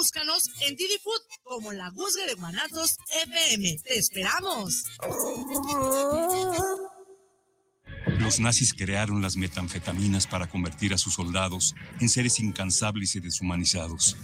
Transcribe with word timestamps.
búscanos 0.00 0.48
en 0.62 0.76
Didi 0.76 0.94
como 1.42 1.72
la 1.72 1.90
Guzga 1.90 2.24
de 2.24 2.32
Guanatos 2.32 2.96
FM. 3.22 3.80
¡Te 3.84 3.98
esperamos! 3.98 4.84
Los 8.18 8.40
nazis 8.40 8.72
crearon 8.72 9.20
las 9.20 9.36
metanfetaminas 9.36 10.26
para 10.26 10.48
convertir 10.48 10.94
a 10.94 10.98
sus 10.98 11.12
soldados 11.12 11.74
en 12.00 12.08
seres 12.08 12.40
incansables 12.40 13.14
y 13.14 13.20
deshumanizados. 13.20 14.16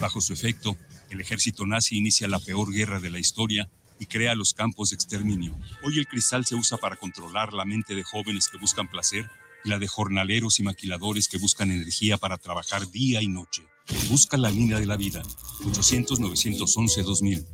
Bajo 0.00 0.22
su 0.22 0.32
efecto, 0.32 0.78
el 1.10 1.20
ejército 1.20 1.66
nazi 1.66 1.98
inicia 1.98 2.26
la 2.26 2.40
peor 2.40 2.72
guerra 2.72 2.98
de 2.98 3.10
la 3.10 3.18
historia 3.18 3.68
y 4.00 4.06
crea 4.06 4.34
los 4.34 4.54
campos 4.54 4.88
de 4.88 4.94
exterminio. 4.94 5.58
Hoy 5.84 5.98
el 5.98 6.06
cristal 6.06 6.46
se 6.46 6.54
usa 6.54 6.78
para 6.78 6.96
controlar 6.96 7.52
la 7.52 7.66
mente 7.66 7.94
de 7.94 8.02
jóvenes 8.02 8.48
que 8.48 8.56
buscan 8.56 8.88
placer 8.88 9.28
y 9.62 9.68
la 9.68 9.78
de 9.78 9.88
jornaleros 9.88 10.58
y 10.58 10.62
maquiladores 10.62 11.28
que 11.28 11.36
buscan 11.36 11.70
energía 11.70 12.16
para 12.16 12.38
trabajar 12.38 12.90
día 12.90 13.20
y 13.20 13.28
noche. 13.28 13.66
Busca 14.08 14.36
la 14.36 14.50
línea 14.50 14.78
de 14.78 14.86
la 14.86 14.96
vida. 14.96 15.22
800-911-2000. 15.64 17.44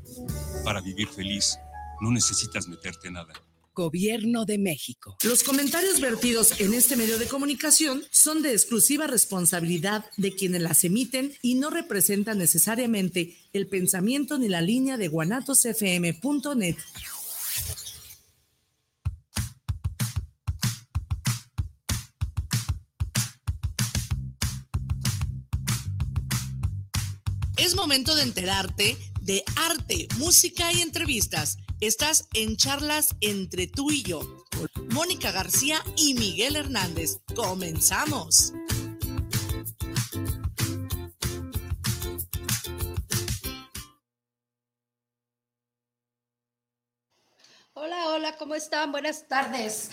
Para 0.65 0.81
vivir 0.81 1.09
feliz, 1.09 1.57
no 2.01 2.11
necesitas 2.11 2.69
meterte 2.69 3.11
nada. 3.11 3.33
Gobierno 3.75 4.45
de 4.45 4.57
México. 4.57 5.17
Los 5.25 5.43
comentarios 5.43 6.01
vertidos 6.01 6.61
en 6.61 6.75
este 6.75 6.95
medio 6.95 7.19
de 7.19 7.27
comunicación 7.27 8.05
son 8.13 8.41
de 8.41 8.53
exclusiva 8.53 9.09
responsabilidad 9.09 10.05
de 10.17 10.33
quienes 10.33 10.63
las 10.63 10.85
emiten 10.85 11.35
y 11.43 11.57
no 11.57 11.71
representan 11.71 12.39
necesariamente 12.39 13.37
el 13.53 13.67
pensamiento 13.67 14.39
ni 14.39 14.49
la 14.49 14.61
línea 14.61 14.97
de 14.97 15.09
guanatosfm.net. 15.09 16.77
momento 27.85 28.15
de 28.15 28.23
enterarte 28.23 28.97
de 29.21 29.45
arte, 29.57 30.09
música 30.17 30.73
y 30.73 30.81
entrevistas 30.81 31.59
Estás 31.81 32.29
en 32.33 32.57
charlas 32.57 33.15
entre 33.21 33.67
tú 33.67 33.91
y 33.91 34.03
yo, 34.03 34.21
Mónica 34.91 35.33
García 35.33 35.83
y 35.99 36.15
Miguel 36.15 36.57
Hernández. 36.57 37.19
Comenzamos. 37.35 38.55
Hola, 48.35 48.39
¿cómo 48.39 48.55
están? 48.57 48.91
Buenas 48.91 49.29
tardes. 49.29 49.91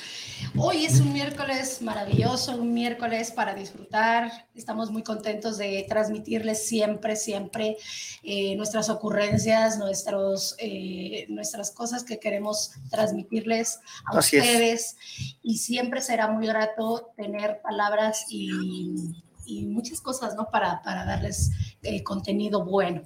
Hoy 0.58 0.86
es 0.86 1.00
un 1.00 1.14
miércoles 1.14 1.80
maravilloso, 1.82 2.56
un 2.56 2.74
miércoles 2.74 3.30
para 3.30 3.54
disfrutar. 3.54 4.48
Estamos 4.56 4.90
muy 4.90 5.04
contentos 5.04 5.60
de 5.60 5.86
transmitirles 5.88 6.66
siempre, 6.66 7.16
siempre 7.16 7.78
eh, 8.24 8.56
nuestras 8.56 8.90
ocurrencias, 8.90 9.78
nuestros, 9.78 10.56
eh, 10.58 11.28
nuestras 11.30 11.70
cosas 11.70 12.04
que 12.04 12.20
queremos 12.20 12.72
transmitirles 12.90 13.80
a 14.06 14.18
ustedes. 14.18 14.98
Y 15.44 15.60
siempre 15.60 16.02
será 16.02 16.28
muy 16.28 16.48
grato 16.48 17.12
tener 17.16 17.62
palabras 17.62 18.26
y, 18.30 19.14
muchas 19.68 20.00
cosas, 20.00 20.36
¿no? 20.36 20.50
Para, 20.50 20.82
para 20.82 21.04
darles 21.04 21.52
eh, 21.84 22.02
contenido 22.04 22.64
bueno. 22.64 23.02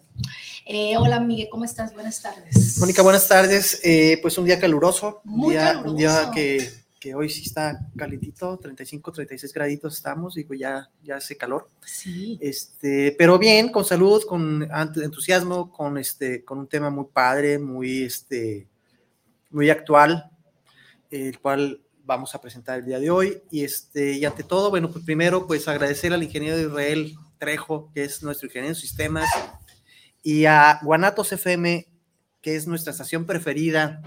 Hola, 0.98 1.20
Miguel, 1.20 1.48
¿cómo 1.50 1.66
estás? 1.66 1.94
Buenas 1.94 2.22
tardes. 2.22 2.78
Mónica, 2.80 3.02
buenas 3.02 3.28
tardes. 3.28 3.82
pues 4.22 4.38
un 4.38 4.46
día 4.46 4.60
caluroso. 4.60 5.22
Muy 5.24 5.56
caluroso. 5.56 5.92
Un 5.92 5.98
día 5.98 6.32
que 6.34 7.14
hoy 7.14 7.30
sí 7.30 7.44
está 7.44 7.88
calentito, 7.96 8.58
35, 8.58 9.12
36 9.12 9.54
graditos 9.54 9.94
estamos, 9.96 10.34
digo, 10.34 10.56
ya, 10.56 10.90
ya 11.04 11.18
hace 11.18 11.38
calor. 11.38 11.70
Sí. 11.86 12.40
Este, 12.42 13.14
pero 13.18 13.38
bien, 13.38 13.72
con 13.72 13.86
salud, 13.86 14.24
con 14.26 14.68
entusiasmo, 14.96 15.72
con, 15.72 16.00
este, 16.00 16.44
con 16.44 16.58
un 16.58 16.68
tema 16.68 16.90
muy 16.90 17.06
padre, 17.14 17.60
muy, 17.60 18.04
este, 18.04 18.68
muy 19.52 19.70
actual, 19.70 20.32
el 21.12 21.40
cual 21.40 21.82
vamos 22.04 22.34
a 22.34 22.42
presentar 22.42 22.80
el 22.80 22.86
día 22.86 23.00
de 23.00 23.12
hoy. 23.12 23.44
Y, 23.52 23.64
este, 23.64 24.14
y 24.14 24.26
ante 24.26 24.44
todo, 24.44 24.72
bueno, 24.72 24.90
pues 24.90 25.06
primero, 25.06 25.46
pues 25.46 25.68
agradecer 25.68 26.12
al 26.12 26.24
ingeniero 26.24 26.60
Israel 26.60 27.16
Trejo, 27.38 27.92
que 27.94 28.04
es 28.04 28.24
nuestro 28.24 28.48
ingeniero 28.48 28.74
de 28.74 28.82
sistemas, 28.82 29.30
y 30.26 30.46
a 30.46 30.80
Guanatos 30.82 31.32
FM, 31.32 31.86
que 32.42 32.56
es 32.56 32.66
nuestra 32.66 32.90
estación 32.90 33.28
preferida, 33.28 34.02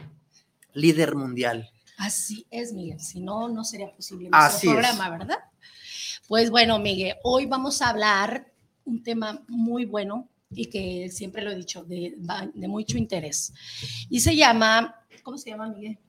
líder 0.73 1.15
mundial. 1.15 1.71
Así 1.97 2.45
es, 2.51 2.73
Miguel. 2.73 2.99
Si 2.99 3.21
no, 3.21 3.49
no 3.49 3.63
sería 3.63 3.95
posible 3.95 4.29
nuestro 4.29 4.73
programa, 4.73 5.11
¿verdad? 5.11 5.39
Pues 6.27 6.51
bueno, 6.51 6.81
Miguel, 6.81 7.15
hoy 7.23 7.47
vamos 7.47 7.81
a 7.83 7.91
hablar 7.91 8.53
un 8.85 9.01
tema 9.01 9.45
muy 9.47 9.85
bueno 9.85 10.29
y 10.51 10.67
que 10.67 11.09
siempre 11.09 11.41
lo 11.41 11.53
he 11.53 11.55
dicho, 11.55 11.85
de, 11.85 12.17
mucho 12.67 12.99
interés. 12.99 13.53
Y 14.11 14.19
se 14.19 14.35
llama, 14.35 14.97
¿cómo 15.23 15.39
se 15.39 15.51
llama, 15.51 15.69
Miguel? 15.69 16.01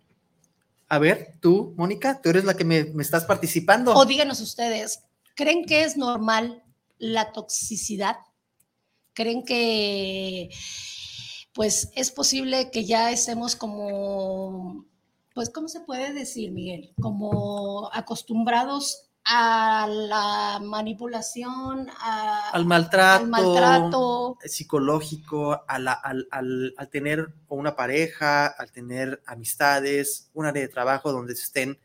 A 0.87 0.97
ver, 0.97 1.35
tú, 1.39 1.75
Mónica, 1.77 2.19
tú 2.19 2.31
eres 2.31 2.45
la 2.45 2.57
que 2.57 2.65
me, 2.65 2.85
me 2.85 3.03
estás 3.03 3.25
participando. 3.25 3.93
O 3.93 4.05
díganos 4.05 4.41
ustedes, 4.41 5.03
¿creen 5.35 5.65
que 5.65 5.83
es 5.83 5.97
normal 5.97 6.63
la 6.97 7.31
toxicidad? 7.31 8.15
¿Creen 9.19 9.43
que 9.43 10.49
pues 11.53 11.91
es 11.93 12.09
posible 12.09 12.71
que 12.71 12.85
ya 12.85 13.11
estemos 13.11 13.57
como 13.57 14.85
pues, 15.35 15.49
¿cómo 15.49 15.67
se 15.67 15.81
puede 15.81 16.13
decir, 16.13 16.53
Miguel? 16.53 16.93
Como 17.01 17.89
acostumbrados 17.91 19.09
a 19.25 19.89
la 19.89 20.61
manipulación, 20.63 21.89
al, 22.01 22.63
maltrato, 22.63 24.37
psicológico, 24.41 25.65
al, 25.67 26.77
tener 26.89 27.33
una 27.49 27.75
pareja, 27.75 28.47
al 28.47 28.71
tener 28.71 29.21
amistades, 29.25 30.29
un 30.33 30.45
área 30.45 30.61
de 30.61 30.69
trabajo 30.69 31.11
donde 31.11 31.35
se 31.35 31.43
estén 31.43 31.77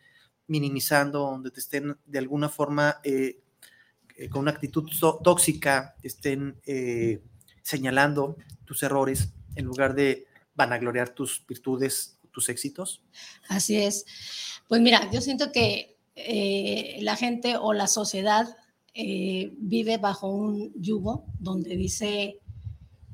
minimizando, 0.47 1.19
donde 1.19 1.51
te 1.51 1.59
estén 1.59 1.99
de 2.07 2.19
alguna 2.21 2.49
forma 2.49 3.01
eh, 3.03 3.41
eh, 4.17 4.29
con 4.29 4.43
una 4.43 4.53
actitud 4.53 4.89
tóxica, 5.25 5.97
estén 6.03 6.61
eh, 6.67 7.21
señalando 7.63 8.37
tus 8.65 8.83
errores 8.85 9.33
en 9.57 9.65
lugar 9.65 9.95
de 9.95 10.27
vanagloriar 10.55 11.11
tus 11.11 11.45
virtudes 11.47 12.19
tus 12.31 12.49
éxitos? 12.49 13.03
Así 13.49 13.77
es. 13.77 14.05
Pues 14.69 14.81
mira, 14.81 15.09
yo 15.13 15.21
siento 15.21 15.53
que 15.53 15.97
eh, 16.17 16.99
la 17.01 17.17
gente 17.17 17.57
o 17.57 17.73
la 17.73 17.87
sociedad 17.87 18.57
vive 18.97 19.99
bajo 19.99 20.29
un 20.29 20.73
yugo 20.81 21.27
donde 21.41 21.77
dice 21.77 22.39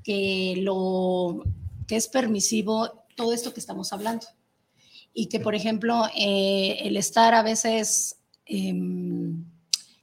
que 0.04 0.54
lo 0.58 1.42
que 1.88 1.96
es 1.96 2.06
permisivo 2.08 3.06
todo 3.16 3.32
esto 3.32 3.54
que 3.54 3.60
estamos 3.60 3.90
hablando 3.94 4.26
y 5.14 5.28
que 5.30 5.40
por 5.40 5.54
ejemplo 5.54 6.04
el 6.14 6.98
estar 6.98 7.32
a 7.32 7.42
veces 7.42 8.18
em, 8.44 9.42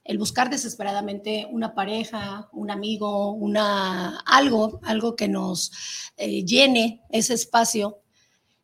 el 0.08 0.18
buscar 0.18 0.50
desesperadamente 0.50 1.46
una 1.50 1.74
pareja, 1.74 2.48
un 2.52 2.72
amigo, 2.72 3.32
una 3.32 4.18
algo, 4.20 4.80
algo 4.82 5.14
que 5.14 5.28
nos 5.28 5.70
llene 6.16 7.02
ese 7.10 7.34
espacio, 7.34 8.00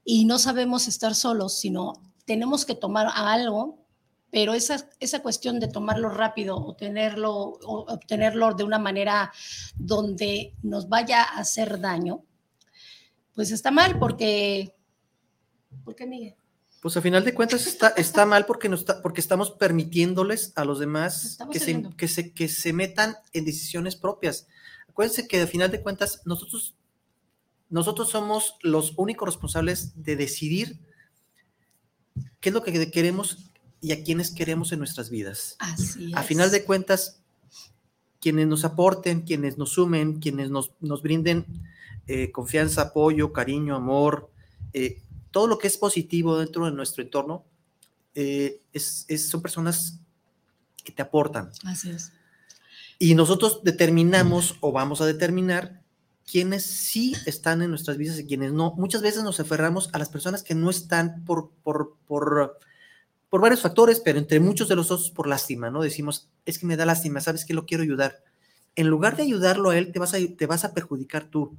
y 0.05 0.25
no 0.25 0.39
sabemos 0.39 0.89
estar 0.89 1.15
solos, 1.15 1.59
sino 1.59 1.95
tenemos 2.27 2.65
que 2.65 2.75
tomar 2.75 3.09
algo, 3.15 3.87
pero 4.31 4.53
esa, 4.55 4.89
esa 5.01 5.23
cuestión 5.23 5.61
de 5.61 5.69
tomarlo 5.69 6.09
rápido 6.09 6.57
o 6.57 6.75
tenerlo, 6.75 7.33
o 7.33 7.93
obtenerlo 7.93 8.53
de 8.55 8.65
una 8.65 8.79
manera 8.79 9.33
donde 9.77 10.55
nos 10.63 10.89
vaya 10.89 11.23
a 11.23 11.41
hacer 11.41 11.81
daño, 11.81 12.25
pues 13.35 13.51
está 13.51 13.71
mal 13.71 13.99
porque... 13.99 14.75
¿Por 15.85 15.95
qué, 15.95 16.07
Miguel? 16.07 16.37
Pues 16.85 16.99
a 16.99 17.01
final 17.01 17.25
de 17.25 17.33
cuentas 17.33 17.67
está, 17.67 17.95
está 17.97 18.27
mal 18.27 18.45
porque, 18.45 18.69
no 18.69 18.77
está, 18.77 19.01
porque 19.01 19.23
estamos 19.23 19.51
permitiéndoles 19.51 20.53
a 20.55 20.67
los 20.67 20.79
demás 20.79 21.39
que 21.51 21.59
se, 21.59 21.83
que, 21.97 22.09
se, 22.09 22.35
que 22.35 22.47
se 22.47 22.75
metan 22.75 23.17
en 23.33 23.47
decisiones 23.47 23.97
propias. 23.97 24.49
Acuérdense 24.87 25.27
que 25.27 25.41
a 25.41 25.47
final 25.47 25.71
de 25.71 25.81
cuentas 25.81 26.21
nosotros 26.27 26.75
nosotros 27.71 28.11
somos 28.11 28.57
los 28.61 28.93
únicos 28.99 29.27
responsables 29.27 30.05
de 30.05 30.17
decidir 30.17 30.79
qué 32.41 32.51
es 32.51 32.53
lo 32.53 32.63
que 32.63 32.91
queremos 32.91 33.51
y 33.81 33.93
a 33.93 34.05
quiénes 34.05 34.31
queremos 34.31 34.71
en 34.73 34.81
nuestras 34.81 35.09
vidas. 35.09 35.57
Así 35.61 36.13
A 36.15 36.23
final 36.23 36.51
de 36.51 36.65
cuentas, 36.65 37.23
quienes 38.21 38.47
nos 38.47 38.63
aporten, 38.67 39.23
quienes 39.23 39.57
nos 39.57 39.71
sumen, 39.71 40.21
quienes 40.21 40.51
nos, 40.51 40.71
brinden 41.03 41.47
eh, 42.09 42.31
confianza, 42.31 42.83
apoyo, 42.83 43.33
cariño, 43.33 43.75
amor, 43.75 44.31
eh, 44.75 45.01
todo 45.35 45.47
lo 45.47 45.59
que 45.59 45.67
es 45.67 45.77
positivo 45.77 46.39
dentro 46.39 46.65
de 46.65 46.73
nuestro 46.73 47.03
entorno, 47.03 47.45
eh, 48.15 48.63
es, 48.73 49.05
son 49.29 49.43
personas 49.43 50.01
que 50.83 50.93
te 50.93 51.03
aportan. 51.03 51.51
Así 51.65 51.91
es. 51.91 52.13
Y 52.99 53.15
nosotros 53.15 53.61
determinamos 53.65 54.55
o 54.61 54.73
vamos 54.73 55.03
a 55.03 55.07
determinar 55.07 55.83
quienes 56.25 56.65
sí 56.65 57.15
están 57.27 57.61
en 57.61 57.69
nuestras 57.69 57.99
vidas 57.99 58.19
y 58.19 58.25
quienes 58.25 58.53
no. 58.53 58.73
Muchas 58.79 59.03
veces 59.03 59.23
nos 59.23 59.41
aferramos 59.41 59.91
a 59.93 59.99
las 59.99 60.09
personas 60.09 60.43
que 60.43 60.55
no 60.55 60.71
están 60.71 61.23
por, 61.27 61.51
por, 61.63 61.97
por, 62.07 62.59
por 63.29 63.41
varios 63.43 63.61
factores, 63.61 64.01
pero 64.01 64.19
entre 64.19 64.41
muchos 64.41 64.69
de 64.69 64.77
los 64.77 64.91
otros 64.91 65.11
por 65.11 65.27
lástima, 65.27 65.69
¿no? 65.69 65.83
Decimos, 65.83 66.31
es 66.47 66.59
que 66.59 66.67
me 66.67 66.77
da 66.79 66.87
lástima, 66.87 67.21
¿sabes 67.21 67.45
que 67.45 67.53
lo 67.53 67.67
quiero 67.67 67.83
ayudar? 67.83 68.23
en 68.77 68.89
lugar 68.89 69.17
de 69.17 69.23
ayudarlo 69.23 69.71
a 69.71 69.79
él, 69.79 69.93
te 69.93 69.99
vas 69.99 70.15
a, 70.15 70.19
te 70.37 70.47
vas 70.47 70.65
a 70.65 70.75
perjudicar 70.75 71.25
tú. 71.25 71.57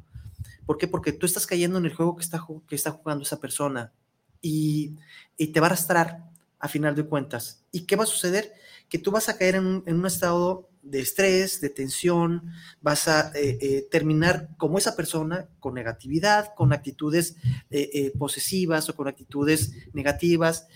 ¿Por 0.66 0.78
qué? 0.78 0.88
Porque 0.88 1.12
tú 1.12 1.26
estás 1.26 1.46
cayendo 1.46 1.78
en 1.78 1.86
el 1.86 1.94
juego 1.94 2.16
que 2.16 2.24
está, 2.24 2.46
que 2.68 2.76
está 2.76 2.92
jugando 2.92 3.24
esa 3.24 3.40
persona 3.40 3.94
y, 4.42 4.96
y 5.38 5.48
te 5.48 5.60
va 5.60 5.68
a 5.68 5.70
arrastrar 5.70 6.24
a 6.60 6.68
final 6.68 6.96
de 6.96 7.06
cuentas. 7.06 7.64
¿Y 7.72 7.82
qué 7.82 7.96
va 7.96 8.04
a 8.04 8.08
suceder? 8.08 8.54
Que 8.90 8.98
tú 8.98 9.12
vas 9.12 9.30
a 9.30 9.38
caer 9.38 9.56
en 9.56 9.66
un, 9.66 9.84
en 9.86 9.98
un 9.98 10.06
estado 10.06 10.70
de 10.86 11.00
estrés, 11.00 11.62
de 11.62 11.70
tensión, 11.70 12.52
vas 12.82 13.08
a 13.08 13.32
eh, 13.36 13.58
eh, 13.60 13.88
terminar 13.90 14.50
como 14.58 14.78
esa 14.78 14.96
persona 14.96 15.48
con 15.60 15.74
negatividad, 15.74 16.54
con 16.56 16.74
actitudes 16.74 17.38
eh, 17.72 18.14
posesivas 18.18 18.88
o 18.88 18.96
con 18.96 19.08
actitudes 19.08 19.74
negativas 19.94 20.68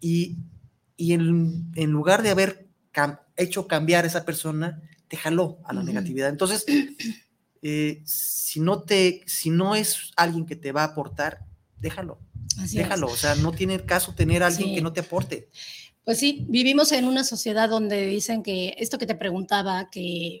y, 0.00 0.38
y 0.96 1.12
en, 1.12 1.70
en, 1.74 1.90
lugar 1.90 2.22
de 2.22 2.30
haber 2.30 2.66
hecho 3.36 3.66
cambiar 3.66 4.04
a 4.04 4.08
esa 4.08 4.24
persona, 4.24 4.82
te 5.06 5.16
jaló 5.16 5.58
a 5.64 5.72
la 5.72 5.82
negatividad. 5.82 6.30
Entonces, 6.30 6.64
si, 8.04 8.60
no 8.60 8.82
te, 8.82 9.22
si 9.26 9.50
no 9.50 9.74
es 9.74 10.12
alguien 10.16 10.46
que 10.46 10.56
te 10.56 10.72
va 10.72 10.82
a 10.82 10.86
aportar, 10.86 11.44
déjalo. 11.78 12.18
déjalo, 12.72 13.08
o 13.08 13.16
sea, 13.16 13.34
no 13.36 13.52
tiene 13.52 13.84
caso 13.84 14.14
tener 14.14 14.42
a 14.42 14.46
alguien 14.46 14.74
que 14.74 14.82
no 14.82 14.92
te 14.92 15.00
aporte. 15.00 15.48
Pues 16.08 16.20
sí, 16.20 16.46
vivimos 16.48 16.90
en 16.92 17.04
una 17.04 17.22
sociedad 17.22 17.68
donde 17.68 18.06
dicen 18.06 18.42
que 18.42 18.74
esto 18.78 18.96
que 18.96 19.04
te 19.04 19.14
preguntaba, 19.14 19.90
que, 19.90 20.40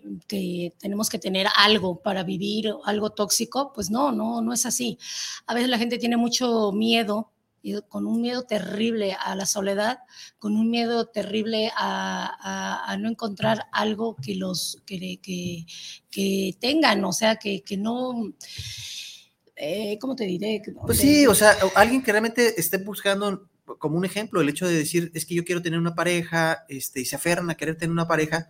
tenemos 0.78 1.10
que 1.10 1.18
tener 1.18 1.46
algo 1.58 2.00
para 2.00 2.22
vivir, 2.22 2.72
algo 2.84 3.10
tóxico, 3.10 3.70
pues 3.74 3.90
no, 3.90 4.10
no, 4.10 4.40
no 4.40 4.54
es 4.54 4.64
así. 4.64 4.98
A 5.46 5.52
veces 5.52 5.68
la 5.68 5.76
gente 5.76 5.98
tiene 5.98 6.16
mucho 6.16 6.72
miedo, 6.72 7.32
con 7.88 8.06
un 8.06 8.20
miedo 8.20 8.44
terrible 8.44 9.16
a 9.18 9.34
la 9.34 9.46
soledad, 9.46 10.00
con 10.38 10.56
un 10.56 10.70
miedo 10.70 11.06
terrible 11.06 11.70
a, 11.76 12.96
no 13.00 13.08
encontrar 13.08 13.66
algo 13.72 14.16
que 14.16 14.34
los 14.34 14.82
que, 14.86 15.20
que, 16.10 16.56
tengan, 16.60 17.04
o 17.04 17.12
sea, 17.12 17.36
que, 17.36 17.62
no... 17.78 18.32
Eh, 19.60 19.98
¿Cómo 20.00 20.14
te 20.14 20.24
diré? 20.24 20.62
Pues 20.86 20.98
sí, 20.98 21.26
o 21.26 21.34
sea, 21.34 21.56
alguien 21.74 22.02
que 22.02 22.12
realmente 22.12 22.60
esté 22.60 22.78
buscando 22.78 23.48
como 23.78 23.98
un 23.98 24.04
ejemplo, 24.04 24.40
el 24.40 24.48
hecho 24.48 24.66
de 24.66 24.76
decir, 24.76 25.10
es 25.14 25.26
que 25.26 25.34
yo 25.34 25.44
quiero 25.44 25.60
tener 25.60 25.78
una 25.78 25.94
pareja, 25.94 26.64
este, 26.68 27.00
y 27.00 27.04
se 27.04 27.16
aferran 27.16 27.50
a 27.50 27.56
querer 27.56 27.76
tener 27.76 27.92
una 27.92 28.08
pareja, 28.08 28.48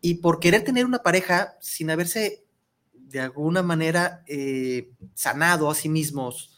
y 0.00 0.14
por 0.14 0.40
querer 0.40 0.64
tener 0.64 0.86
una 0.86 1.02
pareja 1.02 1.56
sin 1.60 1.90
haberse 1.90 2.44
de 2.92 3.20
alguna 3.20 3.62
manera 3.62 4.22
eh, 4.26 4.90
sanado 5.14 5.70
a 5.70 5.74
sí 5.74 5.88
mismos, 5.88 6.57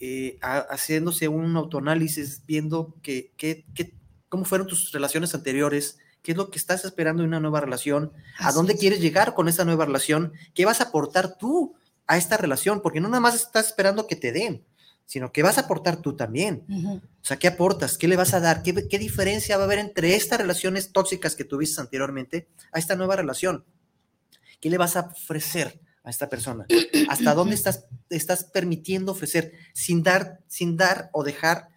eh, 0.00 0.38
haciéndose 0.40 1.28
un 1.28 1.56
autoanálisis, 1.56 2.42
viendo 2.46 2.94
que, 3.02 3.32
cómo 4.28 4.44
fueron 4.44 4.66
tus 4.66 4.92
relaciones 4.92 5.34
anteriores, 5.34 5.98
qué 6.22 6.32
es 6.32 6.38
lo 6.38 6.50
que 6.50 6.58
estás 6.58 6.84
esperando 6.84 7.22
en 7.22 7.28
una 7.28 7.40
nueva 7.40 7.60
relación, 7.60 8.12
a 8.38 8.52
dónde 8.52 8.76
quieres 8.76 9.00
llegar 9.00 9.34
con 9.34 9.48
esa 9.48 9.64
nueva 9.64 9.86
relación, 9.86 10.32
qué 10.54 10.64
vas 10.64 10.80
a 10.80 10.84
aportar 10.84 11.36
tú 11.36 11.74
a 12.06 12.16
esta 12.16 12.36
relación, 12.36 12.80
porque 12.80 13.00
no 13.00 13.08
nada 13.08 13.20
más 13.20 13.34
estás 13.34 13.66
esperando 13.66 14.06
que 14.06 14.16
te 14.16 14.32
den, 14.32 14.64
sino 15.04 15.32
que 15.32 15.42
vas 15.42 15.58
a 15.58 15.62
aportar 15.62 16.02
tú 16.02 16.14
también. 16.14 16.64
O 16.68 17.24
sea, 17.24 17.38
¿qué 17.38 17.48
aportas? 17.48 17.96
¿Qué 17.96 18.06
le 18.08 18.16
vas 18.16 18.34
a 18.34 18.40
dar? 18.40 18.62
¿Qué, 18.62 18.98
diferencia 18.98 19.56
va 19.56 19.62
a 19.62 19.66
haber 19.66 19.78
entre 19.78 20.14
estas 20.14 20.38
relaciones 20.38 20.92
tóxicas 20.92 21.34
que 21.34 21.44
tuviste 21.44 21.80
anteriormente 21.80 22.46
a 22.72 22.78
esta 22.78 22.94
nueva 22.94 23.16
relación? 23.16 23.64
¿Qué 24.60 24.70
le 24.70 24.78
vas 24.78 24.96
a 24.96 25.10
ofrecer 25.12 25.80
a 26.08 26.10
esta 26.10 26.28
persona? 26.28 26.66
¿Hasta 27.08 27.34
dónde 27.34 27.54
estás, 27.54 27.86
estás 28.10 28.44
permitiendo 28.44 29.12
ofrecer 29.12 29.52
sin 29.72 30.02
dar, 30.02 30.40
sin 30.46 30.76
dar 30.76 31.10
o 31.12 31.22
dejar 31.22 31.68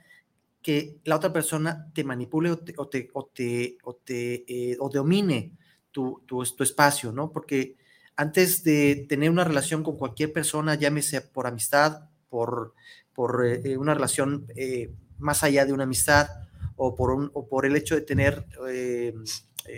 que 0.61 0.97
la 1.03 1.15
otra 1.15 1.33
persona 1.33 1.91
te 1.93 2.03
manipule 2.03 2.51
o 2.51 2.57
te, 2.57 2.73
o 2.77 2.87
te, 2.87 3.09
o 3.13 3.25
te, 3.25 3.77
o 3.83 3.95
te 3.95 4.43
eh, 4.47 4.77
domine 4.91 5.53
tu, 5.91 6.23
tu, 6.25 6.43
tu 6.43 6.63
espacio, 6.63 7.11
¿no? 7.11 7.31
Porque 7.31 7.75
antes 8.15 8.63
de 8.63 9.05
tener 9.09 9.29
una 9.29 9.43
relación 9.43 9.83
con 9.83 9.97
cualquier 9.97 10.31
persona, 10.31 10.75
llámese 10.75 11.21
por 11.21 11.47
amistad, 11.47 12.09
por 12.29 12.73
por 13.13 13.45
eh, 13.45 13.61
eh, 13.63 13.77
una 13.77 13.93
relación 13.93 14.47
eh, 14.55 14.91
más 15.19 15.43
allá 15.43 15.65
de 15.65 15.73
una 15.73 15.83
amistad 15.83 16.27
o 16.75 16.95
por, 16.95 17.11
un, 17.11 17.29
o 17.33 17.47
por 17.47 17.65
el 17.65 17.75
hecho 17.75 17.95
de 17.95 18.01
tener 18.01 18.45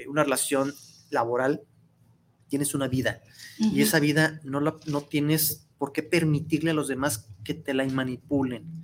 una 0.07 0.23
relación 0.23 0.73
laboral, 1.09 1.61
tienes 2.47 2.73
una 2.73 2.87
vida 2.87 3.21
y 3.59 3.81
esa 3.81 3.99
vida 3.99 4.39
no, 4.43 4.59
la, 4.59 4.75
no 4.85 5.01
tienes 5.01 5.67
por 5.77 5.91
qué 5.91 6.03
permitirle 6.03 6.71
a 6.71 6.73
los 6.73 6.87
demás 6.87 7.27
que 7.43 7.53
te 7.53 7.73
la 7.73 7.85
manipulen. 7.85 8.81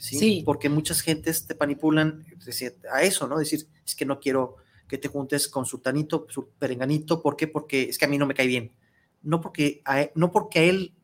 ¿sí? 0.00 0.42
Porque 0.44 0.68
muchas 0.68 1.00
gentes 1.00 1.46
te 1.46 1.54
manipulan 1.54 2.24
a 2.92 3.02
eso, 3.02 3.28
¿no? 3.28 3.38
Decir, 3.38 3.66
es 3.86 3.94
que 3.94 4.04
no 4.04 4.20
quiero 4.20 4.56
que 4.88 4.98
te 4.98 5.08
juntes 5.08 5.48
con 5.48 5.64
su 5.64 5.78
tanito, 5.78 6.26
su 6.28 6.48
perenganito, 6.50 7.22
¿por 7.22 7.36
qué? 7.36 7.46
Porque 7.46 7.84
es 7.84 7.98
que 7.98 8.04
a 8.04 8.08
mí 8.08 8.18
no 8.18 8.26
me 8.26 8.34
cae 8.34 8.46
bien. 8.46 8.72
No 9.22 9.40
porque 9.40 9.82
a 9.84 10.10
no 10.14 10.32
porque 10.32 10.58
a 10.58 10.62
él 10.64 10.94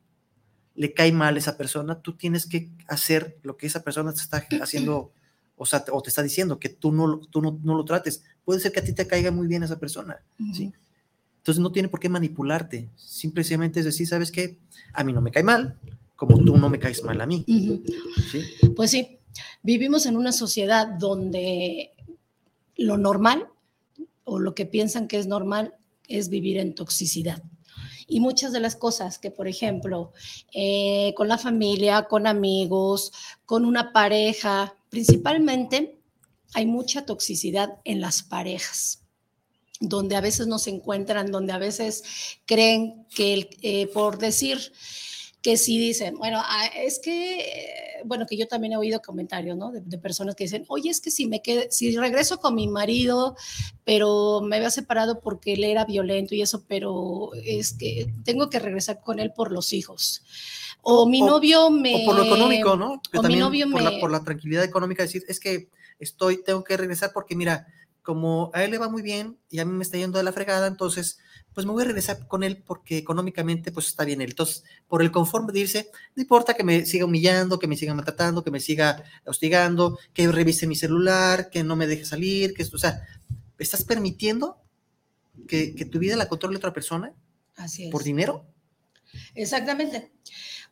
le 0.75 0.93
cae 0.93 1.11
mal 1.11 1.37
esa 1.37 1.57
persona, 1.57 2.01
tú 2.01 2.15
tienes 2.15 2.45
que 2.45 2.69
hacer 2.87 3.39
lo 3.41 3.57
que 3.57 3.67
esa 3.67 3.83
persona 3.83 4.13
te 4.13 4.21
está 4.21 4.45
haciendo 4.61 5.13
o, 5.55 5.65
sea, 5.65 5.83
o 5.91 6.01
te 6.01 6.09
está 6.09 6.23
diciendo, 6.23 6.57
que 6.57 6.69
tú, 6.69 6.91
no, 6.91 7.19
tú 7.19 7.41
no, 7.41 7.59
lo 7.61 7.83
trates. 7.83 8.23
Puede 8.45 8.61
ser 8.61 8.71
que 8.71 8.79
a 8.79 8.83
ti 8.83 8.93
te 8.93 9.05
caiga 9.05 9.29
muy 9.29 9.45
bien 9.45 9.61
esa 9.61 9.77
persona, 9.77 10.23
¿sí? 10.53 10.71
Entonces 11.49 11.63
no 11.63 11.71
tiene 11.71 11.89
por 11.89 11.99
qué 11.99 12.09
manipularte. 12.09 12.89
Simplemente 12.95 13.79
es 13.79 13.85
decir, 13.85 14.05
¿sabes 14.05 14.31
qué? 14.31 14.59
A 14.93 15.03
mí 15.03 15.13
no 15.13 15.19
me 15.19 15.31
cae 15.31 15.41
mal, 15.41 15.79
como 16.15 16.37
tú 16.37 16.55
no 16.57 16.69
me 16.69 16.77
caes 16.77 17.03
mal 17.03 17.19
a 17.19 17.25
mí. 17.25 17.43
Pues 18.75 18.91
sí, 18.91 19.17
vivimos 19.63 20.05
en 20.05 20.15
una 20.15 20.31
sociedad 20.31 20.85
donde 20.85 21.93
lo 22.75 22.97
normal 22.97 23.47
o 24.25 24.37
lo 24.37 24.53
que 24.53 24.67
piensan 24.67 25.07
que 25.07 25.17
es 25.17 25.25
normal 25.25 25.73
es 26.07 26.29
vivir 26.29 26.57
en 26.57 26.75
toxicidad 26.75 27.41
y 28.07 28.19
muchas 28.19 28.51
de 28.51 28.59
las 28.59 28.75
cosas 28.75 29.17
que, 29.17 29.31
por 29.31 29.47
ejemplo, 29.47 30.13
eh, 30.53 31.15
con 31.17 31.27
la 31.27 31.39
familia, 31.39 32.03
con 32.03 32.27
amigos, 32.27 33.11
con 33.47 33.65
una 33.65 33.91
pareja, 33.91 34.75
principalmente 34.89 35.97
hay 36.53 36.67
mucha 36.67 37.07
toxicidad 37.07 37.79
en 37.85 38.01
las 38.01 38.21
parejas 38.21 38.98
donde 39.79 40.15
a 40.15 40.21
veces 40.21 40.47
no 40.47 40.59
se 40.59 40.71
encuentran, 40.71 41.31
donde 41.31 41.53
a 41.53 41.57
veces 41.57 42.03
creen 42.45 43.05
que 43.13 43.49
eh, 43.61 43.87
por 43.87 44.17
decir, 44.17 44.71
que 45.41 45.55
sí 45.55 45.79
dicen, 45.79 46.17
bueno, 46.17 46.41
ah, 46.43 46.65
es 46.75 46.99
que, 46.99 48.01
bueno, 48.03 48.25
que 48.25 48.35
yo 48.35 48.47
también 48.47 48.73
he 48.73 48.77
oído 48.77 49.01
comentarios, 49.01 49.57
¿no? 49.57 49.71
De, 49.71 49.97
personas 49.97 50.35
que 50.35 50.43
dicen, 50.43 50.65
oye, 50.67 50.89
es 50.89 50.99
que 50.99 51.11
si 51.11 51.27
me 51.27 51.41
quedo, 51.41 51.63
si 51.69 51.95
regreso 51.95 52.39
con 52.39 52.55
mi 52.55 52.67
marido, 52.67 53.37
pero 53.85 54.41
me 54.41 54.57
había 54.57 54.69
separado 54.69 55.21
porque 55.21 55.53
él 55.53 55.63
era 55.63 55.85
violento 55.85 56.35
y 56.35 56.41
eso, 56.41 56.65
pero 56.67 57.31
es 57.45 57.73
que 57.73 58.11
tengo 58.25 58.49
que 58.49 58.59
regresar 58.59 58.99
con 58.99 59.19
él 59.19 59.31
por 59.31 59.51
los 59.51 59.71
hijos. 59.71 60.23
O, 60.81 61.07
mi 61.07 61.21
novio 61.21 61.69
me... 61.69 62.03
O 62.03 62.05
por 62.05 62.15
lo 62.15 62.23
económico, 62.23 62.75
¿no? 62.75 63.01
o 63.13 63.23
mi 63.23 63.35
novio 63.37 63.69
por, 63.69 63.81
me... 63.81 63.91
la, 63.91 63.99
por 63.99 64.11
la 64.11 64.23
tranquilidad 64.23 64.63
económica, 64.63 65.03
decir, 65.03 65.23
es 65.27 65.39
que 65.39 65.69
estoy, 65.99 66.43
tengo 66.43 66.63
que 66.63 66.75
regresar 66.75 67.11
porque 67.13 67.35
mira, 67.35 67.67
como 68.01 68.51
a 68.53 68.63
él 68.63 68.71
le 68.71 68.77
va 68.77 68.89
muy 68.89 69.01
bien 69.01 69.37
y 69.49 69.59
a 69.59 69.65
mí 69.65 69.73
me 69.73 69.83
está 69.83 69.97
yendo 69.97 70.17
de 70.17 70.23
la 70.23 70.31
fregada, 70.31 70.67
entonces 70.67 71.19
pues 71.53 71.65
me 71.65 71.73
voy 71.73 71.83
a 71.83 71.87
regresar 71.87 72.27
con 72.27 72.43
él 72.43 72.63
porque 72.65 72.97
económicamente 72.97 73.71
pues 73.71 73.87
está 73.87 74.05
bien 74.05 74.21
él. 74.21 74.29
Entonces, 74.29 74.63
por 74.87 75.01
el 75.01 75.11
conforme 75.11 75.51
de 75.51 75.59
irse, 75.59 75.91
no 76.15 76.21
importa 76.21 76.53
que 76.53 76.63
me 76.63 76.85
siga 76.85 77.05
humillando, 77.05 77.59
que 77.59 77.67
me 77.67 77.75
siga 77.75 77.93
maltratando, 77.93 78.43
que 78.43 78.51
me 78.51 78.59
siga 78.59 79.03
hostigando, 79.25 79.97
que 80.13 80.31
revise 80.31 80.67
mi 80.67 80.75
celular, 80.75 81.49
que 81.49 81.63
no 81.63 81.75
me 81.75 81.87
deje 81.87 82.05
salir, 82.05 82.53
que 82.53 82.61
esto, 82.61 82.77
o 82.77 82.79
sea, 82.79 83.01
¿estás 83.57 83.83
permitiendo 83.83 84.61
que, 85.47 85.73
tu 85.91 85.99
vida 85.99 86.15
la 86.15 86.29
controle 86.29 86.57
otra 86.57 86.73
persona? 86.73 87.13
Así 87.57 87.85
es. 87.85 87.91
¿Por 87.91 88.03
dinero? 88.03 88.45
Exactamente. 89.35 90.11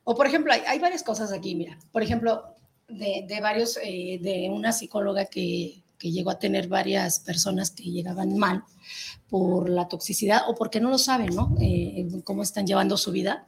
O 0.04 0.16
por 0.16 0.28
ejemplo, 0.28 0.54
hay, 0.54 0.80
varias 0.80 1.04
cosas 1.04 1.34
aquí, 1.34 1.56
mira, 1.56 1.78
por 1.92 2.02
ejemplo, 2.02 2.56
de, 2.88 3.40
varios, 3.42 3.78
eh, 3.84 4.20
de 4.22 4.48
una 4.50 4.72
psicóloga 4.72 5.26
que, 5.26 5.84
que 5.98 6.12
llegó 6.12 6.32
a 6.32 6.40
tener 6.40 6.68
varias 6.68 7.20
personas 7.20 7.72
que 7.72 7.84
llegaban 7.84 8.38
mal 8.38 8.64
por 9.30 9.70
la 9.70 9.88
toxicidad 9.88 10.42
o 10.48 10.56
porque 10.56 10.80
no 10.80 10.90
lo 10.90 10.98
saben, 10.98 11.36
¿no? 11.36 11.56
Eh, 11.60 12.08
cómo 12.24 12.44
están 12.44 12.66
llevando 12.66 12.98
su 12.98 13.12
vida. 13.12 13.46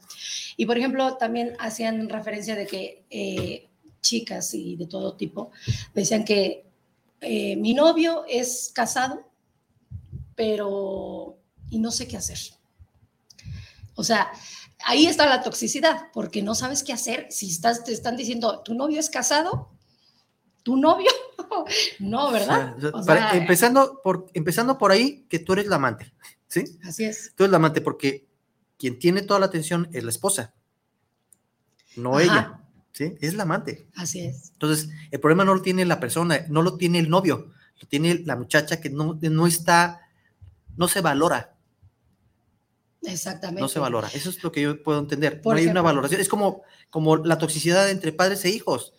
Y 0.56 0.66
por 0.66 0.76
ejemplo, 0.76 1.16
también 1.16 1.54
hacían 1.58 2.08
referencia 2.08 2.54
de 2.54 2.66
que 2.66 3.04
eh, 3.10 3.68
chicas 4.00 4.54
y 4.54 4.76
de 4.76 4.86
todo 4.86 5.16
tipo 5.16 5.50
decían 5.94 6.24
que 6.24 6.66
eh, 7.20 7.56
mi 7.56 7.74
novio 7.74 8.24
es 8.28 8.70
casado, 8.74 9.30
pero 10.34 11.38
y 11.70 11.78
no 11.78 11.90
sé 11.90 12.08
qué 12.08 12.16
hacer. 12.16 12.38
O 13.94 14.02
sea, 14.02 14.30
ahí 14.84 15.06
está 15.06 15.26
la 15.26 15.42
toxicidad, 15.42 16.08
porque 16.12 16.42
no 16.42 16.54
sabes 16.54 16.82
qué 16.82 16.92
hacer 16.92 17.26
si 17.30 17.50
estás, 17.50 17.84
te 17.84 17.92
están 17.92 18.16
diciendo, 18.16 18.62
tu 18.62 18.74
novio 18.74 18.98
es 18.98 19.10
casado, 19.10 19.70
tu 20.62 20.76
novio 20.76 21.10
no, 21.98 22.30
¿verdad? 22.30 22.76
empezando, 23.34 24.00
por, 24.02 24.26
empezando 24.34 24.78
por 24.78 24.92
ahí, 24.92 25.26
que 25.28 25.38
tú 25.38 25.52
eres 25.54 25.66
la 25.66 25.76
amante, 25.76 26.12
¿sí? 26.46 26.64
Así 26.84 27.04
es. 27.04 27.32
Tú 27.34 27.44
eres 27.44 27.50
la 27.50 27.56
amante 27.56 27.80
porque 27.80 28.26
quien 28.78 28.98
tiene 28.98 29.22
toda 29.22 29.40
la 29.40 29.46
atención 29.46 29.88
es 29.92 30.04
la 30.04 30.10
esposa, 30.10 30.54
no 31.96 32.20
ella, 32.20 32.60
¿sí? 32.92 33.14
Es 33.20 33.34
la 33.34 33.42
amante. 33.42 33.88
Así 33.94 34.20
es. 34.20 34.50
Entonces, 34.52 34.90
el 35.10 35.20
problema 35.20 35.44
no 35.44 35.54
lo 35.54 35.62
tiene 35.62 35.84
la 35.84 36.00
persona, 36.00 36.44
no 36.48 36.62
lo 36.62 36.76
tiene 36.76 36.98
el 36.98 37.10
novio, 37.10 37.52
lo 37.80 37.88
tiene 37.88 38.22
la 38.24 38.36
muchacha 38.36 38.80
que 38.80 38.90
no, 38.90 39.18
no 39.20 39.46
está, 39.46 40.00
no 40.76 40.88
se 40.88 41.00
valora. 41.00 41.56
Exactamente. 43.02 43.62
No 43.62 43.68
se 43.68 43.78
valora. 43.78 44.08
Eso 44.12 44.30
es 44.30 44.42
lo 44.42 44.52
que 44.52 44.62
yo 44.62 44.82
puedo 44.82 44.98
entender. 44.98 45.40
no 45.44 45.52
hay 45.52 45.66
una 45.66 45.82
valoración. 45.82 46.20
Es 46.20 46.28
como, 46.28 46.62
como 46.90 47.16
la 47.16 47.38
toxicidad 47.38 47.90
entre 47.90 48.12
padres 48.12 48.44
e 48.44 48.50
hijos. 48.50 48.92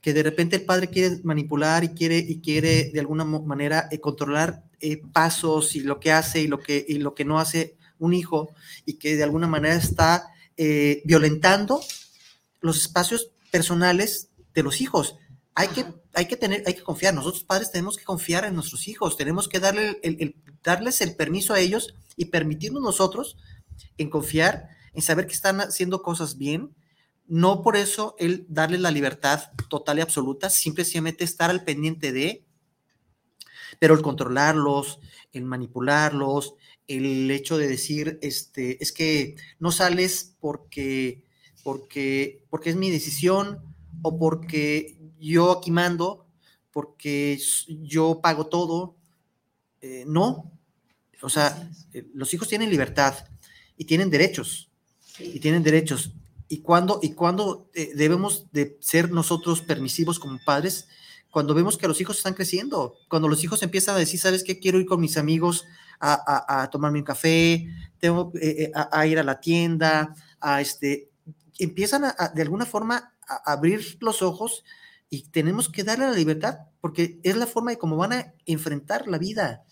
Que 0.00 0.12
de 0.12 0.22
repente 0.22 0.56
el 0.56 0.64
padre 0.64 0.88
quiere 0.88 1.20
manipular 1.24 1.84
y 1.84 1.88
quiere, 1.88 2.18
y 2.18 2.40
quiere 2.40 2.90
de 2.92 3.00
alguna 3.00 3.24
manera 3.24 3.88
eh, 3.90 4.00
controlar 4.00 4.62
eh, 4.80 5.02
pasos 5.12 5.74
y 5.74 5.80
lo 5.80 5.98
que 5.98 6.12
hace 6.12 6.40
y 6.40 6.46
lo 6.46 6.60
que, 6.60 6.84
y 6.88 6.98
lo 6.98 7.14
que 7.14 7.24
no 7.24 7.40
hace 7.40 7.76
un 7.98 8.14
hijo 8.14 8.54
y 8.84 8.94
que 8.94 9.16
de 9.16 9.24
alguna 9.24 9.46
manera 9.46 9.74
está 9.74 10.30
eh, 10.56 11.02
violentando 11.04 11.80
los 12.60 12.76
espacios 12.76 13.30
personales 13.50 14.28
de 14.54 14.62
los 14.62 14.80
hijos. 14.80 15.16
Hay 15.54 15.68
que, 15.68 15.84
hay 16.14 16.26
que 16.26 16.36
tener, 16.36 16.62
hay 16.66 16.74
que 16.74 16.82
confiar. 16.82 17.14
Nosotros 17.14 17.44
padres 17.44 17.70
tenemos 17.70 17.96
que 17.96 18.04
confiar 18.04 18.44
en 18.44 18.54
nuestros 18.54 18.86
hijos. 18.88 19.16
Tenemos 19.16 19.48
que 19.48 19.60
darle 19.60 19.98
el, 20.02 20.36
darles 20.62 21.00
el 21.00 21.16
permiso 21.16 21.54
a 21.54 21.60
ellos 21.60 21.94
y 22.16 22.26
permitirnos 22.26 22.82
nosotros 22.82 23.36
en 23.96 24.10
confiar, 24.10 24.68
en 24.94 25.02
saber 25.02 25.26
que 25.26 25.34
están 25.34 25.60
haciendo 25.60 26.02
cosas 26.02 26.36
bien. 26.36 26.74
No 27.28 27.62
por 27.62 27.76
eso 27.76 28.16
el 28.18 28.44
darle 28.48 28.78
la 28.78 28.90
libertad 28.90 29.52
total 29.68 29.98
y 29.98 30.00
absoluta, 30.00 30.50
simplemente 30.50 31.24
estar 31.24 31.50
al 31.50 31.64
pendiente 31.64 32.12
de, 32.12 32.44
pero 33.78 33.94
el 33.94 34.02
controlarlos, 34.02 34.98
el 35.32 35.44
manipularlos, 35.44 36.54
el 36.86 37.30
hecho 37.30 37.58
de 37.58 37.68
decir, 37.68 38.18
este, 38.22 38.82
es 38.82 38.92
que 38.92 39.36
no 39.58 39.70
sales 39.70 40.34
porque, 40.40 41.22
porque, 41.62 42.44
porque 42.50 42.70
es 42.70 42.76
mi 42.76 42.90
decisión 42.90 43.62
o 44.02 44.18
porque 44.18 44.98
yo 45.20 45.52
aquí 45.52 45.70
mando 45.70 46.28
porque 46.78 47.40
yo 47.68 48.20
pago 48.22 48.46
todo. 48.46 48.94
Eh, 49.80 50.04
no, 50.06 50.52
o 51.22 51.28
sea, 51.28 51.70
eh, 51.92 52.06
los 52.14 52.32
hijos 52.34 52.46
tienen 52.46 52.70
libertad 52.70 53.14
y 53.76 53.84
tienen 53.84 54.10
derechos, 54.10 54.70
y 55.18 55.40
tienen 55.40 55.64
derechos. 55.64 56.12
¿Y 56.48 56.60
cuando, 56.60 56.98
y 57.02 57.12
cuando 57.12 57.68
eh, 57.74 57.92
debemos 57.94 58.46
de 58.52 58.78
ser 58.80 59.10
nosotros 59.10 59.60
permisivos 59.60 60.18
como 60.18 60.38
padres? 60.44 60.88
Cuando 61.30 61.54
vemos 61.54 61.76
que 61.76 61.86
los 61.86 62.00
hijos 62.00 62.16
están 62.16 62.34
creciendo, 62.34 62.96
cuando 63.08 63.28
los 63.28 63.44
hijos 63.44 63.62
empiezan 63.62 63.96
a 63.96 63.98
decir, 63.98 64.18
¿sabes 64.18 64.42
qué? 64.42 64.58
Quiero 64.58 64.80
ir 64.80 64.86
con 64.86 65.00
mis 65.00 65.18
amigos 65.18 65.66
a, 66.00 66.68
tomarme 66.70 67.00
un 67.00 67.04
café, 67.04 67.68
tengo 67.98 68.32
a, 68.74 69.06
ir 69.06 69.18
a 69.18 69.22
la 69.22 69.40
tienda, 69.40 70.14
a 70.40 70.60
este, 70.60 71.10
empiezan 71.58 72.04
a, 72.04 72.32
de 72.34 72.42
alguna 72.42 72.64
forma 72.64 73.12
a 73.26 73.52
abrir 73.52 73.98
los 74.00 74.22
ojos 74.22 74.64
y 75.10 75.24
tenemos 75.28 75.68
que 75.68 75.84
darle 75.84 76.06
la 76.06 76.12
libertad 76.12 76.60
porque 76.80 77.18
es 77.22 77.36
la 77.36 77.46
forma 77.46 77.72
de 77.72 77.78
cómo 77.78 77.96
van 77.96 78.12
a 78.12 78.34
enfrentar 78.46 79.08
la 79.08 79.18
vida. 79.18 79.64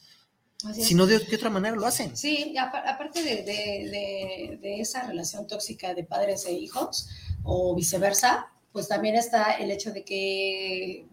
Si 0.75 0.95
no, 0.95 1.07
de, 1.07 1.17
otra 1.17 1.51
manera 1.51 1.77
lo 1.77 1.87
hacen. 1.87 2.17
Sí, 2.17 2.55
aparte 2.59 3.23
de, 3.23 4.81
esa 4.81 5.07
relación 5.07 5.47
tóxica 5.47 5.95
de 5.95 6.05
padres 6.05 6.47
e 6.47 6.53
hijos 6.53 7.09
o 7.43 7.75
viceversa, 7.75 8.49
pues 8.73 8.89
también 8.89 9.17
está 9.17 9.53
el 9.53 9.71
hecho 9.71 9.93
de 9.93 10.05
que, 10.05 11.07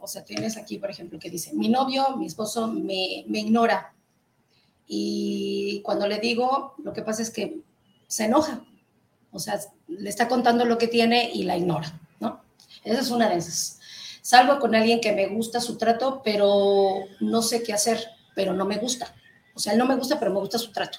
o 0.00 0.06
sea, 0.06 0.24
tienes 0.24 0.56
aquí, 0.56 0.78
por 0.78 0.90
ejemplo, 0.90 1.18
que 1.18 1.30
dice, 1.30 1.52
mi 1.54 1.68
novio, 1.68 2.16
mi 2.16 2.26
esposo 2.26 2.68
me, 2.68 3.24
me 3.26 3.40
ignora. 3.40 3.94
Y 4.86 5.80
cuando 5.82 6.06
le 6.06 6.18
digo, 6.18 6.74
lo 6.82 6.92
que 6.92 7.02
pasa 7.02 7.22
es 7.22 7.30
que 7.30 7.60
se 8.06 8.24
enoja. 8.24 8.64
O 9.30 9.38
sea, 9.38 9.60
le 9.86 10.08
está 10.08 10.28
contando 10.28 10.64
lo 10.64 10.78
que 10.78 10.88
tiene 10.88 11.30
y 11.32 11.44
la 11.44 11.56
ignora. 11.56 12.00
Esa 12.84 13.00
es 13.00 13.10
una 13.10 13.28
de 13.28 13.36
esas. 13.36 13.80
Salgo 14.22 14.58
con 14.58 14.74
alguien 14.74 15.00
que 15.00 15.12
me 15.12 15.26
gusta 15.26 15.60
su 15.60 15.76
trato, 15.76 16.22
pero 16.24 17.00
no 17.20 17.42
sé 17.42 17.62
qué 17.62 17.72
hacer, 17.72 18.06
pero 18.38 18.52
no 18.52 18.64
me 18.64 18.78
gusta. 18.78 19.12
O 19.52 19.58
sea, 19.58 19.72
él 19.72 19.80
no 19.80 19.84
me 19.84 19.96
gusta, 19.96 20.16
pero 20.20 20.32
me 20.32 20.38
gusta 20.38 20.60
su 20.60 20.70
trato. 20.70 20.98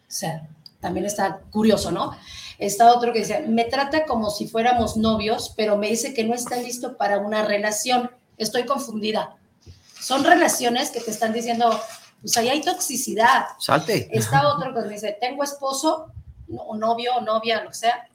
O 0.00 0.10
sea, 0.12 0.48
también 0.80 1.06
está 1.06 1.42
curioso, 1.52 1.92
¿no? 1.92 2.10
Está 2.58 2.92
otro 2.92 3.12
que 3.12 3.20
dice, 3.20 3.42
me 3.46 3.66
trata 3.66 4.04
como 4.04 4.30
si 4.30 4.48
fuéramos 4.48 4.96
novios, 4.96 5.54
pero 5.56 5.76
me 5.76 5.88
dice 5.88 6.12
que 6.12 6.24
no 6.24 6.34
está 6.34 6.56
listo 6.56 6.96
para 6.96 7.20
una 7.20 7.44
relación. 7.44 8.10
Estoy 8.36 8.64
confundida. 8.64 9.36
Son 10.00 10.24
relaciones 10.24 10.90
que 10.90 11.00
te 11.00 11.12
están 11.12 11.32
diciendo, 11.32 11.80
pues 12.20 12.36
ahí 12.36 12.48
hay 12.48 12.62
toxicidad. 12.62 13.44
Salte. 13.60 14.08
Está 14.10 14.48
otro 14.48 14.74
que 14.74 14.80
me 14.80 14.94
dice, 14.94 15.16
tengo 15.20 15.44
esposo, 15.44 16.12
o 16.52 16.76
novio, 16.76 17.14
o 17.14 17.20
novia, 17.20 17.62
lo 17.62 17.68
que 17.68 17.76
sea, 17.76 18.10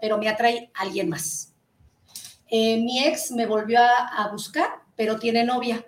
pero 0.00 0.18
me 0.18 0.28
atrae 0.28 0.72
alguien 0.74 1.08
más. 1.10 1.52
Eh, 2.48 2.78
mi 2.78 3.04
ex 3.04 3.30
me 3.30 3.46
volvió 3.46 3.78
a, 3.80 4.28
buscar, 4.32 4.68
pero 4.96 5.20
tiene 5.20 5.44
novia. 5.44 5.86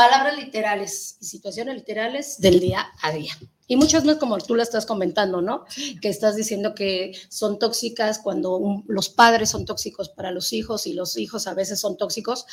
Palabras 0.00 0.38
literales 0.38 1.18
y 1.20 1.26
situaciones 1.26 1.74
literales 1.74 2.40
del 2.40 2.58
día 2.58 2.90
a 3.02 3.12
día. 3.12 3.36
Y 3.66 3.76
muchas 3.76 4.02
más 4.06 4.16
como 4.16 4.38
tú 4.38 4.54
la 4.54 4.62
estás 4.62 4.86
comentando, 4.86 5.42
¿no? 5.42 5.66
Que 6.00 6.08
estás 6.08 6.36
diciendo 6.36 6.74
que 6.74 7.12
son 7.28 7.58
tóxicas 7.58 8.18
cuando 8.18 8.82
los 8.86 9.10
padres 9.10 9.50
son 9.50 9.66
tóxicos 9.66 10.08
para 10.08 10.30
los 10.30 10.54
hijos 10.54 10.86
y 10.86 10.94
los 10.94 11.18
hijos 11.18 11.46
a 11.46 11.52
veces 11.52 11.80
son 11.80 11.98
tóxicos. 11.98 12.46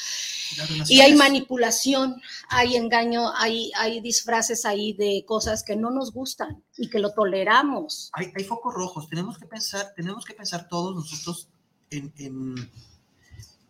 Y 0.90 1.00
hay 1.00 1.16
manipulación, 1.16 2.22
hay 2.50 2.76
engaño, 2.76 3.32
hay, 3.34 3.72
hay 3.78 4.02
disfraces 4.02 4.66
ahí 4.66 4.92
de 4.92 5.24
cosas 5.26 5.64
que 5.64 5.78
no 5.78 5.90
nos 5.90 6.12
gustan 6.12 6.62
y 6.78 6.90
que 6.90 7.00
lo 7.00 7.14
toleramos. 7.14 8.10
Hay, 8.12 8.34
hay 8.36 8.44
focos 8.44 8.74
rojos, 8.74 9.08
tenemos 9.08 9.38
que 9.38 9.46
pensar, 9.46 9.94
tenemos 9.96 10.26
que 10.26 10.34
pensar 10.34 10.68
todos 10.68 10.94
nosotros 10.94 11.48
en, 11.92 12.12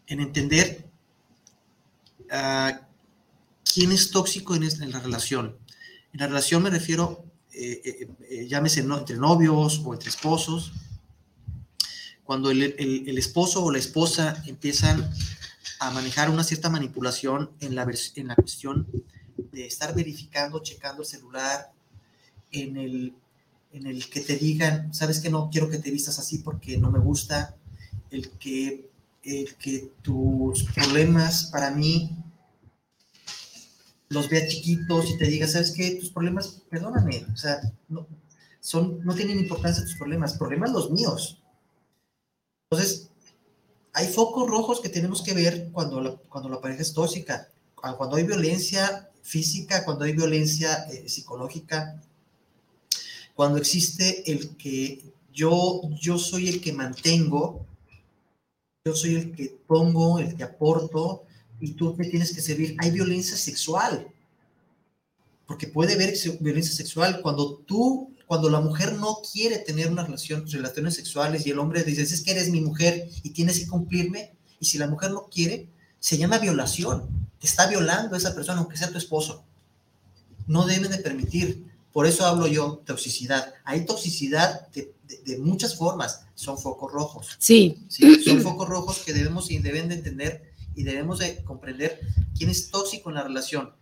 entender 0.08 0.90
quién 3.74 3.92
es 3.92 4.12
tóxico 4.12 4.56
en, 4.56 4.92
la 4.92 5.00
relación. 5.00 5.58
En 6.14 6.20
la 6.20 6.28
relación 6.28 6.64
me 6.64 6.70
refiero, 6.70 7.26
eh, 7.54 7.82
eh, 7.84 8.08
eh, 8.30 8.48
llámese 8.48 8.82
entre 8.82 9.18
novios 9.18 9.82
o 9.84 9.94
entre 9.94 10.10
esposos, 10.10 10.74
cuando 12.24 12.52
el, 12.52 12.62
esposo 13.18 13.64
o 13.64 13.72
la 13.72 13.78
esposa 13.78 14.44
empiezan 14.46 15.10
a 15.80 15.92
manejar 15.92 16.30
una 16.30 16.44
cierta 16.44 16.70
manipulación 16.70 17.52
en 17.62 17.76
la, 17.76 17.88
en 18.16 18.28
la 18.28 18.36
cuestión 18.36 18.88
de 19.52 19.66
estar 19.66 19.96
verificando, 19.96 20.62
checando 20.62 21.04
el 21.04 21.08
celular, 21.08 21.72
en 22.52 22.78
el, 22.78 23.14
en 23.72 23.88
el 23.88 24.10
que 24.10 24.22
te 24.22 24.36
digan, 24.36 24.94
sabes 24.94 25.20
que 25.20 25.30
no 25.30 25.50
quiero 25.50 25.70
que 25.70 25.78
te 25.78 25.92
vistas 25.92 26.20
así 26.20 26.40
porque 26.40 26.78
no 26.78 26.92
me 26.92 27.00
gusta, 27.00 27.56
el 28.12 28.30
que, 28.32 28.90
el 29.24 29.56
que 29.56 29.92
tus 30.02 30.64
problemas 30.64 31.46
para 31.46 31.72
mí 31.72 32.12
los 34.10 34.30
vea 34.30 34.48
chiquitos 34.48 35.10
y 35.10 35.18
te 35.18 35.26
diga, 35.26 35.48
¿sabes 35.48 35.72
qué? 35.72 35.92
Tus 35.96 36.10
problemas, 36.10 36.62
perdóname, 36.70 37.26
o 37.34 37.38
sea, 37.38 37.60
no, 37.90 38.08
son, 38.60 39.04
no 39.06 39.14
tienen 39.16 39.40
importancia 39.40 39.84
tus 39.84 39.96
problemas, 39.96 40.38
problemas 40.38 40.72
los 40.72 40.92
míos. 40.92 41.42
Entonces, 42.70 43.10
hay 43.94 44.08
focos 44.08 44.50
rojos 44.50 44.82
que 44.82 44.90
tenemos 44.90 45.22
que 45.22 45.34
ver 45.34 45.70
cuando 45.72 46.02
la, 46.02 46.16
cuando 46.30 46.50
la 46.50 46.62
pareja 46.62 46.82
es 46.82 46.94
tóxica, 46.94 47.50
cuando 47.76 48.16
hay 48.16 48.24
violencia 48.24 49.10
física, 49.22 49.84
cuando 49.86 50.06
hay 50.06 50.14
violencia 50.14 50.88
eh, 50.92 51.08
psicológica, 51.08 52.02
cuando 53.36 53.58
existe 53.58 54.32
el 54.32 54.56
que 54.58 55.04
yo, 55.32 55.82
yo 56.00 56.18
soy 56.18 56.50
el 56.50 56.62
que 56.62 56.74
mantengo 56.74 57.68
yo 58.88 58.96
soy 58.96 59.16
el 59.16 59.36
que 59.36 59.54
pongo, 59.68 60.18
el 60.20 60.38
que 60.38 60.44
aporto, 60.44 61.26
y 61.60 61.74
tú 61.74 61.96
me 61.98 62.06
tienes 62.08 62.34
que 62.34 62.42
servir. 62.42 62.76
Hay 62.80 62.92
violencia 62.92 63.38
sexual, 63.38 64.08
porque 65.46 65.68
puede 65.68 65.94
haber 65.94 66.14
violencia 66.40 66.74
sexual 66.74 67.22
cuando 67.22 67.58
tú, 67.60 68.14
cuando 68.26 68.50
la 68.50 68.60
mujer 68.60 68.94
no 68.94 69.18
quiere 69.32 69.60
tener 69.60 69.92
una 69.92 70.04
relación, 70.04 70.46
relaciones 70.50 70.96
sexuales 70.96 71.46
y 71.46 71.52
el 71.52 71.60
hombre 71.60 71.84
dice, 71.84 72.02
es 72.02 72.22
que 72.22 72.32
eres 72.32 72.50
mi 72.50 72.62
mujer 72.62 73.10
y 73.24 73.30
tienes 73.32 73.60
que 73.60 73.68
cumplirme, 73.68 74.34
y 74.60 74.66
si 74.66 74.78
la 74.78 74.88
mujer 74.88 75.12
no 75.12 75.28
quiere, 75.32 75.70
se 76.00 76.18
llama 76.18 76.40
violación. 76.40 77.08
Te 77.40 77.48
está 77.48 77.68
violando 77.68 78.16
esa 78.16 78.34
persona, 78.34 78.60
aunque 78.60 78.78
sea 78.78 78.92
tu 78.92 78.98
esposo. 78.98 79.44
No 80.48 80.66
deben 80.66 80.92
de 80.92 80.98
permitir. 80.98 81.66
Por 81.94 82.08
eso 82.08 82.26
hablo 82.26 82.48
yo, 82.48 82.82
toxicidad. 82.86 83.54
Hay 83.64 83.86
toxicidad 83.86 84.68
de, 84.70 84.94
de 85.26 85.38
muchas 85.38 85.76
formas 85.76 86.22
son 86.38 86.58
focos 86.58 86.92
rojos. 86.92 87.36
Sí. 87.40 87.78
Son 88.24 88.42
focos 88.42 88.70
rojos 88.70 89.00
que 89.00 89.14
debemos 89.14 89.50
y 89.50 89.58
deben 89.58 89.90
de 89.90 89.96
entender 89.96 90.47
y 90.78 90.84
debemos 90.84 91.20
de 91.20 91.44
comprender 91.44 92.00
quién 92.38 92.50
es 92.50 92.70
tóxico 92.70 93.10
en 93.10 93.16
la 93.16 93.24
relación, 93.24 93.74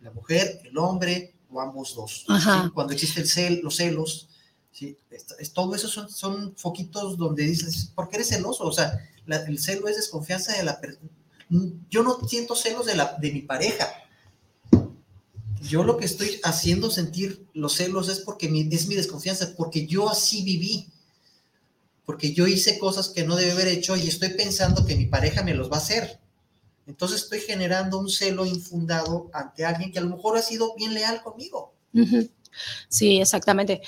la 0.00 0.10
mujer, 0.10 0.60
el 0.64 0.78
hombre 0.78 1.34
o 1.50 1.60
ambos 1.60 1.94
dos. 1.94 2.26
Cuando 2.74 2.92
existe 2.92 3.22
el 3.22 3.28
cel, 3.28 3.60
los 3.62 3.76
celos, 3.76 4.28
¿sí? 4.70 4.96
Es, 5.10 5.52
todo 5.52 5.74
eso 5.74 5.88
son, 5.88 6.10
son 6.10 6.54
foquitos 6.56 7.16
donde 7.16 7.44
dices, 7.44 7.90
¿por 7.94 8.08
qué 8.08 8.16
eres 8.16 8.28
celoso? 8.28 8.64
O 8.64 8.72
sea, 8.72 8.98
el 9.26 9.58
celo 9.58 9.88
es 9.88 9.96
desconfianza 9.96 10.56
de 10.56 10.62
la 10.62 10.80
persona. 10.80 11.08
Yo 11.90 12.02
no 12.02 12.20
siento 12.28 12.54
celos 12.54 12.86
de, 12.86 12.96
la, 12.96 13.16
de 13.18 13.32
mi 13.32 13.42
pareja. 13.42 13.88
Yo 15.62 15.84
lo 15.84 15.96
que 15.96 16.04
estoy 16.04 16.40
haciendo 16.44 16.90
sentir 16.90 17.46
los 17.54 17.74
celos 17.74 18.08
es 18.08 18.20
porque 18.20 18.46
es 18.46 18.86
mi 18.86 18.94
desconfianza, 18.94 19.54
porque 19.56 19.86
yo 19.86 20.10
así 20.10 20.42
viví 20.44 20.92
porque 22.04 22.32
yo 22.32 22.46
hice 22.46 22.78
cosas 22.78 23.08
que 23.08 23.24
no 23.24 23.36
debe 23.36 23.52
haber 23.52 23.68
hecho 23.68 23.96
y 23.96 24.08
estoy 24.08 24.30
pensando 24.30 24.84
que 24.84 24.96
mi 24.96 25.06
pareja 25.06 25.42
me 25.42 25.54
los 25.54 25.70
va 25.70 25.76
a 25.76 25.80
hacer. 25.80 26.20
Entonces 26.86 27.22
estoy 27.22 27.40
generando 27.40 27.98
un 27.98 28.08
celo 28.08 28.44
infundado 28.44 29.30
ante 29.32 29.64
alguien 29.64 29.92
que 29.92 29.98
a 29.98 30.02
lo 30.02 30.16
mejor 30.16 30.36
ha 30.36 30.42
sido 30.42 30.74
bien 30.74 30.94
leal 30.94 31.22
conmigo. 31.22 31.74
Sí, 32.88 33.20
exactamente. 33.20 33.82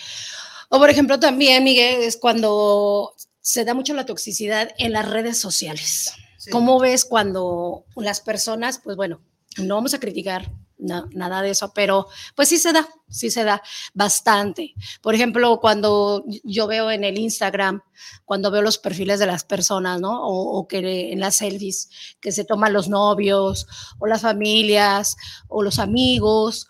O 0.68 0.78
por 0.78 0.90
ejemplo 0.90 1.18
también, 1.20 1.64
Miguel, 1.64 2.02
es 2.02 2.16
cuando 2.16 3.14
se 3.40 3.64
da 3.64 3.74
mucho 3.74 3.94
la 3.94 4.06
toxicidad 4.06 4.70
en 4.78 4.92
las 4.92 5.08
redes 5.08 5.38
sociales. 5.38 6.12
¿Cómo 6.50 6.78
ves 6.78 7.04
cuando 7.04 7.84
las 7.96 8.20
personas, 8.20 8.80
pues 8.82 8.96
bueno, 8.96 9.20
no 9.56 9.76
vamos 9.76 9.94
a 9.94 10.00
criticar 10.00 10.50
nada 10.78 11.42
de 11.42 11.50
eso, 11.50 11.72
pero 11.74 12.08
pues 12.34 12.48
sí 12.48 12.58
se 12.58 12.72
da, 12.72 12.88
sí 13.08 13.30
se 13.30 13.44
da 13.44 13.62
bastante. 13.92 14.74
Por 15.02 15.14
ejemplo, 15.14 15.60
cuando 15.60 16.24
yo 16.42 16.66
veo 16.66 16.90
en 16.90 17.04
el 17.04 17.18
Instagram, 17.18 17.82
cuando 18.24 18.50
veo 18.50 18.62
los 18.62 18.78
perfiles 18.78 19.18
de 19.18 19.26
las 19.26 19.44
personas, 19.44 20.00
¿no? 20.00 20.26
O, 20.26 20.66
que 20.68 21.12
en 21.12 21.20
las 21.20 21.36
selfies, 21.36 21.90
que 22.20 22.32
se 22.32 22.44
toman 22.44 22.72
los 22.72 22.88
novios, 22.88 23.66
o 23.98 24.06
las 24.06 24.22
familias, 24.22 25.16
o 25.48 25.62
los 25.62 25.78
amigos, 25.78 26.68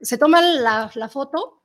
se 0.00 0.18
toman 0.18 0.62
la, 0.62 0.90
la 0.94 1.08
foto 1.08 1.62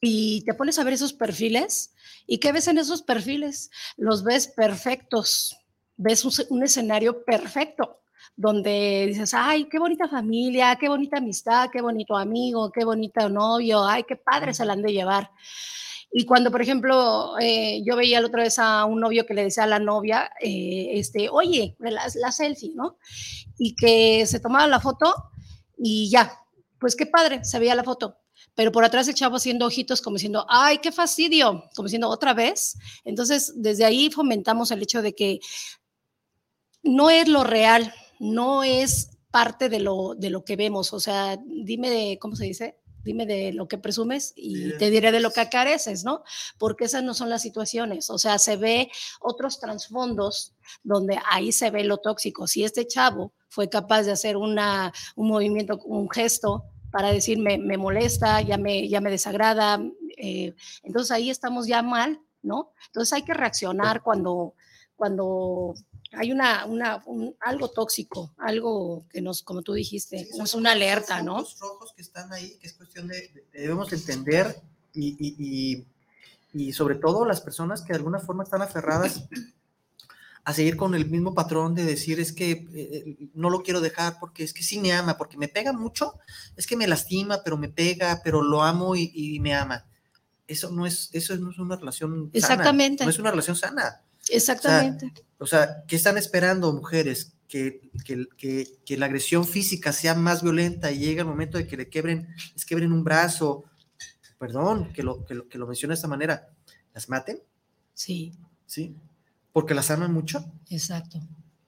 y 0.00 0.42
te 0.44 0.54
pones 0.54 0.78
a 0.78 0.84
ver 0.84 0.94
esos 0.94 1.12
perfiles. 1.12 1.92
¿Y 2.26 2.38
qué 2.38 2.52
ves 2.52 2.68
en 2.68 2.78
esos 2.78 3.02
perfiles? 3.02 3.70
Los 3.96 4.24
ves 4.24 4.48
perfectos, 4.48 5.56
ves 5.96 6.24
un 6.48 6.62
escenario 6.62 7.24
perfecto 7.24 8.03
donde 8.36 9.06
dices, 9.08 9.32
ay, 9.34 9.66
qué 9.66 9.78
bonita 9.78 10.08
familia, 10.08 10.76
qué 10.76 10.88
bonita 10.88 11.18
amistad, 11.18 11.68
qué 11.72 11.80
bonito 11.80 12.16
amigo, 12.16 12.70
qué 12.72 12.84
bonito 12.84 13.28
novio, 13.28 13.84
ay, 13.84 14.04
qué 14.04 14.16
padre 14.16 14.54
se 14.54 14.64
la 14.64 14.72
han 14.72 14.82
de 14.82 14.92
llevar. 14.92 15.30
Y 16.16 16.26
cuando, 16.26 16.50
por 16.50 16.62
ejemplo, 16.62 17.36
eh, 17.40 17.82
yo 17.84 17.96
veía 17.96 18.20
la 18.20 18.28
otra 18.28 18.44
vez 18.44 18.58
a 18.58 18.84
un 18.84 19.00
novio 19.00 19.26
que 19.26 19.34
le 19.34 19.44
decía 19.44 19.64
a 19.64 19.66
la 19.66 19.80
novia, 19.80 20.30
eh, 20.40 20.90
este, 20.92 21.28
oye, 21.28 21.76
la, 21.80 22.06
la, 22.14 22.32
selfie, 22.32 22.72
¿no? 22.74 22.98
Y 23.58 23.74
que 23.74 24.24
se 24.26 24.38
tomaba 24.38 24.66
la 24.68 24.78
foto 24.78 25.12
y 25.76 26.08
ya, 26.10 26.32
pues 26.78 26.94
qué 26.94 27.06
padre, 27.06 27.44
se 27.44 27.58
veía 27.58 27.74
la 27.74 27.82
foto. 27.82 28.18
Pero 28.54 28.70
por 28.70 28.84
atrás 28.84 29.08
el 29.08 29.14
chavo 29.14 29.36
haciendo 29.36 29.66
ojitos 29.66 30.00
como 30.00 30.14
diciendo, 30.14 30.46
ay, 30.48 30.78
qué 30.78 30.92
fastidio, 30.92 31.64
como 31.74 31.86
diciendo 31.86 32.08
otra 32.08 32.32
vez. 32.32 32.78
Entonces, 33.04 33.52
desde 33.56 33.84
ahí 33.84 34.10
fomentamos 34.10 34.70
el 34.70 34.82
hecho 34.82 35.02
de 35.02 35.14
que 35.14 35.40
no 36.84 37.10
es 37.10 37.26
lo 37.26 37.42
real, 37.42 37.92
no 38.24 38.64
es 38.64 39.18
parte 39.30 39.68
de 39.68 39.80
lo, 39.80 40.14
de 40.14 40.30
lo 40.30 40.44
que 40.44 40.56
vemos. 40.56 40.92
O 40.92 41.00
sea, 41.00 41.36
dime 41.44 41.90
de, 41.90 42.18
¿cómo 42.20 42.36
se 42.36 42.44
dice? 42.44 42.78
Dime 43.02 43.26
de 43.26 43.52
lo 43.52 43.68
que 43.68 43.76
presumes 43.76 44.32
y 44.34 44.78
te 44.78 44.90
diré 44.90 45.12
de 45.12 45.20
lo 45.20 45.30
que 45.30 45.48
careces, 45.50 46.04
¿no? 46.04 46.22
Porque 46.58 46.84
esas 46.84 47.02
no 47.02 47.12
son 47.12 47.28
las 47.28 47.42
situaciones. 47.42 48.08
O 48.08 48.18
sea, 48.18 48.38
se 48.38 48.56
ve 48.56 48.90
otros 49.20 49.60
trasfondos 49.60 50.54
donde 50.82 51.18
ahí 51.30 51.52
se 51.52 51.70
ve 51.70 51.84
lo 51.84 51.98
tóxico. 51.98 52.46
Si 52.46 52.64
este 52.64 52.86
chavo 52.86 53.34
fue 53.48 53.68
capaz 53.68 54.04
de 54.04 54.12
hacer 54.12 54.36
una, 54.36 54.92
un 55.16 55.28
movimiento, 55.28 55.78
un 55.84 56.08
gesto 56.08 56.64
para 56.90 57.10
decir 57.10 57.38
me, 57.38 57.58
molesta, 57.76 58.40
ya 58.40 58.56
me, 58.56 58.88
ya 58.88 59.00
me 59.00 59.10
desagrada, 59.10 59.82
eh, 60.16 60.54
entonces 60.84 61.10
ahí 61.10 61.28
estamos 61.28 61.66
ya 61.66 61.82
mal, 61.82 62.20
¿no? 62.40 62.72
Entonces 62.86 63.12
hay 63.12 63.22
que 63.22 63.34
reaccionar 63.34 64.02
cuando, 64.02 64.54
cuando 64.94 65.74
hay 66.16 66.32
una, 66.32 66.64
una 66.66 67.02
algo 67.40 67.70
tóxico, 67.70 68.32
algo 68.38 69.04
que 69.10 69.20
nos, 69.20 69.42
como 69.42 69.62
tú 69.62 69.72
dijiste, 69.72 70.28
es 70.42 70.54
una 70.54 70.72
alerta, 70.72 71.22
¿no? 71.22 71.40
Los 71.40 71.58
rojos 71.58 71.92
que 71.94 72.02
están 72.02 72.32
ahí, 72.32 72.56
que 72.60 72.66
es 72.66 72.74
cuestión 72.74 73.08
de, 73.08 73.30
debemos 73.52 73.92
entender 73.92 74.60
y, 74.92 75.16
y, 75.18 75.84
y, 76.52 76.72
sobre 76.72 76.96
todo 76.96 77.24
las 77.24 77.40
personas 77.40 77.82
que 77.82 77.92
de 77.92 77.98
alguna 77.98 78.20
forma 78.20 78.44
están 78.44 78.62
aferradas 78.62 79.24
a 80.44 80.52
seguir 80.52 80.76
con 80.76 80.94
el 80.94 81.08
mismo 81.08 81.34
patrón 81.34 81.74
de 81.74 81.84
decir 81.84 82.20
es 82.20 82.32
que 82.32 82.50
eh, 82.50 82.66
eh, 82.74 83.28
no 83.34 83.48
lo 83.48 83.62
quiero 83.62 83.80
dejar 83.80 84.18
porque 84.20 84.44
es 84.44 84.52
que 84.52 84.62
sí 84.62 84.78
me 84.78 84.92
ama, 84.92 85.16
porque 85.16 85.38
me 85.38 85.48
pega 85.48 85.72
mucho, 85.72 86.18
es 86.56 86.66
que 86.66 86.76
me 86.76 86.86
lastima, 86.86 87.42
pero 87.42 87.56
me 87.56 87.70
pega, 87.70 88.20
pero 88.22 88.42
lo 88.42 88.62
amo 88.62 88.94
y, 88.94 89.38
me 89.40 89.54
ama. 89.54 89.86
Eso 90.46 90.70
no 90.70 90.86
es, 90.86 91.08
eso 91.12 91.34
no 91.36 91.50
es 91.50 91.58
una 91.58 91.76
relación 91.76 92.30
Exactamente. 92.34 92.98
Sana, 92.98 93.06
no 93.06 93.10
es 93.10 93.18
una 93.18 93.30
relación 93.30 93.56
sana. 93.56 94.02
Exactamente. 94.30 95.12
O 95.38 95.46
sea, 95.46 95.84
¿qué 95.86 95.96
están 95.96 96.16
esperando 96.18 96.72
mujeres? 96.72 97.32
Que, 97.48 97.90
que, 98.04 98.26
que, 98.84 98.96
la 98.96 99.06
agresión 99.06 99.46
física 99.46 99.92
sea 99.92 100.14
más 100.14 100.42
violenta 100.42 100.90
y 100.90 100.98
llega 100.98 101.22
el 101.22 101.28
momento 101.28 101.56
de 101.56 101.68
que 101.68 101.76
le 101.76 101.88
quebren, 101.88 102.34
les 102.52 102.64
quebren 102.64 102.92
un 102.92 103.04
brazo, 103.04 103.64
perdón 104.38 104.92
que 104.92 105.04
lo, 105.04 105.24
que 105.24 105.34
lo, 105.34 105.48
que 105.48 105.58
lo 105.58 105.66
mencione 105.66 105.92
de 105.92 105.96
esta 105.96 106.08
manera, 106.08 106.48
¿las 106.92 107.08
maten? 107.08 107.40
Sí. 107.92 108.32
Sí, 108.66 108.96
porque 109.52 109.74
las 109.74 109.90
aman 109.90 110.12
mucho. 110.12 110.44
Exacto. 110.68 111.20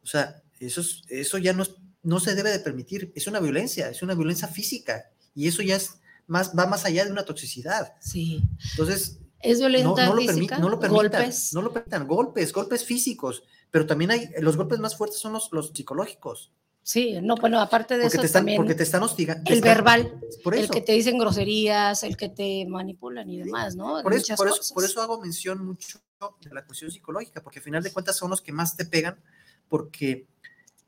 O 0.02 0.06
sea, 0.06 0.42
eso, 0.58 0.82
eso 1.08 1.38
ya 1.38 1.52
no, 1.52 1.64
no 2.02 2.20
se 2.20 2.34
debe 2.34 2.50
de 2.50 2.58
permitir, 2.58 3.12
es 3.14 3.26
una 3.26 3.38
violencia, 3.38 3.88
es 3.88 4.02
una 4.02 4.14
violencia 4.14 4.48
física 4.48 5.10
y 5.34 5.46
eso 5.46 5.62
ya 5.62 5.76
es 5.76 6.00
más, 6.26 6.52
va 6.58 6.66
más 6.66 6.84
allá 6.84 7.04
de 7.04 7.12
una 7.12 7.24
toxicidad. 7.24 7.94
Sí. 8.00 8.42
Entonces, 8.70 9.18
es 9.40 9.58
violenta 9.60 10.06
no, 10.06 10.14
lo 10.14 10.22
física, 10.22 10.58
no 10.58 10.68
lo 10.68 10.80
permitan, 10.80 11.10
golpes. 11.12 11.52
No 11.52 11.62
lo 11.62 11.72
permitan, 11.72 12.06
golpes, 12.06 12.52
golpes 12.52 12.84
físicos, 12.84 13.42
pero 13.70 13.86
también 13.86 14.10
hay, 14.10 14.30
los 14.40 14.56
golpes 14.56 14.78
más 14.78 14.96
fuertes 14.96 15.18
son 15.18 15.32
los, 15.32 15.50
los 15.52 15.72
psicológicos. 15.74 16.52
Sí, 16.82 17.18
no, 17.20 17.34
bueno, 17.34 17.60
aparte 17.60 17.94
de 17.94 18.04
porque 18.04 18.16
eso 18.16 18.20
te 18.20 18.26
están, 18.26 18.40
también 18.42 18.58
Porque 18.58 18.76
te 18.76 18.84
están 18.84 19.02
hostigando. 19.02 19.50
El 19.50 19.60
verbal, 19.60 20.20
el 20.52 20.70
que 20.70 20.80
te 20.80 20.92
dicen 20.92 21.18
groserías, 21.18 22.04
el 22.04 22.16
que 22.16 22.28
te 22.28 22.64
manipulan 22.66 23.28
y 23.28 23.38
demás, 23.38 23.74
¿no? 23.74 24.02
Por 24.04 24.14
eso, 24.14 24.36
por, 24.36 24.46
eso, 24.46 24.72
por 24.72 24.84
eso 24.84 25.02
hago 25.02 25.20
mención 25.20 25.66
mucho 25.66 25.98
de 26.42 26.54
la 26.54 26.64
cuestión 26.64 26.92
psicológica, 26.92 27.42
porque 27.42 27.58
al 27.58 27.64
final 27.64 27.82
de 27.82 27.92
cuentas 27.92 28.16
son 28.16 28.30
los 28.30 28.40
que 28.40 28.52
más 28.52 28.76
te 28.76 28.84
pegan, 28.84 29.20
porque 29.68 30.28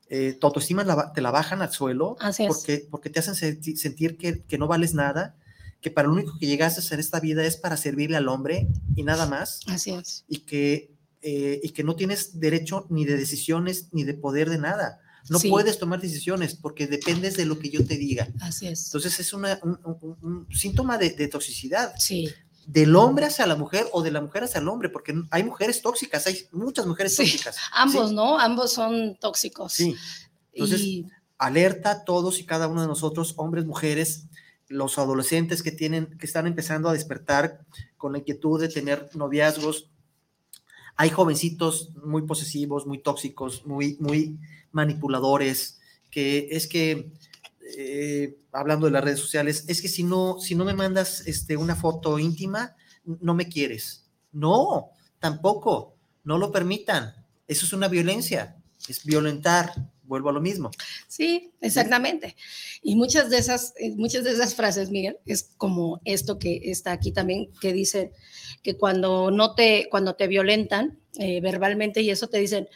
eh, 0.07 0.37
tu 0.39 0.47
autoestima 0.47 0.85
te 1.13 1.19
la 1.19 1.31
bajan 1.31 1.61
al 1.61 1.71
suelo, 1.73 2.15
porque, 2.47 2.87
porque 2.89 3.09
te 3.09 3.19
hacen 3.19 3.35
sentir 3.35 4.17
que, 4.17 4.41
que 4.43 4.57
no 4.57 4.67
vales 4.67 4.93
nada, 4.93 5.35
que 5.81 5.91
para 5.91 6.07
lo 6.07 6.13
único 6.13 6.37
que 6.39 6.47
llegaste 6.47 6.81
a 6.81 6.83
hacer 6.83 6.99
esta 6.99 7.19
vida 7.19 7.45
es 7.45 7.57
para 7.57 7.77
servirle 7.77 8.17
al 8.17 8.27
hombre 8.27 8.67
y 8.95 9.03
nada 9.03 9.25
más. 9.25 9.61
Así 9.67 9.91
es. 9.91 10.25
Y 10.27 10.39
que, 10.39 10.91
eh, 11.21 11.59
y 11.63 11.69
que 11.69 11.83
no 11.83 11.95
tienes 11.95 12.39
derecho 12.39 12.85
ni 12.89 13.05
de 13.05 13.17
decisiones 13.17 13.87
ni 13.91 14.03
de 14.03 14.13
poder 14.13 14.49
de 14.49 14.57
nada. 14.57 15.01
No 15.29 15.39
puedes 15.39 15.77
tomar 15.77 16.01
decisiones 16.01 16.55
porque 16.55 16.87
dependes 16.87 17.37
de 17.37 17.45
lo 17.45 17.59
que 17.59 17.69
yo 17.69 17.85
te 17.85 17.97
diga. 17.97 18.27
Así 18.41 18.67
es. 18.67 18.87
Entonces 18.87 19.19
es 19.19 19.33
una, 19.33 19.59
un, 19.63 20.47
síntoma 20.51 20.97
de, 20.97 21.27
toxicidad. 21.27 21.93
Sí. 21.97 22.29
Del 22.65 22.95
hombre 22.95 23.25
hacia 23.25 23.45
la 23.47 23.55
mujer 23.55 23.87
o 23.91 24.01
de 24.01 24.11
la 24.11 24.21
mujer 24.21 24.43
hacia 24.43 24.59
el 24.59 24.67
hombre, 24.67 24.89
porque 24.89 25.13
hay 25.31 25.43
mujeres 25.43 25.81
tóxicas, 25.81 26.27
hay 26.27 26.47
muchas 26.51 26.85
mujeres 26.85 27.15
tóxicas. 27.15 27.57
Ambos, 27.73 28.11
¿no? 28.11 28.39
Ambos 28.39 28.73
son 28.73 29.17
tóxicos. 29.19 29.73
Sí. 29.73 29.95
Entonces, 30.53 31.05
alerta 31.37 31.91
a 31.91 32.03
todos 32.03 32.39
y 32.39 32.45
cada 32.45 32.67
uno 32.67 32.81
de 32.81 32.87
nosotros, 32.87 33.33
hombres, 33.37 33.65
mujeres, 33.65 34.25
los 34.69 34.99
adolescentes 34.99 35.63
que 35.63 35.71
tienen, 35.71 36.17
que 36.17 36.25
están 36.25 36.47
empezando 36.47 36.87
a 36.87 36.93
despertar 36.93 37.65
con 37.97 38.13
la 38.13 38.19
inquietud 38.19 38.61
de 38.61 38.69
tener 38.69 39.09
noviazgos. 39.15 39.89
Hay 40.95 41.09
jovencitos 41.09 41.91
muy 42.05 42.21
posesivos, 42.21 42.85
muy 42.85 42.99
tóxicos, 42.99 43.65
muy, 43.65 43.97
muy 43.99 44.37
manipuladores, 44.71 45.79
que 46.11 46.49
es 46.51 46.67
que, 46.67 47.11
eh, 47.77 48.37
hablando 48.51 48.85
de 48.85 48.91
las 48.91 49.03
redes 49.03 49.19
sociales, 49.19 49.65
es 49.67 49.81
que 49.81 49.89
si 49.89 50.03
no, 50.03 50.39
si 50.39 50.55
no 50.55 50.65
me 50.65 50.73
mandas 50.73 51.27
este, 51.27 51.57
una 51.57 51.75
foto 51.75 52.19
íntima, 52.19 52.75
no 53.03 53.33
me 53.33 53.49
quieres. 53.49 54.05
No, 54.31 54.91
tampoco, 55.19 55.95
no 56.23 56.37
lo 56.37 56.51
permitan. 56.51 57.15
Eso 57.47 57.65
es 57.65 57.73
una 57.73 57.87
violencia, 57.87 58.57
es 58.87 59.03
violentar, 59.03 59.73
vuelvo 60.09 60.29
a 60.29 60.33
lo 60.33 60.41
mismo. 60.41 60.71
Sí, 61.07 61.53
exactamente. 61.61 62.35
Y 62.81 62.95
muchas 62.95 63.29
de 63.29 63.37
esas, 63.37 63.73
eh, 63.77 63.91
muchas 63.95 64.25
de 64.25 64.31
esas 64.31 64.55
frases, 64.55 64.89
Miguel, 64.89 65.17
es 65.25 65.51
como 65.55 66.01
esto 66.03 66.39
que 66.39 66.59
está 66.65 66.91
aquí 66.91 67.13
también, 67.13 67.51
que 67.61 67.71
dice 67.71 68.11
que 68.63 68.75
cuando 68.75 69.31
no 69.31 69.55
te, 69.55 69.87
cuando 69.89 70.15
te 70.15 70.27
violentan 70.27 70.99
eh, 71.17 71.39
verbalmente 71.41 72.01
y 72.01 72.09
eso 72.09 72.27
te 72.27 72.39
dicen, 72.39 72.67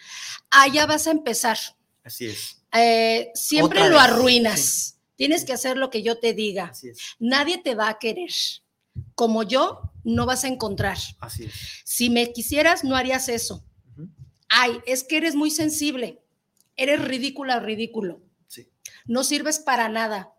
ah, 0.52 0.67
ya 0.67 0.86
vas 0.86 1.08
a 1.08 1.12
empezar. 1.12 1.58
Así 2.04 2.28
es. 2.28 2.62
Eh, 2.72 3.32
siempre 3.34 3.89
lo 3.89 4.00
arruinas. 4.00 5.00
Tienes 5.15 5.43
que 5.43 5.54
hacer 5.54 5.78
lo 5.78 5.89
que 5.89 6.04
yo 6.04 6.19
te 6.19 6.34
diga. 6.34 6.65
Así 6.65 6.89
es. 6.89 7.00
Nadie 7.19 7.58
te 7.58 7.76
va 7.76 7.89
a 7.89 7.98
querer. 7.98 8.32
Como 9.15 9.41
yo, 9.41 9.91
no 10.04 10.28
vas 10.28 10.43
a 10.43 10.48
encontrar. 10.48 10.98
Así 11.19 11.46
es. 11.46 11.54
Si 11.84 12.12
me 12.12 12.32
quisieras, 12.32 12.84
no 12.84 12.96
harías 12.96 13.28
eso. 13.28 13.65
Ay, 14.50 14.78
es 14.86 15.04
que 15.04 15.17
eres 15.17 15.34
muy 15.34 15.50
sensible 15.50 16.22
eres 16.75 17.03
ridícula, 17.03 17.59
ridículo. 17.59 18.21
Sí. 18.47 18.69
No 19.05 19.23
sirves 19.23 19.59
para 19.59 19.89
nada. 19.89 20.33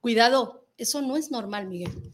Cuidado, 0.00 0.66
eso 0.76 1.02
no 1.02 1.16
es 1.16 1.30
normal, 1.30 1.68
Miguel. 1.68 2.12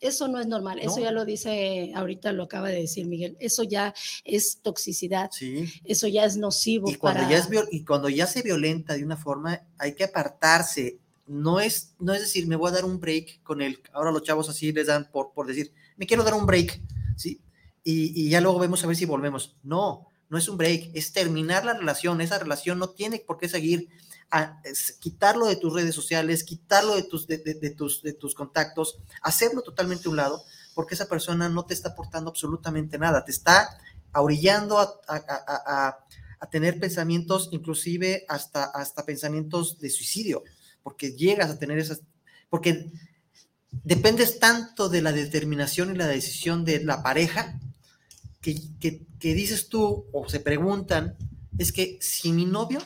Eso 0.00 0.28
no 0.28 0.40
es 0.40 0.46
normal. 0.46 0.78
Eso 0.80 1.00
ya 1.00 1.12
lo 1.12 1.24
dice, 1.24 1.92
ahorita 1.94 2.32
lo 2.32 2.44
acaba 2.44 2.68
de 2.68 2.80
decir 2.80 3.06
Miguel. 3.06 3.36
Eso 3.40 3.62
ya 3.62 3.94
es 4.24 4.60
toxicidad. 4.62 5.30
Sí. 5.30 5.70
Eso 5.84 6.08
ya 6.08 6.24
es 6.24 6.36
nocivo. 6.36 6.90
Y 6.90 6.94
cuando, 6.94 7.28
ya, 7.28 7.38
es, 7.38 7.48
y 7.70 7.84
cuando 7.84 8.08
ya 8.08 8.26
se 8.26 8.42
violenta 8.42 8.94
de 8.94 9.04
una 9.04 9.16
forma, 9.16 9.62
hay 9.78 9.94
que 9.94 10.04
apartarse. 10.04 10.98
No 11.26 11.60
es, 11.60 11.94
no 12.00 12.14
es 12.14 12.20
decir, 12.20 12.48
me 12.48 12.56
voy 12.56 12.70
a 12.70 12.74
dar 12.74 12.84
un 12.84 12.98
break 12.98 13.42
con 13.42 13.62
él. 13.62 13.80
Ahora 13.92 14.10
los 14.10 14.22
chavos 14.22 14.48
así 14.48 14.72
les 14.72 14.86
dan 14.86 15.10
por, 15.12 15.32
por 15.32 15.46
decir, 15.46 15.72
me 15.96 16.06
quiero 16.06 16.24
dar 16.24 16.34
un 16.34 16.46
break. 16.46 16.80
¿sí? 17.16 17.40
Y, 17.84 18.26
y 18.26 18.30
ya 18.30 18.40
luego 18.40 18.58
vemos 18.58 18.82
a 18.82 18.86
ver 18.86 18.96
si 18.96 19.04
volvemos. 19.04 19.56
No, 19.62 20.08
no 20.30 20.38
es 20.38 20.48
un 20.48 20.56
break, 20.56 20.92
es 20.94 21.12
terminar 21.12 21.64
la 21.64 21.74
relación. 21.74 22.20
Esa 22.20 22.38
relación 22.38 22.78
no 22.78 22.90
tiene 22.90 23.18
por 23.18 23.36
qué 23.36 23.48
seguir. 23.48 23.88
quitarlo 25.00 25.46
de 25.46 25.56
tus 25.56 25.74
redes 25.74 25.94
sociales, 25.94 26.44
quitarlo 26.44 26.94
de 26.94 27.02
tus, 27.02 27.26
de, 27.26 27.38
tus, 27.76 28.00
de 28.02 28.12
tus 28.12 28.34
contactos, 28.34 28.98
hacerlo 29.22 29.60
totalmente 29.62 30.06
a 30.06 30.10
un 30.10 30.16
lado, 30.16 30.44
porque 30.72 30.94
esa 30.94 31.08
persona 31.08 31.48
no 31.48 31.66
te 31.66 31.74
está 31.74 31.90
aportando 31.90 32.30
absolutamente 32.30 32.96
nada, 32.96 33.24
te 33.24 33.32
está 33.32 33.76
orillando 34.14 34.78
a, 34.78 35.98
tener 36.50 36.80
pensamientos, 36.80 37.48
inclusive 37.52 38.24
hasta, 38.28 38.64
hasta 38.64 39.04
pensamientos 39.04 39.78
de 39.78 39.90
suicidio, 39.90 40.42
porque 40.82 41.12
llegas 41.12 41.50
a 41.50 41.58
tener 41.58 41.78
esas, 41.78 42.00
porque 42.48 42.90
dependes 43.70 44.38
tanto 44.38 44.88
de 44.88 45.02
la 45.02 45.12
determinación 45.12 45.94
y 45.94 45.98
la 45.98 46.06
decisión 46.06 46.64
de 46.64 46.82
la 46.82 47.02
pareja, 47.02 47.60
que, 48.40 49.06
que 49.18 49.34
dices 49.34 49.68
tú 49.68 50.06
o 50.12 50.28
se 50.28 50.40
preguntan, 50.40 51.16
es 51.58 51.72
que 51.72 51.98
si 52.00 52.32
mi 52.32 52.44
novio 52.44 52.80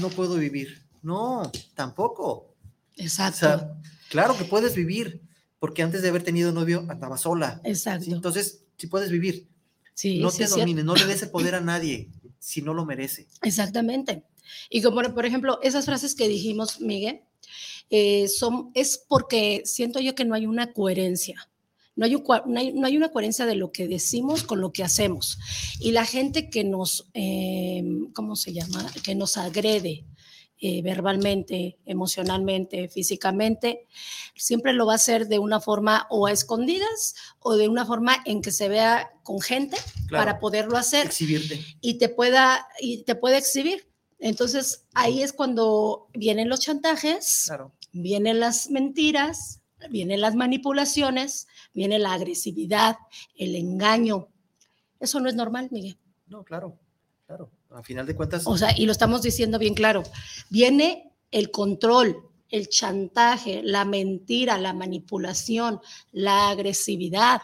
no 0.00 0.08
puedo 0.10 0.36
vivir. 0.36 0.82
No, 1.02 1.50
tampoco. 1.74 2.54
Exacto. 2.96 3.76
claro 4.08 4.36
que 4.36 4.44
puedes 4.44 4.74
vivir, 4.74 5.22
porque 5.58 5.82
antes 5.82 6.02
de 6.02 6.08
haber 6.08 6.22
tenido 6.22 6.52
novio 6.52 6.86
andaba 6.88 7.18
sola. 7.18 7.60
Exacto. 7.64 8.14
Entonces, 8.14 8.64
si 8.76 8.86
puedes 8.86 9.10
vivir. 9.10 9.48
Sí, 9.94 10.20
no 10.20 10.30
te 10.30 10.46
domines, 10.46 10.84
no 10.84 10.94
le 10.94 11.06
des 11.06 11.22
el 11.22 11.30
poder 11.30 11.54
a 11.54 11.60
nadie 11.62 12.10
si 12.38 12.62
no 12.62 12.74
lo 12.74 12.84
merece. 12.84 13.26
Exactamente. 13.42 14.24
Y 14.70 14.82
como, 14.82 15.02
por 15.14 15.26
ejemplo, 15.26 15.58
esas 15.62 15.84
frases 15.84 16.14
que 16.14 16.28
dijimos, 16.28 16.80
Miguel, 16.80 17.22
eh, 17.90 18.28
son, 18.28 18.70
es 18.74 19.02
porque 19.08 19.62
siento 19.64 20.00
yo 20.00 20.14
que 20.14 20.24
no 20.24 20.34
hay 20.34 20.46
una 20.46 20.72
coherencia. 20.72 21.48
No 21.96 22.04
hay, 22.04 22.14
no 22.74 22.86
hay, 22.86 22.96
una 22.96 23.10
coherencia 23.10 23.46
de 23.46 23.56
lo 23.56 23.72
que 23.72 23.88
decimos 23.88 24.44
con 24.44 24.60
lo 24.60 24.72
que 24.72 24.84
hacemos. 24.84 25.38
Y 25.80 25.92
la 25.92 26.04
gente 26.04 26.50
que 26.50 26.62
nos, 26.62 27.08
eh, 27.14 27.82
¿cómo 28.14 28.36
se 28.36 28.52
llama? 28.52 28.86
Que 29.02 29.14
nos 29.14 29.36
agrede 29.38 30.04
eh, 30.58 30.80
verbalmente, 30.80 31.78
emocionalmente, 31.84 32.88
físicamente, 32.88 33.86
siempre 34.34 34.72
lo 34.72 34.86
va 34.86 34.94
a 34.94 34.96
hacer 34.96 35.28
de 35.28 35.38
una 35.38 35.60
forma 35.60 36.06
o 36.08 36.26
a 36.26 36.32
escondidas 36.32 37.14
o 37.40 37.56
de 37.56 37.68
una 37.68 37.84
forma 37.84 38.16
en 38.24 38.40
que 38.40 38.50
se 38.50 38.70
vea 38.70 39.10
con 39.22 39.42
gente 39.42 39.76
para 40.10 40.38
poderlo 40.38 40.78
hacer. 40.78 41.08
Exhibirte. 41.08 41.62
Y 41.82 41.98
te 41.98 42.08
pueda, 42.08 42.66
y 42.80 43.02
te 43.04 43.14
puede 43.14 43.36
exhibir. 43.36 43.86
Entonces 44.18 44.86
ahí 44.94 45.22
es 45.22 45.34
cuando 45.34 46.08
vienen 46.14 46.48
los 46.48 46.60
chantajes, 46.60 47.50
vienen 47.92 48.40
las 48.40 48.70
mentiras, 48.70 49.60
vienen 49.90 50.20
las 50.20 50.34
manipulaciones, 50.34 51.46
viene 51.74 51.98
la 51.98 52.12
agresividad, 52.12 52.96
el 53.36 53.54
engaño. 53.54 54.28
Eso 55.00 55.20
no 55.20 55.28
es 55.28 55.34
normal, 55.34 55.68
Miguel. 55.70 55.98
No, 56.26 56.44
claro, 56.44 56.78
claro. 57.26 57.50
A 57.70 57.82
final 57.82 58.06
de 58.06 58.14
cuentas. 58.14 58.46
O 58.46 58.56
sea, 58.56 58.76
y 58.76 58.86
lo 58.86 58.92
estamos 58.92 59.22
diciendo 59.22 59.58
bien 59.58 59.74
claro. 59.74 60.02
Viene 60.50 61.12
el 61.30 61.50
control, 61.50 62.16
el 62.48 62.68
chantaje, 62.68 63.62
la 63.62 63.84
mentira, 63.84 64.58
la 64.58 64.72
manipulación, 64.72 65.80
la 66.12 66.50
agresividad. 66.50 67.42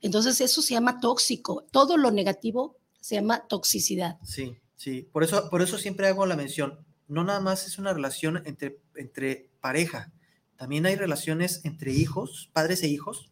Entonces 0.00 0.40
eso 0.40 0.62
se 0.62 0.74
llama 0.74 1.00
tóxico. 1.00 1.64
Todo 1.70 1.96
lo 1.96 2.10
negativo 2.10 2.76
se 3.00 3.16
llama 3.16 3.46
toxicidad. 3.46 4.18
Sí, 4.22 4.56
sí. 4.76 5.08
Por 5.12 5.24
eso, 5.24 5.48
por 5.48 5.62
eso 5.62 5.78
siempre 5.78 6.08
hago 6.08 6.26
la 6.26 6.36
mención. 6.36 6.84
No 7.08 7.24
nada 7.24 7.40
más 7.40 7.66
es 7.66 7.78
una 7.78 7.92
relación 7.92 8.42
entre, 8.44 8.80
entre 8.96 9.50
pareja. 9.60 10.12
También 10.56 10.86
hay 10.86 10.96
relaciones 10.96 11.60
entre 11.64 11.92
hijos, 11.92 12.50
padres 12.52 12.82
e 12.82 12.88
hijos, 12.88 13.30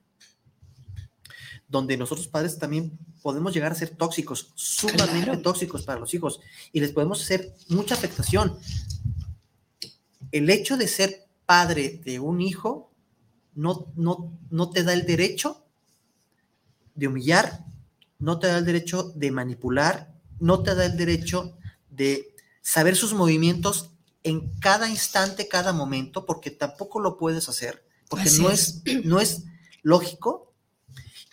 donde 1.68 1.96
nosotros 1.96 2.28
padres 2.28 2.58
también 2.58 2.98
podemos 3.22 3.54
llegar 3.54 3.72
a 3.72 3.74
ser 3.74 3.90
tóxicos, 3.90 4.52
sumamente 4.54 5.36
tóxicos 5.38 5.82
para 5.82 5.98
los 5.98 6.12
hijos 6.14 6.40
y 6.72 6.80
les 6.80 6.92
podemos 6.92 7.22
hacer 7.22 7.54
mucha 7.68 7.94
afectación. 7.94 8.58
El 10.30 10.50
hecho 10.50 10.76
de 10.76 10.88
ser 10.88 11.26
padre 11.46 12.00
de 12.04 12.20
un 12.20 12.40
hijo 12.40 12.92
no, 13.54 13.86
no, 13.96 14.38
no 14.50 14.70
te 14.70 14.82
da 14.84 14.92
el 14.92 15.06
derecho 15.06 15.64
de 16.94 17.08
humillar, 17.08 17.64
no 18.18 18.38
te 18.38 18.48
da 18.48 18.58
el 18.58 18.64
derecho 18.64 19.12
de 19.14 19.30
manipular, 19.30 20.14
no 20.38 20.62
te 20.62 20.74
da 20.74 20.86
el 20.86 20.96
derecho 20.96 21.56
de 21.88 22.34
saber 22.60 22.96
sus 22.96 23.14
movimientos 23.14 23.93
en 24.24 24.50
cada 24.58 24.88
instante, 24.88 25.48
cada 25.48 25.72
momento, 25.72 26.24
porque 26.24 26.50
tampoco 26.50 26.98
lo 26.98 27.18
puedes 27.18 27.48
hacer, 27.48 27.86
porque 28.08 28.30
no 28.40 28.50
es, 28.50 28.82
no 29.04 29.20
es 29.20 29.44
lógico 29.82 30.52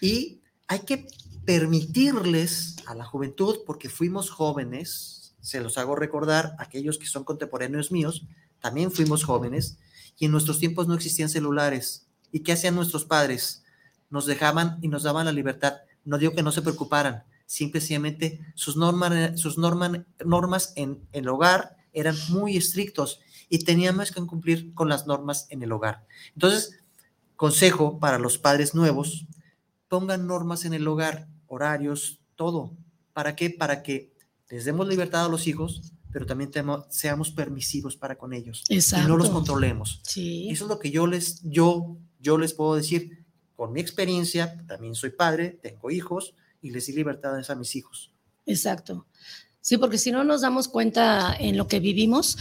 y 0.02 0.42
hay 0.68 0.80
que 0.80 1.08
permitirles 1.46 2.76
a 2.86 2.94
la 2.94 3.06
juventud, 3.06 3.60
porque 3.66 3.90
fuimos 3.90 4.30
jóvenes, 4.30 5.34
se 5.40 5.62
los 5.62 5.78
hago 5.78 5.96
recordar, 5.96 6.56
aquellos 6.60 6.98
que 6.98 7.08
son 7.08 7.24
contemporáneos 7.24 7.92
míos, 7.92 8.28
también 8.60 8.92
fuimos 8.92 9.24
jóvenes, 9.24 9.78
y 10.18 10.26
en 10.26 10.32
nuestros 10.32 10.60
tiempos 10.60 10.88
no 10.88 10.94
existían 10.94 11.30
celulares. 11.30 12.06
¿Y 12.32 12.42
qué 12.42 12.52
hacían 12.52 12.76
nuestros 12.76 13.06
padres? 13.06 13.64
Nos 14.10 14.26
dejaban 14.26 14.78
y 14.82 14.88
nos 14.88 15.04
daban 15.04 15.26
la 15.26 15.32
libertad. 15.32 15.78
No 16.04 16.18
digo 16.18 16.34
que 16.34 16.44
no 16.44 16.52
se 16.52 16.62
preocuparan, 16.62 17.24
simplemente 17.46 18.40
sus, 18.54 18.76
normas, 18.78 19.40
sus 19.40 19.58
normas 19.58 20.74
en, 20.76 20.92
en 21.12 21.24
el 21.24 21.30
hogar 21.30 21.81
eran 21.94 22.16
muy 22.30 22.58
estrictos 22.58 23.20
y 23.50 23.60
teníamos 23.60 24.12
que 24.12 24.26
cumplir 24.26 24.74
con 24.74 24.90
las 24.90 25.08
normas 25.08 25.48
en 25.50 25.62
el 25.62 25.72
hogar. 25.72 26.06
Entonces, 26.34 26.80
consejo 27.36 28.00
para 28.00 28.20
los 28.20 28.38
padres 28.38 28.74
nuevos, 28.76 29.26
pongan 29.88 30.28
normas 30.28 30.64
en 30.66 30.74
el 30.74 30.88
hogar, 30.88 31.28
horarios, 31.48 32.20
todo. 32.36 32.72
¿Para 33.14 33.36
qué? 33.36 33.50
Para 33.50 33.84
que 33.84 34.14
les 34.50 34.64
demos 34.66 34.88
libertad 34.88 35.26
a 35.26 35.30
los 35.30 35.48
hijos, 35.48 35.82
pero 36.12 36.26
también 36.26 36.52
seamos 36.90 37.32
permisivos 37.32 37.98
para 37.98 38.18
con 38.18 38.34
ellos 38.34 38.64
y 38.70 38.80
no 39.08 39.18
los 39.18 39.30
controlemos. 39.30 40.02
Sí. 40.04 40.50
Eso 40.50 40.66
es 40.66 40.70
lo 40.70 40.80
que 40.80 40.92
yo 40.92 41.08
les, 41.08 41.42
yo, 41.44 41.98
yo 42.20 42.38
les 42.38 42.54
puedo 42.54 42.76
decir 42.76 43.26
con 43.56 43.74
mi 43.74 43.80
experiencia. 43.80 44.58
También 44.68 44.96
soy 44.96 45.12
padre, 45.12 45.60
tengo 45.62 45.92
hijos 45.92 46.36
y 46.62 46.72
les 46.72 46.88
di 46.88 46.94
libertad 46.94 47.40
a 47.50 47.56
mis 47.56 47.76
hijos. 47.76 48.14
Exacto. 48.46 49.06
Sí, 49.62 49.78
porque 49.78 49.98
si 49.98 50.12
no 50.12 50.24
nos 50.24 50.42
damos 50.42 50.68
cuenta 50.68 51.36
en 51.40 51.56
lo 51.56 51.68
que 51.68 51.80
vivimos, 51.80 52.38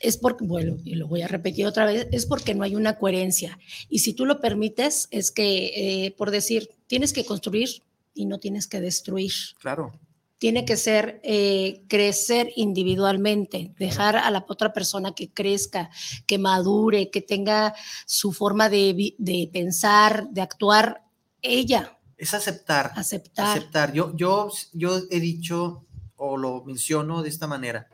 es 0.00 0.16
porque, 0.16 0.44
bueno, 0.44 0.76
y 0.84 0.94
lo 0.94 1.08
voy 1.08 1.22
a 1.22 1.28
repetir 1.28 1.66
otra 1.66 1.86
vez, 1.86 2.06
es 2.12 2.26
porque 2.26 2.54
no 2.54 2.62
hay 2.62 2.76
una 2.76 2.98
coherencia. 2.98 3.58
Y 3.88 4.00
si 4.00 4.12
tú 4.12 4.26
lo 4.26 4.40
permites, 4.40 5.08
es 5.10 5.30
que, 5.30 6.06
eh, 6.06 6.14
por 6.16 6.30
decir, 6.30 6.70
tienes 6.86 7.12
que 7.12 7.24
construir 7.24 7.82
y 8.14 8.26
no 8.26 8.38
tienes 8.38 8.66
que 8.66 8.80
destruir. 8.80 9.32
Claro. 9.60 9.92
Tiene 10.38 10.64
que 10.64 10.76
ser 10.76 11.20
eh, 11.24 11.82
crecer 11.88 12.52
individualmente, 12.54 13.74
dejar 13.78 14.16
a 14.16 14.30
la 14.30 14.44
otra 14.48 14.72
persona 14.72 15.12
que 15.12 15.30
crezca, 15.30 15.90
que 16.26 16.38
madure, 16.38 17.10
que 17.10 17.22
tenga 17.22 17.74
su 18.06 18.32
forma 18.32 18.68
de, 18.68 19.14
de 19.18 19.50
pensar, 19.52 20.28
de 20.30 20.42
actuar 20.42 21.02
ella. 21.42 21.98
Es 22.16 22.34
aceptar. 22.34 22.92
Aceptar. 22.94 23.56
Aceptar. 23.56 23.92
Yo, 23.92 24.14
yo, 24.14 24.50
yo 24.72 25.00
he 25.10 25.18
dicho 25.18 25.87
o 26.18 26.36
lo 26.36 26.62
menciono 26.64 27.22
de 27.22 27.30
esta 27.30 27.46
manera 27.46 27.88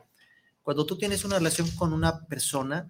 cuando 0.65 0.87
tú 0.87 0.97
tienes 0.97 1.23
una 1.23 1.37
relación 1.37 1.69
con 1.75 1.93
una 1.93 2.25
persona, 2.25 2.89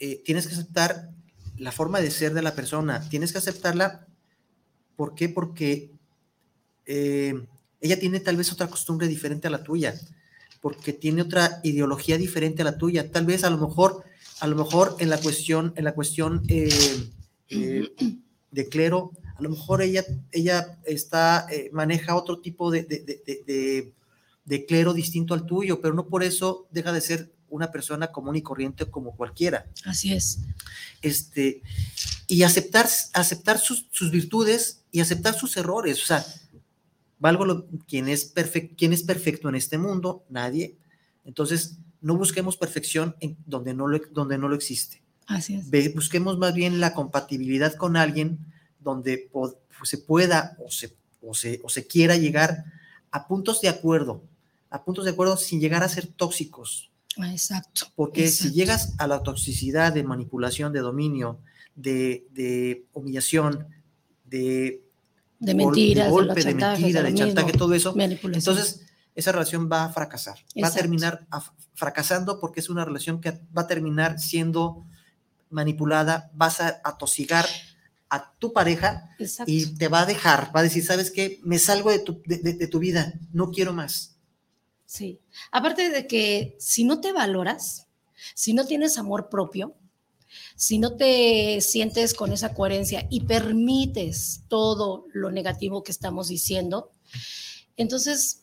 eh, 0.00 0.20
tienes 0.24 0.48
que 0.48 0.54
aceptar 0.54 1.10
la 1.56 1.70
forma 1.70 2.00
de 2.00 2.10
ser 2.10 2.34
de 2.34 2.42
la 2.42 2.56
persona. 2.56 3.08
Tienes 3.08 3.30
que 3.30 3.38
aceptarla. 3.38 4.08
¿Por 4.96 5.14
qué? 5.14 5.28
Porque 5.28 5.92
eh, 6.86 7.46
ella 7.80 8.00
tiene 8.00 8.18
tal 8.18 8.36
vez 8.36 8.50
otra 8.50 8.66
costumbre 8.66 9.06
diferente 9.06 9.46
a 9.46 9.50
la 9.50 9.62
tuya, 9.62 9.94
porque 10.60 10.92
tiene 10.92 11.22
otra 11.22 11.60
ideología 11.62 12.18
diferente 12.18 12.62
a 12.62 12.64
la 12.64 12.78
tuya. 12.78 13.12
Tal 13.12 13.26
vez 13.26 13.44
a 13.44 13.50
lo 13.50 13.58
mejor, 13.58 14.02
a 14.40 14.48
lo 14.48 14.56
mejor 14.56 14.96
en 14.98 15.10
la 15.10 15.20
cuestión, 15.20 15.72
en 15.76 15.84
la 15.84 15.94
cuestión 15.94 16.42
eh, 16.48 17.94
de 18.54 18.68
clero, 18.68 19.12
a 19.36 19.42
lo 19.42 19.50
mejor 19.50 19.82
ella, 19.82 20.04
ella 20.30 20.78
está, 20.84 21.46
maneja 21.72 22.14
otro 22.14 22.40
tipo 22.40 22.70
de, 22.70 22.82
de 24.44 24.66
clero 24.66 24.94
distinto 24.94 25.34
al 25.34 25.46
tuyo, 25.46 25.80
pero 25.80 25.94
no 25.94 26.06
por 26.06 26.22
eso 26.22 26.66
deja 26.70 26.92
de 26.92 27.00
ser 27.00 27.32
una 27.54 27.70
persona 27.70 28.10
común 28.10 28.34
y 28.34 28.42
corriente 28.42 28.86
como 28.86 29.14
cualquiera. 29.16 29.66
Así 29.84 30.12
es. 30.12 30.40
Este, 31.02 31.62
y 32.26 32.42
aceptar, 32.42 32.88
aceptar 33.12 33.58
sus, 33.58 34.10
virtudes 34.10 34.82
y 34.90 35.00
aceptar 35.00 35.34
sus 35.34 35.56
errores. 35.56 36.02
O 36.02 36.06
sea, 36.06 36.26
valgo 37.20 37.44
lo, 37.44 37.68
¿quién, 37.86 38.08
es 38.08 38.24
perfecto, 38.24 38.74
¿quién 38.76 38.92
es 38.92 39.04
perfecto 39.04 39.48
en 39.48 39.54
este 39.54 39.78
mundo? 39.78 40.24
Nadie. 40.28 40.76
Entonces, 41.24 41.78
no 42.00 42.16
busquemos 42.16 42.56
perfección 42.56 43.14
en 43.20 43.36
donde 43.46 43.72
no 43.72 43.86
lo, 43.86 44.00
donde 44.10 44.36
no 44.36 44.48
lo 44.48 44.56
existe. 44.56 45.03
Así 45.26 45.54
es. 45.54 45.94
busquemos 45.94 46.38
más 46.38 46.54
bien 46.54 46.80
la 46.80 46.94
compatibilidad 46.94 47.74
con 47.74 47.96
alguien 47.96 48.38
donde 48.78 49.30
se 49.82 49.98
pueda 49.98 50.56
o 50.64 50.70
se, 50.70 50.96
o 51.22 51.34
se, 51.34 51.60
o 51.64 51.68
se 51.68 51.86
quiera 51.86 52.16
llegar 52.16 52.64
a 53.10 53.26
puntos 53.26 53.60
de 53.60 53.68
acuerdo, 53.68 54.22
a 54.70 54.84
puntos 54.84 55.04
de 55.04 55.12
acuerdo 55.12 55.36
sin 55.36 55.60
llegar 55.60 55.82
a 55.82 55.88
ser 55.88 56.06
tóxicos. 56.06 56.90
Ah, 57.18 57.30
exacto. 57.30 57.86
Porque 57.94 58.28
si 58.28 58.50
llegas 58.52 58.94
a 58.98 59.06
la 59.06 59.22
toxicidad 59.22 59.92
de 59.92 60.02
manipulación, 60.02 60.72
de 60.72 60.80
dominio, 60.80 61.38
de, 61.74 62.86
humillación, 62.92 63.68
de, 64.24 64.82
de 65.38 65.54
mentiras, 65.54 66.06
de 66.06 66.10
golpe, 66.10 66.42
de, 66.42 66.54
mentira, 66.54 67.02
de 67.02 67.14
chantaje, 67.14 67.52
todo 67.52 67.74
eso, 67.74 67.94
entonces 67.96 68.84
esa 69.14 69.32
relación 69.32 69.68
va 69.70 69.84
a 69.84 69.92
fracasar, 69.92 70.38
va 70.62 70.68
a 70.68 70.72
terminar 70.72 71.26
fracasando 71.74 72.40
porque 72.40 72.60
es 72.60 72.68
una 72.68 72.84
relación 72.84 73.20
que 73.20 73.30
va 73.56 73.62
a 73.62 73.66
terminar 73.66 74.18
siendo 74.18 74.84
manipulada, 75.54 76.30
vas 76.34 76.60
a 76.60 76.80
atosigar 76.84 77.46
a 78.10 78.34
tu 78.38 78.52
pareja 78.52 79.10
y 79.46 79.74
te 79.76 79.88
va 79.88 80.02
a 80.02 80.06
dejar, 80.06 80.54
va 80.54 80.60
a 80.60 80.64
decir, 80.64 80.84
¿sabes 80.84 81.10
qué? 81.10 81.40
Me 81.42 81.58
salgo 81.58 81.90
de 81.90 82.00
tu, 82.00 82.20
de 82.26 82.68
tu 82.68 82.78
vida, 82.78 83.14
no 83.32 83.50
quiero 83.50 83.72
más. 83.72 84.16
Sí, 84.84 85.20
aparte 85.50 85.88
de 85.88 86.06
que 86.06 86.56
si 86.58 86.84
no 86.84 87.00
te 87.00 87.12
valoras, 87.12 87.86
si 88.34 88.52
no 88.52 88.66
tienes 88.66 88.98
amor 88.98 89.28
propio, 89.28 89.74
si 90.56 90.78
no 90.78 90.96
te 90.96 91.60
sientes 91.60 92.14
con 92.14 92.32
esa 92.32 92.54
coherencia 92.54 93.06
y 93.10 93.20
permites 93.22 94.42
todo 94.48 95.06
lo 95.12 95.30
negativo 95.30 95.82
que 95.82 95.92
estamos 95.92 96.28
diciendo, 96.28 96.92
entonces 97.76 98.42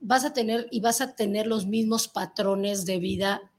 vas 0.00 0.24
a 0.24 0.32
tener 0.32 0.68
y 0.70 0.80
vas 0.80 1.00
a 1.00 1.14
tener 1.14 1.46
los 1.46 1.66
mismos 1.66 2.08
patrones 2.08 2.84
de 2.84 2.98
vida 2.98 3.49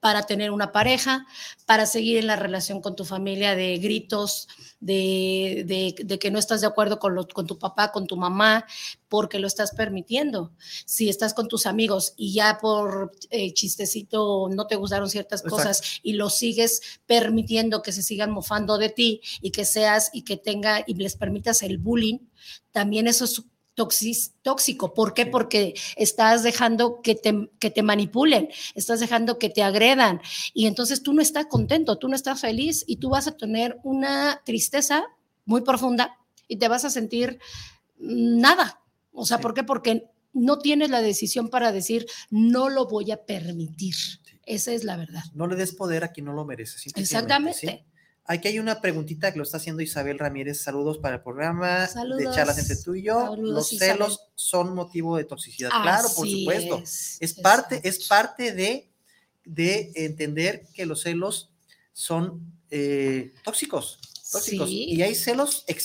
para 0.00 0.26
tener 0.26 0.50
una 0.50 0.70
pareja, 0.70 1.26
para 1.66 1.86
seguir 1.86 2.18
en 2.18 2.26
la 2.26 2.36
relación 2.36 2.80
con 2.80 2.94
tu 2.94 3.04
familia 3.04 3.56
de 3.56 3.78
gritos, 3.78 4.48
de, 4.80 5.94
que 6.20 6.30
no 6.30 6.38
estás 6.38 6.60
de 6.60 6.68
acuerdo 6.68 6.98
con, 6.98 7.16
con, 7.34 7.46
tu 7.46 7.58
papá, 7.58 7.90
con 7.90 8.06
tu 8.06 8.16
mamá, 8.16 8.64
porque 9.08 9.38
lo 9.38 9.46
estás 9.46 9.72
permitiendo. 9.72 10.52
Si 10.84 11.08
estás 11.08 11.34
con 11.34 11.48
tus 11.48 11.66
amigos 11.66 12.14
y 12.16 12.32
ya 12.32 12.58
por 12.60 13.12
eh, 13.30 13.52
chistecito 13.52 14.48
no 14.50 14.66
te 14.66 14.76
gustaron 14.76 15.10
ciertas 15.10 15.42
cosas 15.42 16.00
y 16.02 16.12
lo 16.12 16.30
sigues 16.30 17.00
permitiendo 17.06 17.82
que 17.82 17.92
se 17.92 18.02
sigan 18.02 18.30
mofando 18.30 18.78
de 18.78 18.90
ti 18.90 19.20
y 19.40 19.50
que 19.50 19.64
seas 19.64 20.10
y 20.12 20.22
que 20.22 20.36
tenga 20.36 20.84
y 20.86 20.94
les 20.94 21.16
permitas 21.16 21.62
el 21.62 21.78
bullying, 21.78 22.18
también 22.70 23.08
eso 23.08 23.24
es 23.24 23.42
tóxico. 24.42 24.94
¿Por 24.94 25.14
qué? 25.14 25.26
Porque 25.26 25.74
estás 25.96 26.42
dejando 26.42 27.00
que 27.02 27.14
te, 27.14 27.50
que 27.58 27.70
te 27.70 27.82
manipulen, 27.82 28.48
estás 28.74 29.00
dejando 29.00 29.38
que 29.38 29.50
te 29.50 29.62
agredan 29.62 30.20
y 30.52 30.66
entonces 30.66 31.02
tú 31.02 31.12
no 31.12 31.22
estás 31.22 31.46
contento, 31.46 31.98
tú 31.98 32.08
no 32.08 32.16
estás 32.16 32.40
feliz 32.40 32.84
y 32.86 32.96
tú 32.96 33.10
vas 33.10 33.28
a 33.28 33.36
tener 33.36 33.78
una 33.84 34.42
tristeza 34.44 35.06
muy 35.44 35.62
profunda 35.62 36.18
y 36.48 36.56
te 36.56 36.68
vas 36.68 36.84
a 36.84 36.90
sentir 36.90 37.38
nada. 37.98 38.80
O 39.12 39.26
sea, 39.26 39.38
¿por 39.38 39.54
qué? 39.54 39.64
Porque 39.64 40.10
no 40.32 40.58
tienes 40.58 40.90
la 40.90 41.02
decisión 41.02 41.48
para 41.48 41.72
decir, 41.72 42.06
no 42.30 42.68
lo 42.68 42.86
voy 42.86 43.10
a 43.10 43.24
permitir. 43.24 43.94
Esa 44.46 44.72
es 44.72 44.84
la 44.84 44.96
verdad. 44.96 45.22
No 45.34 45.46
le 45.46 45.56
des 45.56 45.74
poder 45.74 46.04
a 46.04 46.12
quien 46.12 46.26
no 46.26 46.32
lo 46.32 46.44
merece. 46.44 46.90
Exactamente. 46.94 47.84
Aquí 48.30 48.46
hay 48.48 48.58
una 48.58 48.82
preguntita 48.82 49.32
que 49.32 49.38
lo 49.38 49.42
está 49.42 49.56
haciendo 49.56 49.80
Isabel 49.80 50.18
Ramírez. 50.18 50.60
Saludos 50.60 50.98
para 50.98 51.16
el 51.16 51.22
programa 51.22 51.88
de 51.88 52.24
charlas 52.30 52.58
entre 52.58 52.76
tú 52.76 52.94
y 52.94 53.02
yo. 53.02 53.34
Los 53.36 53.70
celos 53.70 54.28
son 54.34 54.74
motivo 54.74 55.16
de 55.16 55.24
toxicidad. 55.24 55.70
claro, 55.70 56.08
por 56.14 56.28
supuesto. 56.28 56.82
Es, 56.84 57.32
parte, 57.32 57.80
es 57.84 58.06
parte 58.06 58.52
de, 58.52 58.90
de 59.46 59.92
entender 59.94 60.66
que 60.74 60.84
los 60.84 61.00
celos 61.00 61.48
son 61.94 62.52
eh, 62.70 63.32
tóxicos. 63.44 63.98
Tóxicos. 64.30 64.68
Y 64.70 65.02
hay 65.02 65.14
celos. 65.14 65.64
Eh, 65.66 65.76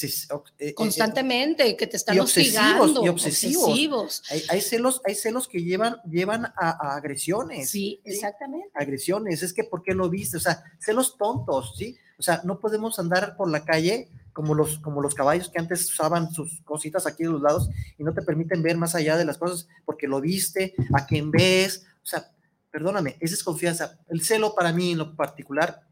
eh, 0.60 0.74
Constantemente, 0.74 1.78
que 1.78 1.88
te 1.88 1.98
están 1.98 2.16
y 2.16 2.20
obsesivos, 2.20 2.92
y 3.04 3.08
obsesivos. 3.08 4.24
Hay, 4.50 4.62
celos, 4.62 5.02
hay 5.06 5.16
celos 5.16 5.48
que 5.48 5.64
llevan, 5.64 5.98
llevan 6.10 6.46
a, 6.46 6.96
agresiones. 6.96 7.70
Sí, 7.70 8.02
exactamente. 8.04 8.70
Agresiones. 8.74 9.44
Es 9.44 9.54
que, 9.54 9.64
¿por 9.64 9.84
qué 9.84 9.94
lo 9.94 10.10
viste? 10.10 10.38
O 10.38 10.40
sea, 10.40 10.64
celos 10.80 11.18
tontos, 11.18 11.74
¿sí? 11.78 11.98
O 12.18 12.24
sea, 12.24 12.42
no 12.44 12.60
podemos 12.60 13.00
andar 13.00 13.38
por 13.38 13.50
la 13.50 13.64
calle 13.64 14.10
como 14.34 14.56
los, 14.56 14.80
como 14.80 15.02
los 15.02 15.16
caballos 15.16 15.50
que 15.50 15.60
antes 15.60 15.90
usaban 15.90 16.34
sus 16.34 16.62
cositas 16.62 17.06
aquí 17.06 17.24
de 17.24 17.30
los 17.30 17.42
lados 17.42 17.70
y 17.98 18.04
no 18.04 18.14
te 18.14 18.22
permiten 18.24 18.64
ver 18.64 18.78
más 18.78 18.96
allá 18.96 19.16
de 19.16 19.26
las 19.26 19.38
cosas 19.38 19.68
porque 19.86 20.08
lo 20.08 20.20
viste, 20.20 20.74
a 20.94 21.06
quien 21.06 21.32
ves. 21.32 21.86
O 22.04 22.06
sea, 22.06 22.32
perdóname, 22.72 23.16
es 23.20 23.32
desconfianza. 23.32 24.00
El 24.10 24.24
celo 24.24 24.56
para 24.56 24.74
mí 24.74 24.92
en 24.92 24.98
lo 24.98 25.16
particular 25.16 25.84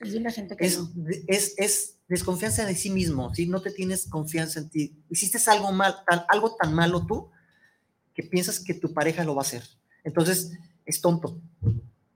es, 0.00 0.14
una 0.14 0.30
gente 0.30 0.56
que 0.56 0.66
es, 0.66 1.96
desconfianza 2.08 2.66
de 2.66 2.74
sí 2.74 2.90
mismo, 2.90 3.32
si 3.34 3.46
no 3.46 3.62
te 3.62 3.70
tienes 3.70 4.06
confianza 4.06 4.58
en 4.58 4.68
ti. 4.68 4.96
Hiciste 5.10 5.38
algo 5.50 5.70
mal, 5.72 5.94
algo 6.28 6.56
tan 6.56 6.74
malo 6.74 7.06
tú 7.06 7.30
que 8.14 8.24
piensas 8.24 8.58
que 8.58 8.74
tu 8.74 8.92
pareja 8.92 9.24
lo 9.24 9.34
va 9.34 9.42
a 9.42 9.46
hacer. 9.46 9.62
Entonces, 10.02 10.52
es 10.84 11.00
tonto. 11.00 11.40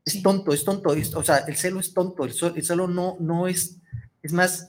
Es 0.05 0.23
tonto, 0.23 0.53
es 0.53 0.65
tonto. 0.65 0.91
o 0.91 1.23
sea, 1.23 1.39
el 1.39 1.57
celo 1.57 1.79
es 1.79 1.95
tonto. 1.95 2.25
El, 2.25 2.33
celo 2.33 2.89
no, 2.89 3.17
no 3.21 3.47
es. 3.47 3.77
Es 4.23 4.33
más, 4.33 4.69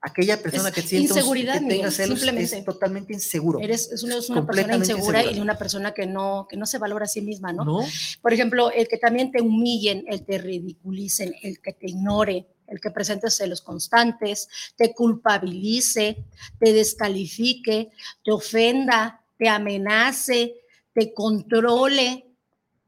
aquella 0.00 0.42
persona 0.42 0.70
que 0.70 0.82
siente 0.82 1.12
inseguridad, 1.12 1.60
que 1.60 1.66
tenga 1.66 1.90
celos 1.90 2.22
es 2.22 2.64
totalmente 2.64 3.12
inseguro. 3.12 3.60
Eres 3.60 3.90
es 3.92 4.02
una, 4.02 4.46
persona 4.46 4.76
insegura 4.76 5.24
y 5.24 5.40
una 5.40 5.58
persona 5.58 5.92
que 5.92 6.06
no, 6.06 6.46
que 6.48 6.56
no 6.56 6.66
se 6.66 6.78
valora 6.78 7.04
a 7.04 7.08
sí 7.08 7.20
misma, 7.20 7.52
¿no? 7.52 7.84
Por 8.22 8.32
ejemplo, 8.32 8.70
el 8.70 8.88
que 8.88 8.96
también 8.96 9.30
te 9.30 9.42
humillen, 9.42 10.04
el 10.08 10.20
que 10.20 10.24
te 10.24 10.38
ridiculicen, 10.38 11.34
el 11.42 11.60
que 11.60 11.72
te 11.72 11.88
ignore, 11.88 12.46
el 12.66 12.80
que 12.80 12.90
presente 12.90 13.30
celos 13.30 13.60
constantes, 13.60 14.48
te 14.76 14.94
culpabilice, 14.94 16.24
te 16.58 16.72
descalifique, 16.72 17.90
te 18.24 18.32
ofenda, 18.32 19.22
te 19.38 19.48
amenace, 19.48 20.54
te 20.92 21.12
controle, 21.12 22.26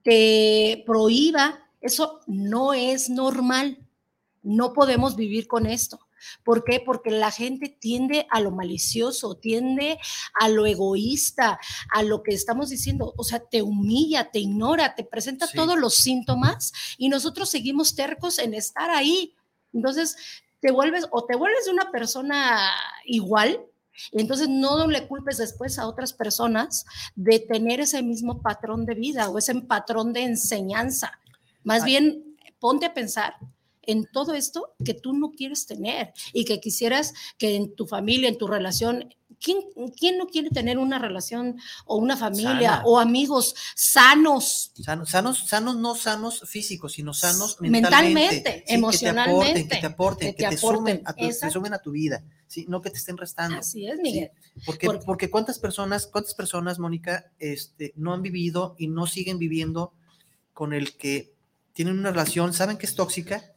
te 0.03 0.83
prohíba 0.87 1.63
eso 1.83 2.21
no 2.29 2.73
es 2.73 3.11
normal. 3.11 3.77
No 4.43 4.73
podemos 4.73 5.17
vivir 5.17 5.47
con 5.47 5.67
esto. 5.67 5.99
¿Por 6.45 6.65
qué? 6.65 6.83
Porque 6.85 7.11
la 7.11 7.31
gente 7.31 7.69
tiende 7.69 8.27
a 8.31 8.41
lo 8.41 8.51
malicioso, 8.51 9.37
tiende 9.37 9.99
a 10.39 10.49
lo 10.49 10.67
egoísta, 10.67 11.59
a 11.91 12.03
lo 12.03 12.23
que 12.23 12.33
estamos 12.33 12.71
diciendo. 12.71 13.15
O 13.17 13.25
sea, 13.25 13.41
te 13.41 13.63
humilla, 13.63 14.31
te 14.31 14.39
ignora, 14.39 14.95
te 14.95 15.05
presenta 15.05 15.47
todos 15.47 15.79
los 15.79 15.95
síntomas 15.95 16.73
y 16.99 17.09
nosotros 17.09 17.51
seguimos 17.51 17.95
tercos 17.95 18.39
en 18.39 18.55
estar 18.55 18.91
ahí. 18.91 19.35
Entonces, 19.73 20.17
te 20.61 20.71
vuelves 20.71 21.07
o 21.11 21.25
te 21.25 21.37
vuelves 21.37 21.69
una 21.69 21.91
persona 21.91 22.71
igual. 23.05 23.61
Y 24.11 24.21
entonces 24.21 24.49
no 24.49 24.87
le 24.87 25.07
culpes 25.07 25.37
después 25.37 25.79
a 25.79 25.87
otras 25.87 26.15
personas 26.15 26.87
de 27.15 27.41
tener 27.41 27.81
ese 27.81 28.03
mismo 28.03 28.41
patrón 28.41 28.87
de 28.87 28.95
vida 28.95 29.29
o 29.29 29.39
ese 29.39 29.55
patrón 29.57 30.13
de 30.13 30.23
enseñanza. 30.23 31.19
Más 31.63 31.85
bien, 31.85 32.37
ponte 32.59 32.87
a 32.87 32.95
pensar 32.95 33.37
en 33.83 34.07
todo 34.13 34.35
esto 34.35 34.75
que 34.85 34.95
tú 34.95 35.13
no 35.13 35.33
quieres 35.33 35.67
tener 35.67 36.13
y 36.33 36.45
que 36.45 36.61
quisieras 36.61 37.13
que 37.39 37.57
en 37.57 37.75
tu 37.75 37.87
familia, 37.87 38.29
en 38.29 38.39
tu 38.39 38.47
relación, 38.47 39.15
¿quién, 39.43 39.59
quién 39.99 40.19
no 40.19 40.27
quiere 40.27 40.51
tener 40.51 40.79
una 40.79 40.99
relación 40.99 41.59
o 41.85 41.97
una 41.97 42.17
familia 42.17 42.83
o 42.85 42.99
amigos 42.99 43.55
sanos? 43.75 44.73
Sanos, 44.81 45.11
sanos, 45.11 45.47
sanos, 45.47 45.77
no 45.77 45.95
sanos 45.95 46.43
físicos, 46.47 46.93
sino 46.93 47.13
sanos 47.13 47.57
mentalmente, 47.61 48.65
emocionalmente. 48.67 49.69
Que 49.69 49.81
te 49.81 49.87
aporten, 49.87 50.35
que 50.35 50.49
te, 50.49 50.57
sumen, 50.57 51.03
a 51.05 51.13
tu, 51.13 51.29
te 51.29 51.51
sumen 51.51 51.75
a 51.75 51.79
tu 51.79 51.91
vida, 51.91 52.23
¿sí? 52.47 52.65
no 52.69 52.81
que 52.81 52.91
te 52.91 52.99
estén 52.99 53.17
restando. 53.17 53.59
Así 53.59 53.87
es, 53.87 53.99
Miguel. 53.99 54.31
Porque, 54.65 54.89
porque, 55.05 55.31
cuántas 55.31 55.59
personas, 55.59 56.07
cuántas 56.07 56.35
personas, 56.35 56.79
Mónica, 56.79 57.33
este, 57.39 57.93
no 57.97 58.13
han 58.13 58.23
vivido 58.23 58.77
y 58.79 58.87
no 58.87 59.07
siguen 59.07 59.39
viviendo 59.39 59.93
con 60.53 60.73
el 60.73 60.97
que 60.97 61.33
tienen 61.73 61.99
una 61.99 62.11
relación, 62.11 62.53
saben 62.53 62.77
que 62.77 62.87
es 62.87 62.95
tóxica 62.95 63.52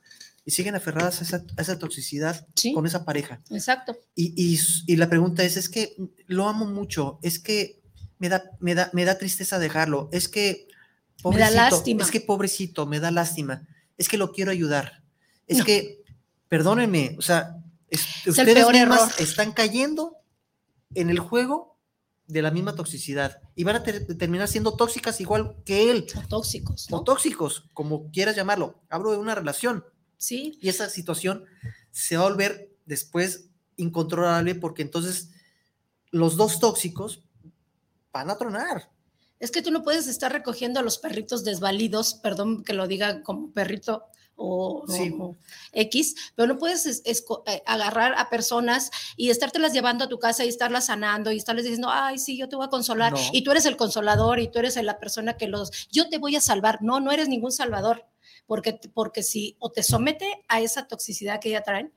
y 0.45 0.51
siguen 0.51 0.75
aferradas 0.75 1.21
a 1.33 1.43
esa, 1.57 1.79
toxicidad 1.79 2.47
con 2.73 2.85
esa 2.85 3.03
pareja. 3.03 3.41
Exacto. 3.49 3.97
Y, 4.15 4.59
y, 4.85 4.95
la 4.95 5.09
pregunta 5.09 5.43
es, 5.43 5.57
es 5.57 5.69
que 5.69 5.95
lo 6.27 6.47
amo 6.47 6.65
mucho, 6.67 7.19
es 7.23 7.39
que 7.39 7.81
me 8.19 8.29
da, 8.29 8.51
me 8.59 8.75
da, 8.75 8.91
me 8.93 9.05
da 9.05 9.17
tristeza 9.17 9.57
dejarlo, 9.57 10.07
es 10.11 10.29
que 10.29 10.67
pobrecito, 11.21 11.49
me 11.49 11.57
da 11.57 11.69
lástima. 11.69 12.03
es 12.03 12.11
que 12.11 12.21
pobrecito, 12.21 12.85
me 12.85 12.99
da 12.99 13.09
lástima, 13.09 13.67
es 13.97 14.07
que 14.07 14.17
lo 14.17 14.31
quiero 14.31 14.51
ayudar, 14.51 15.03
es 15.47 15.63
que, 15.63 16.03
perdónenme, 16.47 17.15
o 17.17 17.21
sea, 17.23 17.57
ustedes 18.27 18.67
mismas 18.69 19.19
están 19.19 19.51
cayendo 19.51 20.17
en 20.93 21.09
el 21.09 21.19
juego 21.19 21.75
de 22.27 22.41
la 22.41 22.51
misma 22.51 22.75
toxicidad 22.75 23.41
y 23.55 23.63
van 23.63 23.77
a 23.77 23.83
terminar 23.83 24.47
siendo 24.47 24.75
tóxicas 24.75 25.21
igual 25.21 25.57
que 25.65 25.91
él. 25.91 26.07
O 26.15 26.27
tóxicos. 26.27 26.87
O 26.91 27.03
tóxicos, 27.03 27.65
como 27.73 28.09
quieras 28.11 28.35
llamarlo. 28.35 28.81
Hablo 28.89 29.11
de 29.11 29.17
una 29.17 29.35
relación. 29.35 29.85
Sí. 30.17 30.57
Y 30.61 30.69
esa 30.69 30.89
situación 30.89 31.45
se 31.91 32.17
va 32.17 32.23
a 32.23 32.29
volver 32.29 32.69
después 32.85 33.49
incontrolable 33.77 34.55
porque 34.55 34.81
entonces 34.81 35.29
los 36.11 36.37
dos 36.37 36.59
tóxicos 36.59 37.23
van 38.11 38.29
a 38.29 38.37
tronar. 38.37 38.89
Es 39.39 39.51
que 39.51 39.61
tú 39.61 39.71
no 39.71 39.83
puedes 39.83 40.07
estar 40.07 40.31
recogiendo 40.31 40.79
a 40.79 40.83
los 40.83 40.97
perritos 40.97 41.43
desvalidos, 41.43 42.15
perdón 42.15 42.63
que 42.63 42.73
lo 42.73 42.87
diga 42.87 43.21
como 43.21 43.51
perrito, 43.51 44.05
o, 44.37 44.85
X, 45.71 46.15
pero 46.35 46.47
no 46.47 46.57
puedes 46.57 47.01
eh, 47.05 47.63
agarrar 47.65 48.15
a 48.17 48.29
personas 48.29 48.91
y 49.15 49.29
estártelas 49.29 49.73
llevando 49.73 50.05
a 50.05 50.09
tu 50.09 50.19
casa 50.19 50.43
y 50.43 50.49
estarlas 50.49 50.87
sanando 50.87 51.31
y 51.31 51.37
estarles 51.37 51.63
diciendo, 51.63 51.89
ay, 51.89 52.17
sí, 52.17 52.37
yo 52.37 52.49
te 52.49 52.55
voy 52.55 52.65
a 52.65 52.69
consolar 52.69 53.13
y 53.31 53.43
tú 53.43 53.51
eres 53.51 53.65
el 53.65 53.77
consolador 53.77 54.39
y 54.39 54.49
tú 54.49 54.59
eres 54.59 54.75
la 54.83 54.99
persona 54.99 55.37
que 55.37 55.47
los, 55.47 55.71
yo 55.91 56.09
te 56.09 56.17
voy 56.17 56.35
a 56.35 56.41
salvar. 56.41 56.81
No, 56.81 56.99
no 56.99 57.11
eres 57.11 57.29
ningún 57.29 57.51
salvador. 57.51 58.05
Porque, 58.47 58.79
porque 58.93 59.23
si 59.23 59.55
o 59.59 59.71
te 59.71 59.81
somete 59.81 60.43
a 60.47 60.61
esa 60.61 60.87
toxicidad 60.87 61.39
que 61.39 61.49
ya 61.49 61.63
traen 61.63 61.91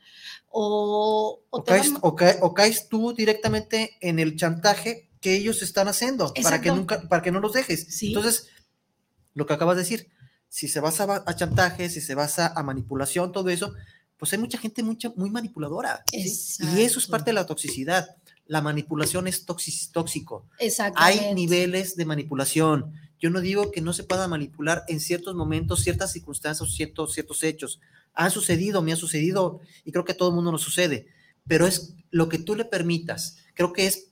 o, 0.48 1.42
o, 1.50 1.64
caes, 1.64 1.92
o, 2.00 2.54
caes, 2.54 2.88
tú 2.88 3.12
directamente 3.12 3.98
en 4.00 4.18
el 4.18 4.36
chantaje 4.36 5.10
que 5.20 5.34
ellos 5.34 5.62
están 5.62 5.88
haciendo 5.88 6.32
para 6.42 6.60
que 6.60 6.70
nunca, 6.70 7.02
para 7.08 7.22
que 7.22 7.30
no 7.30 7.40
los 7.40 7.52
dejes. 7.52 8.02
Entonces, 8.02 8.48
lo 9.34 9.46
que 9.46 9.54
acabas 9.54 9.76
de 9.76 9.82
decir, 9.82 10.08
si 10.48 10.68
se 10.68 10.80
basa 10.80 11.22
a, 11.26 11.36
chantaje, 11.36 11.90
si 11.90 12.00
se 12.00 12.14
basa 12.14 12.52
a 12.54 12.62
manipulación, 12.62 13.32
todo 13.32 13.50
eso, 13.50 13.74
pues 14.16 14.32
hay 14.32 14.38
mucha 14.38 14.58
gente 14.58 14.82
mucha, 14.82 15.12
muy 15.16 15.30
manipuladora. 15.30 16.02
Y 16.12 16.80
eso 16.80 16.98
es 16.98 17.06
parte 17.06 17.30
de 17.30 17.34
la 17.34 17.46
toxicidad. 17.46 18.16
La 18.46 18.62
manipulación 18.62 19.28
es 19.28 19.44
tóxico. 19.44 20.48
Hay 20.94 21.34
niveles 21.34 21.96
de 21.96 22.04
manipulación. 22.06 22.94
Yo 23.18 23.30
no 23.30 23.40
digo 23.40 23.70
que 23.70 23.80
no 23.80 23.92
se 23.92 24.04
pueda 24.04 24.28
manipular 24.28 24.84
en 24.88 25.00
ciertos 25.00 25.34
momentos, 25.34 25.80
ciertas 25.80 26.12
circunstancias, 26.12 26.72
ciertos, 26.72 27.12
ciertos 27.12 27.42
hechos. 27.42 27.80
Ha 28.14 28.30
sucedido, 28.30 28.82
me 28.82 28.92
ha 28.92 28.96
sucedido 28.96 29.60
y 29.84 29.92
creo 29.92 30.04
que 30.04 30.12
a 30.12 30.16
todo 30.16 30.30
el 30.30 30.34
mundo 30.34 30.52
nos 30.52 30.62
sucede. 30.62 31.06
Pero 31.46 31.66
es 31.66 31.94
lo 32.10 32.28
que 32.28 32.38
tú 32.38 32.54
le 32.54 32.64
permitas. 32.64 33.38
Creo 33.54 33.72
que 33.72 33.86
es 33.86 34.08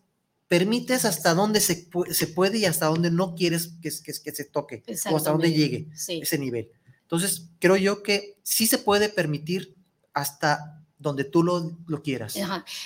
permites 0.48 1.04
hasta 1.04 1.34
dónde 1.34 1.60
se, 1.60 1.88
se 2.10 2.26
puede 2.28 2.58
y 2.58 2.64
hasta 2.66 2.86
dónde 2.86 3.10
no 3.10 3.34
quieres 3.34 3.72
que, 3.82 3.90
que, 3.90 4.12
que 4.22 4.32
se 4.32 4.44
toque 4.44 4.82
o 5.10 5.16
hasta 5.16 5.32
dónde 5.32 5.52
llegue 5.52 5.88
ese 5.92 6.38
nivel. 6.38 6.70
Entonces, 7.02 7.50
creo 7.58 7.76
yo 7.76 8.02
que 8.02 8.38
sí 8.42 8.66
se 8.66 8.78
puede 8.78 9.08
permitir 9.08 9.76
hasta 10.12 10.84
donde 10.98 11.24
tú 11.24 11.42
lo, 11.42 11.78
lo 11.86 12.02
quieras. 12.02 12.36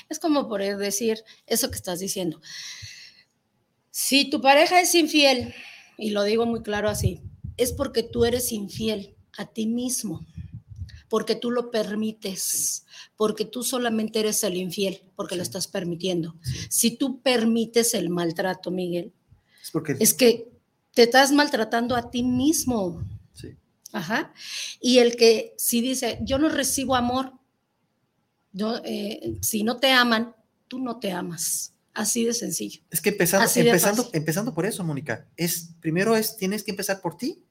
Es 0.09 0.19
como 0.19 0.49
por 0.49 0.63
decir 0.63 1.23
eso 1.47 1.71
que 1.71 1.77
estás 1.77 2.01
diciendo. 2.01 2.41
Si 3.91 4.29
tu 4.31 4.41
pareja 4.41 4.81
es 4.81 4.95
infiel, 4.95 5.55
y 6.01 6.11
lo 6.11 6.25
digo 6.25 6.47
muy 6.47 6.63
claro 6.63 6.89
así, 6.89 7.23
es 7.57 7.73
porque 7.73 8.03
tú 8.03 8.25
eres 8.25 8.53
infiel 8.53 9.15
a 9.37 9.47
ti 9.47 9.67
mismo, 9.67 10.27
porque 11.09 11.35
tú 11.35 11.51
lo 11.51 11.71
permites, 11.71 12.87
porque 13.17 13.45
tú 13.45 13.63
solamente 13.63 14.21
eres 14.21 14.43
el 14.45 14.57
infiel, 14.57 15.03
porque 15.17 15.37
lo 15.37 15.43
estás 15.43 15.69
permitiendo. 15.69 16.35
Si 16.69 16.97
tú 16.97 17.21
permites 17.21 17.95
el 17.95 18.11
maltrato, 18.11 18.71
Miguel, 18.71 19.13
es, 19.63 19.71
porque... 19.71 19.97
es 20.01 20.15
que 20.15 20.49
te 20.95 21.03
estás 21.03 21.33
maltratando 21.33 21.97
a 21.97 22.11
ti 22.11 22.23
mismo. 22.23 23.03
Sí. 23.35 23.57
Ajá. 23.93 24.33
Y 24.81 24.99
el 24.99 25.17
que 25.17 25.55
si 25.59 25.81
dice, 25.81 26.19
yo 26.23 26.39
no 26.39 26.49
recibo 26.49 26.97
amor, 26.97 27.33
eh, 28.85 29.39
si 29.43 29.63
no 29.63 29.77
te 29.77 29.93
aman, 29.93 30.35
tú 30.67 30.79
no 30.79 30.99
te 30.99 31.13
amas. 31.13 31.75
Así 31.95 32.25
de 32.25 32.35
sencillo. 32.35 32.83
Es 32.91 33.01
que 33.01 33.11
empezando, 33.11 33.51
empezando, 33.55 34.11
empezando 34.13 34.55
por 34.55 34.65
eso, 34.65 34.85
Mónica, 34.85 35.27
es 35.37 35.71
primero 35.81 36.17
es 36.17 36.37
tienes 36.37 36.63
que 36.63 36.71
empezar 36.71 37.01
por 37.01 37.17
ti 37.17 37.43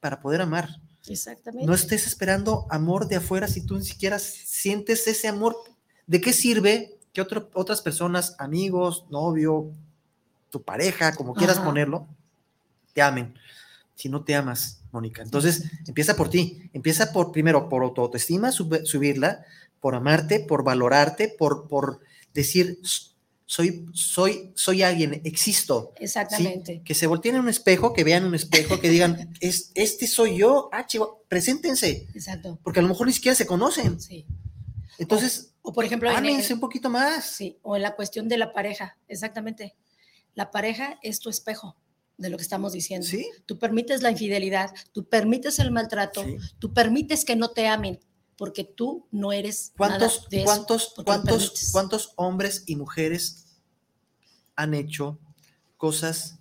para 0.00 0.20
poder 0.20 0.40
amar. 0.40 0.80
Exactamente. 1.08 1.66
No 1.66 1.74
estés 1.74 2.06
esperando 2.06 2.66
amor 2.70 3.08
de 3.08 3.16
afuera 3.16 3.48
si 3.48 3.64
tú 3.64 3.76
ni 3.76 3.84
siquiera 3.84 4.18
sientes 4.18 5.06
ese 5.06 5.28
amor. 5.28 5.56
¿De 6.06 6.20
qué 6.20 6.32
sirve 6.32 6.98
que 7.12 7.20
otras 7.20 7.80
personas, 7.82 8.34
amigos, 8.38 9.06
novio, 9.10 9.72
tu 10.50 10.62
pareja, 10.62 11.14
como 11.14 11.34
quieras 11.34 11.60
ponerlo, 11.60 12.08
te 12.92 13.02
amen? 13.02 13.34
Si 13.94 14.08
no 14.08 14.24
te 14.24 14.34
amas, 14.34 14.82
Mónica. 14.92 15.22
Entonces, 15.22 15.64
empieza 15.86 16.16
por 16.16 16.28
ti. 16.28 16.70
Empieza 16.72 17.12
por, 17.12 17.32
primero, 17.32 17.68
por 17.68 17.82
autoestima, 17.82 18.50
subirla, 18.50 19.44
por 19.80 19.94
amarte, 19.94 20.40
por 20.40 20.64
valorarte, 20.64 21.34
por, 21.38 21.68
por 21.68 22.00
decir, 22.34 22.80
soy, 23.50 23.84
soy, 23.94 24.52
soy 24.54 24.84
alguien, 24.84 25.22
existo. 25.24 25.92
Exactamente. 25.96 26.82
Que 26.84 26.94
se 26.94 27.08
volteen 27.08 27.34
en 27.34 27.40
un 27.40 27.48
espejo, 27.48 27.92
que 27.92 28.04
vean 28.04 28.24
un 28.24 28.36
espejo, 28.36 28.78
que 28.78 28.88
digan, 28.88 29.34
es, 29.40 29.72
este 29.74 30.06
soy 30.06 30.36
yo, 30.36 30.68
ah, 30.70 30.86
chivo, 30.86 31.24
preséntense. 31.26 32.06
Exacto. 32.14 32.60
Porque 32.62 32.78
a 32.78 32.82
lo 32.84 32.88
mejor 32.88 33.08
ni 33.08 33.12
siquiera 33.12 33.34
se 33.34 33.46
conocen. 33.46 34.00
Sí. 34.00 34.24
Entonces, 34.98 35.52
o, 35.62 35.72
por 35.72 35.84
ejemplo, 35.84 36.08
ámense 36.10 36.54
un 36.54 36.60
poquito 36.60 36.88
más. 36.90 37.24
Sí, 37.24 37.58
o 37.62 37.74
en 37.74 37.82
la 37.82 37.96
cuestión 37.96 38.28
de 38.28 38.38
la 38.38 38.52
pareja, 38.52 38.96
exactamente. 39.08 39.74
La 40.36 40.52
pareja 40.52 41.00
es 41.02 41.18
tu 41.18 41.28
espejo 41.28 41.76
de 42.18 42.30
lo 42.30 42.36
que 42.36 42.44
estamos 42.44 42.72
diciendo. 42.72 43.04
¿Sí? 43.04 43.28
Tú 43.46 43.58
permites 43.58 44.00
la 44.00 44.12
infidelidad, 44.12 44.70
tú 44.92 45.08
permites 45.08 45.58
el 45.58 45.72
maltrato, 45.72 46.24
tú 46.60 46.72
permites 46.72 47.24
que 47.24 47.34
no 47.34 47.50
te 47.50 47.66
amen, 47.66 47.98
porque 48.40 48.64
tú 48.64 49.06
no 49.10 49.34
eres 49.34 49.74
¿Cuántos, 49.76 50.26
nada 50.32 50.44
¿cuántos, 50.46 50.94
cuántos, 51.04 51.68
cuántos 51.72 52.14
hombres 52.16 52.64
y 52.66 52.74
mujeres 52.74 53.44
han 54.56 54.72
hecho 54.72 55.18
cosas 55.76 56.38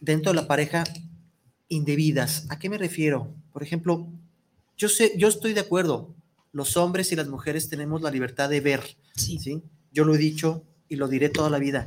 dentro 0.00 0.32
de 0.32 0.36
la 0.36 0.48
pareja 0.48 0.82
indebidas? 1.68 2.46
¿A 2.48 2.58
qué 2.58 2.70
me 2.70 2.78
refiero? 2.78 3.34
Por 3.52 3.62
ejemplo, 3.62 4.08
yo 4.78 4.88
sé, 4.88 5.12
yo 5.18 5.28
estoy 5.28 5.52
de 5.52 5.60
acuerdo. 5.60 6.14
Los 6.52 6.78
hombres 6.78 7.12
y 7.12 7.16
las 7.16 7.28
mujeres 7.28 7.68
tenemos 7.68 8.00
la 8.00 8.10
libertad 8.10 8.48
de 8.48 8.62
ver. 8.62 8.96
Sí. 9.14 9.38
Yo 9.92 10.06
lo 10.06 10.14
he 10.14 10.18
dicho 10.18 10.64
y 10.88 10.96
lo 10.96 11.06
diré 11.06 11.28
toda 11.28 11.50
la 11.50 11.58
vida. 11.58 11.86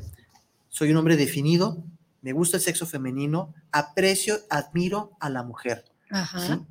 Soy 0.70 0.92
un 0.92 0.98
hombre 0.98 1.18
definido, 1.18 1.84
me 2.22 2.34
gusta 2.34 2.58
el 2.58 2.62
sexo 2.62 2.86
femenino, 2.86 3.56
aprecio, 3.72 4.38
admiro 4.52 5.18
a 5.20 5.32
la 5.32 5.42
mujer. 5.42 5.86
Ajá. 6.12 6.64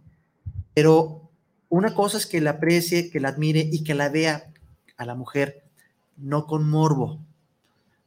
Pero 0.73 1.26
una 1.69 1.95
cosa 1.95 2.19
es 2.19 2.27
que 2.27 2.41
la 2.41 2.51
aprecie, 2.51 3.11
que 3.11 3.21
la 3.21 3.29
admire 3.29 3.69
y 3.71 3.83
que 3.83 3.95
la 3.95 4.09
vea 4.09 4.53
a 4.97 5.05
la 5.05 5.15
mujer, 5.15 5.65
no 6.17 6.47
con 6.47 6.69
morbo. 6.69 7.21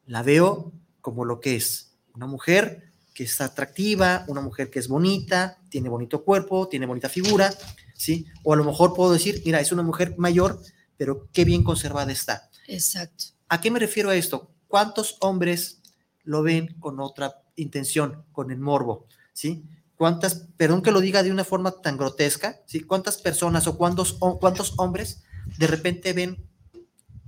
La 0.05 0.23
veo 0.23 0.71
como 1.01 1.25
lo 1.25 1.39
que 1.39 1.55
es, 1.55 1.93
una 2.13 2.27
mujer 2.27 2.91
que 3.13 3.25
es 3.25 3.41
atractiva, 3.41 4.23
una 4.27 4.41
mujer 4.41 4.69
que 4.69 4.79
es 4.79 4.87
bonita, 4.87 5.57
tiene 5.69 5.89
bonito 5.89 6.23
cuerpo, 6.23 6.67
tiene 6.67 6.85
bonita 6.85 7.09
figura, 7.09 7.53
¿sí? 7.93 8.25
O 8.43 8.53
a 8.53 8.55
lo 8.55 8.63
mejor 8.63 8.93
puedo 8.93 9.11
decir, 9.11 9.41
mira, 9.45 9.59
es 9.59 9.71
una 9.71 9.83
mujer 9.83 10.15
mayor, 10.17 10.61
pero 10.97 11.27
qué 11.33 11.43
bien 11.43 11.63
conservada 11.63 12.11
está. 12.11 12.49
Exacto. 12.67 13.25
¿A 13.49 13.59
qué 13.59 13.71
me 13.71 13.79
refiero 13.79 14.09
a 14.09 14.15
esto? 14.15 14.51
¿Cuántos 14.67 15.17
hombres 15.19 15.81
lo 16.23 16.43
ven 16.43 16.75
con 16.79 16.99
otra 16.99 17.41
intención, 17.55 18.23
con 18.31 18.51
el 18.51 18.59
morbo, 18.59 19.05
¿sí? 19.33 19.65
Cuántas, 19.99 20.45
perdón 20.55 20.81
que 20.81 20.91
lo 20.91 21.01
diga 21.01 21.23
de 21.23 21.31
una 21.31 21.43
forma 21.43 21.71
tan 21.71 21.97
grotesca, 21.97 22.61
¿sí? 22.65 22.79
cuántas 22.79 23.17
personas 23.17 23.67
o 23.67 23.77
cuántos, 23.77 24.13
cuántos 24.13 24.75
hombres 24.77 25.23
de 25.57 25.67
repente 25.67 26.13
ven, 26.13 26.41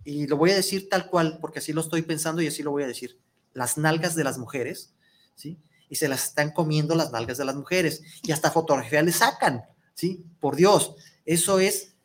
y 0.05 0.25
lo 0.27 0.37
voy 0.37 0.51
a 0.51 0.55
decir 0.55 0.87
tal 0.87 1.07
cual, 1.07 1.39
porque 1.41 1.59
así 1.59 1.73
lo 1.73 1.81
estoy 1.81 2.01
pensando 2.01 2.41
y 2.41 2.47
así 2.47 2.63
lo 2.63 2.71
voy 2.71 2.83
a 2.83 2.87
decir, 2.87 3.19
las 3.53 3.77
nalgas 3.77 4.15
de 4.15 4.23
las 4.23 4.37
mujeres, 4.37 4.93
¿sí? 5.35 5.59
Y 5.89 5.95
se 5.95 6.07
las 6.07 6.23
están 6.29 6.51
comiendo 6.51 6.95
las 6.95 7.11
nalgas 7.11 7.37
de 7.37 7.43
las 7.43 7.57
mujeres, 7.57 8.03
y 8.23 8.31
hasta 8.31 8.51
fotografía 8.51 9.01
le 9.01 9.11
sacan, 9.11 9.65
¿sí? 9.93 10.23
Por 10.39 10.55
Dios, 10.55 10.95
eso 11.25 11.59
es, 11.59 11.95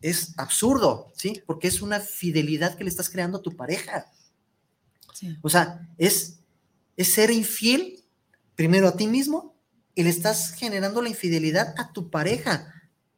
es 0.00 0.32
absurdo, 0.38 1.12
¿sí? 1.14 1.42
Porque 1.44 1.68
es 1.68 1.82
una 1.82 2.00
fidelidad 2.00 2.74
que 2.74 2.84
le 2.84 2.90
estás 2.90 3.10
creando 3.10 3.36
a 3.36 3.42
tu 3.42 3.54
pareja. 3.54 4.10
O 5.42 5.50
sea, 5.50 5.86
es, 5.98 6.38
es 6.96 7.12
ser 7.12 7.30
infiel 7.30 8.02
primero 8.56 8.88
a 8.88 8.96
ti 8.96 9.06
mismo 9.06 9.59
y 10.00 10.02
le 10.02 10.08
estás 10.08 10.52
generando 10.52 11.02
la 11.02 11.10
infidelidad 11.10 11.74
a 11.76 11.92
tu 11.92 12.08
pareja. 12.08 12.72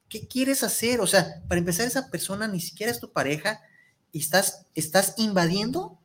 ¿Qué 0.08 0.26
quieres 0.26 0.64
hacer? 0.64 1.00
O 1.00 1.06
sea, 1.06 1.40
para 1.46 1.60
empezar, 1.60 1.86
esa 1.86 2.10
persona 2.10 2.48
ni 2.48 2.60
siquiera 2.60 2.90
es 2.90 2.98
tu 2.98 3.12
pareja 3.12 3.60
y 4.10 4.18
estás, 4.18 4.66
estás 4.74 5.14
invadiendo, 5.16 6.00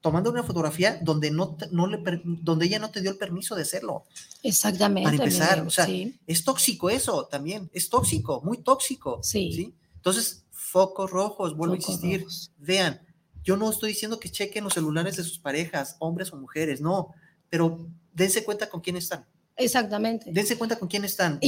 tomando 0.00 0.30
una 0.30 0.44
fotografía 0.44 1.00
donde, 1.02 1.32
no, 1.32 1.56
no 1.72 1.88
le, 1.88 2.00
donde 2.24 2.66
ella 2.66 2.78
no 2.78 2.92
te 2.92 3.00
dio 3.00 3.10
el 3.10 3.16
permiso 3.16 3.56
de 3.56 3.62
hacerlo. 3.62 4.04
Exactamente. 4.44 5.10
Para 5.10 5.24
empezar, 5.24 5.66
o 5.66 5.70
sea, 5.70 5.88
es 6.24 6.44
tóxico 6.44 6.88
eso 6.88 7.26
también, 7.26 7.68
es 7.72 7.88
tóxico, 7.88 8.42
muy 8.44 8.58
tóxico. 8.58 9.18
Sí. 9.24 9.74
Entonces, 9.96 10.44
focos 10.52 11.10
rojos, 11.10 11.56
vuelvo 11.56 11.74
a 11.74 11.78
insistir, 11.78 12.28
vean, 12.58 13.00
yo 13.42 13.56
no 13.56 13.68
estoy 13.68 13.88
diciendo 13.88 14.20
que 14.20 14.30
chequen 14.30 14.62
los 14.62 14.74
celulares 14.74 15.16
de 15.16 15.24
sus 15.24 15.40
parejas, 15.40 15.96
hombres 15.98 16.32
o 16.32 16.36
mujeres, 16.36 16.80
no, 16.80 17.12
pero 17.48 17.88
dense 18.12 18.44
cuenta 18.44 18.70
con 18.70 18.82
quién 18.82 18.96
están. 18.96 19.26
Exactamente. 19.56 20.30
Dense 20.32 20.56
cuenta 20.56 20.78
con 20.78 20.88
quién 20.88 21.04
están. 21.04 21.38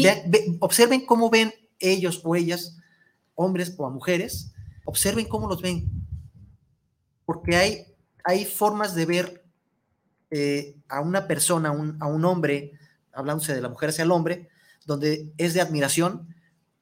observen 0.60 1.06
cómo 1.06 1.30
ven 1.30 1.52
ellos 1.78 2.20
o 2.24 2.36
ellas, 2.36 2.76
hombres 3.34 3.74
o 3.76 3.90
mujeres, 3.90 4.52
observen 4.84 5.26
cómo 5.26 5.48
los 5.48 5.62
ven. 5.62 5.90
Porque 7.24 7.56
hay, 7.56 7.86
hay 8.24 8.44
formas 8.44 8.94
de 8.94 9.06
ver 9.06 9.44
eh, 10.30 10.76
a 10.88 11.00
una 11.00 11.26
persona, 11.26 11.70
a 11.70 12.06
un 12.06 12.24
hombre, 12.24 12.72
hablándose 13.12 13.54
de 13.54 13.60
la 13.60 13.68
mujer 13.68 13.90
hacia 13.90 14.04
el 14.04 14.10
hombre, 14.10 14.48
donde 14.86 15.32
es 15.38 15.54
de 15.54 15.60
admiración, 15.60 16.34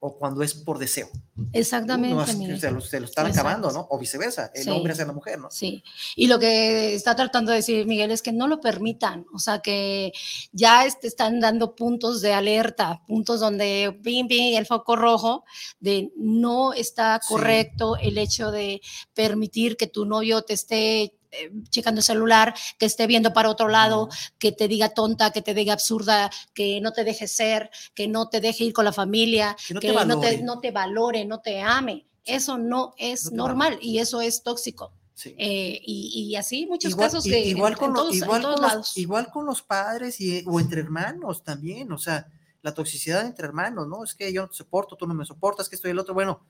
o 0.03 0.17
cuando 0.17 0.41
es 0.41 0.55
por 0.55 0.79
deseo. 0.79 1.09
Exactamente. 1.53 2.57
se, 2.59 2.71
lo, 2.71 2.79
están 2.79 3.27
acabando, 3.27 3.71
¿no? 3.71 3.87
O 3.91 3.99
viceversa, 3.99 4.51
el 4.55 4.67
hombre 4.69 4.93
hacia 4.93 5.05
la 5.05 5.13
mujer, 5.13 5.39
¿no? 5.39 5.51
Sí. 5.51 5.83
Y 6.15 6.25
lo 6.25 6.39
que 6.39 6.95
está 6.95 7.15
tratando 7.15 7.51
de 7.51 7.57
decir 7.57 7.85
Miguel 7.85 8.09
es 8.09 8.23
que 8.23 8.31
no 8.31 8.47
lo 8.47 8.59
permitan, 8.59 9.27
o 9.31 9.37
sea, 9.37 9.59
que 9.59 10.11
ya 10.51 10.85
están 10.85 11.39
dando 11.39 11.75
puntos 11.75 12.21
de 12.21 12.33
alerta, 12.33 13.03
puntos 13.07 13.39
donde 13.39 13.95
pim, 14.03 14.27
pim, 14.27 14.57
el 14.57 14.65
foco 14.65 14.95
rojo 14.95 15.45
de 15.79 16.11
no 16.15 16.73
está 16.73 17.21
correcto 17.27 17.95
el 17.97 18.17
hecho 18.17 18.49
de 18.49 18.81
permitir 19.13 19.77
que 19.77 19.85
tu 19.85 20.05
novio 20.05 20.41
te 20.41 20.53
esté 20.53 21.13
eh, 21.31 21.51
checando 21.69 21.99
el 21.99 22.03
celular, 22.03 22.53
que 22.77 22.85
esté 22.85 23.07
viendo 23.07 23.33
para 23.33 23.49
otro 23.49 23.67
lado, 23.67 24.09
que 24.37 24.51
te 24.51 24.67
diga 24.67 24.89
tonta, 24.89 25.31
que 25.31 25.41
te 25.41 25.53
diga 25.53 25.73
absurda, 25.73 26.29
que 26.53 26.81
no 26.81 26.91
te 26.91 27.03
deje 27.03 27.27
ser, 27.27 27.69
que 27.93 28.07
no 28.07 28.29
te 28.29 28.41
deje 28.41 28.65
ir 28.65 28.73
con 28.73 28.85
la 28.85 28.93
familia, 28.93 29.55
que 29.67 29.73
no, 29.73 29.79
te, 30.19 30.41
no, 30.41 30.59
te, 30.59 30.71
valore, 30.71 31.25
no 31.25 31.39
te 31.39 31.61
ame. 31.61 32.07
Eso 32.25 32.57
no 32.57 32.93
es 32.97 33.31
normal 33.31 33.79
y 33.81 33.99
eso 33.99 34.21
es 34.21 34.43
tóxico. 34.43 34.93
Eh, 35.25 35.79
y, 35.85 36.35
así 36.35 36.65
muchos 36.65 36.95
casos 36.95 37.23
que 37.23 37.45
igual 37.45 37.77
con, 37.77 37.93
todos, 37.93 38.15
igual, 38.15 38.41
con 38.41 38.61
los, 38.61 38.97
igual 38.97 39.29
con 39.29 39.45
los 39.45 39.61
padres 39.61 40.19
y, 40.19 40.43
o 40.47 40.59
entre 40.59 40.81
hermanos 40.81 41.43
también, 41.43 41.91
o 41.91 41.97
sea, 41.97 42.27
la 42.61 42.73
toxicidad 42.73 43.25
entre 43.25 43.45
hermanos, 43.45 43.87
¿no? 43.87 44.03
Es 44.03 44.15
que 44.15 44.31
yo 44.31 44.41
no 44.41 44.49
te 44.49 44.55
soporto, 44.55 44.95
tú 44.95 45.07
no 45.07 45.13
me 45.13 45.25
soportas, 45.25 45.69
que 45.69 45.75
estoy 45.75 45.91
el 45.91 45.99
otro, 45.99 46.13
bueno, 46.13 46.41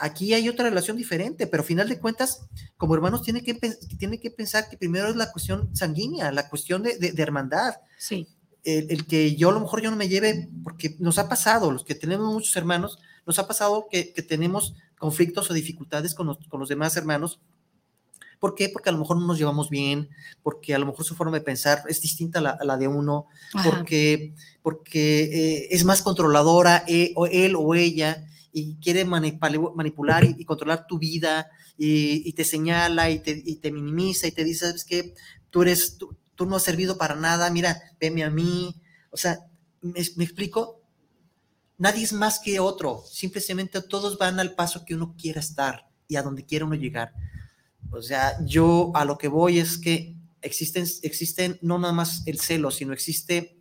aquí 0.00 0.34
hay 0.34 0.48
otra 0.48 0.68
relación 0.68 0.96
diferente, 0.96 1.46
pero 1.46 1.62
al 1.62 1.66
final 1.66 1.88
de 1.88 1.98
cuentas, 1.98 2.46
como 2.76 2.94
hermanos, 2.94 3.22
tiene 3.22 3.42
que, 3.42 3.54
tiene 3.98 4.20
que 4.20 4.30
pensar 4.30 4.68
que 4.68 4.76
primero 4.76 5.08
es 5.08 5.16
la 5.16 5.32
cuestión 5.32 5.74
sanguínea, 5.74 6.32
la 6.32 6.48
cuestión 6.48 6.82
de, 6.82 6.98
de, 6.98 7.22
hermandad. 7.22 7.74
Sí. 7.98 8.28
El, 8.64 9.06
que 9.06 9.36
yo 9.36 9.50
a 9.50 9.52
lo 9.52 9.60
mejor 9.60 9.80
yo 9.80 9.90
no 9.90 9.96
me 9.96 10.08
lleve, 10.08 10.48
porque 10.64 10.96
nos 10.98 11.18
ha 11.18 11.28
pasado, 11.28 11.70
los 11.70 11.84
que 11.84 11.94
tenemos 11.94 12.32
muchos 12.32 12.56
hermanos, 12.56 12.98
nos 13.24 13.38
ha 13.38 13.46
pasado 13.46 13.86
que, 13.90 14.12
que 14.12 14.22
tenemos 14.22 14.74
conflictos 14.98 15.50
o 15.50 15.54
dificultades 15.54 16.14
con 16.14 16.26
los, 16.26 16.38
con 16.48 16.58
los 16.58 16.68
demás 16.68 16.96
hermanos 16.96 17.40
¿Por 18.38 18.54
qué? 18.54 18.68
Porque 18.68 18.90
a 18.90 18.92
lo 18.92 18.98
mejor 18.98 19.18
no 19.18 19.26
nos 19.26 19.38
llevamos 19.38 19.70
bien, 19.70 20.10
porque 20.42 20.74
a 20.74 20.78
lo 20.78 20.86
mejor 20.86 21.04
su 21.04 21.14
forma 21.14 21.38
de 21.38 21.44
pensar 21.44 21.82
es 21.88 22.00
distinta 22.00 22.38
a 22.38 22.64
la, 22.64 22.76
de 22.76 22.88
uno, 22.88 23.26
porque, 23.64 24.34
porque 24.62 25.22
eh, 25.24 25.68
es 25.70 25.84
más 25.84 26.02
controladora 26.02 26.84
eh, 26.86 27.12
o 27.16 27.26
él 27.26 27.54
o 27.56 27.74
ella 27.74 28.26
y 28.52 28.76
quiere 28.76 29.04
manipular 29.04 30.24
y, 30.24 30.44
controlar 30.44 30.86
tu 30.86 30.98
vida 30.98 31.50
y, 31.76 32.32
te 32.32 32.44
señala 32.44 33.10
y 33.10 33.18
te, 33.20 33.72
minimiza 33.72 34.26
y 34.26 34.32
te 34.32 34.44
dice, 34.44 34.66
¿sabes 34.66 34.84
qué? 34.84 35.14
Tú 35.50 35.62
eres, 35.62 35.98
tú, 35.98 36.46
no 36.46 36.56
has 36.56 36.62
servido 36.62 36.98
para 36.98 37.14
nada, 37.14 37.50
mira, 37.50 37.80
veme 38.00 38.24
a 38.24 38.30
mí. 38.30 38.74
O 39.10 39.16
sea, 39.16 39.46
¿me, 39.80 40.00
me 40.16 40.24
explico? 40.24 40.82
Nadie 41.78 42.04
es 42.04 42.12
más 42.12 42.38
que 42.38 42.58
otro, 42.58 43.02
simplemente 43.10 43.82
todos 43.82 44.16
van 44.16 44.40
al 44.40 44.54
paso 44.54 44.84
que 44.84 44.94
uno 44.94 45.14
quiera 45.18 45.40
estar 45.40 45.88
y 46.08 46.16
a 46.16 46.22
donde 46.22 46.44
quiera 46.44 46.64
uno 46.64 46.74
llegar. 46.74 47.12
O 47.90 48.02
sea, 48.02 48.36
yo 48.44 48.92
a 48.94 49.04
lo 49.04 49.18
que 49.18 49.28
voy 49.28 49.58
es 49.58 49.78
que 49.78 50.16
existen, 50.40 50.86
existen 51.02 51.58
no 51.62 51.78
nada 51.78 51.92
más 51.92 52.22
el 52.26 52.40
celo, 52.40 52.70
sino 52.70 52.92
existe 52.92 53.55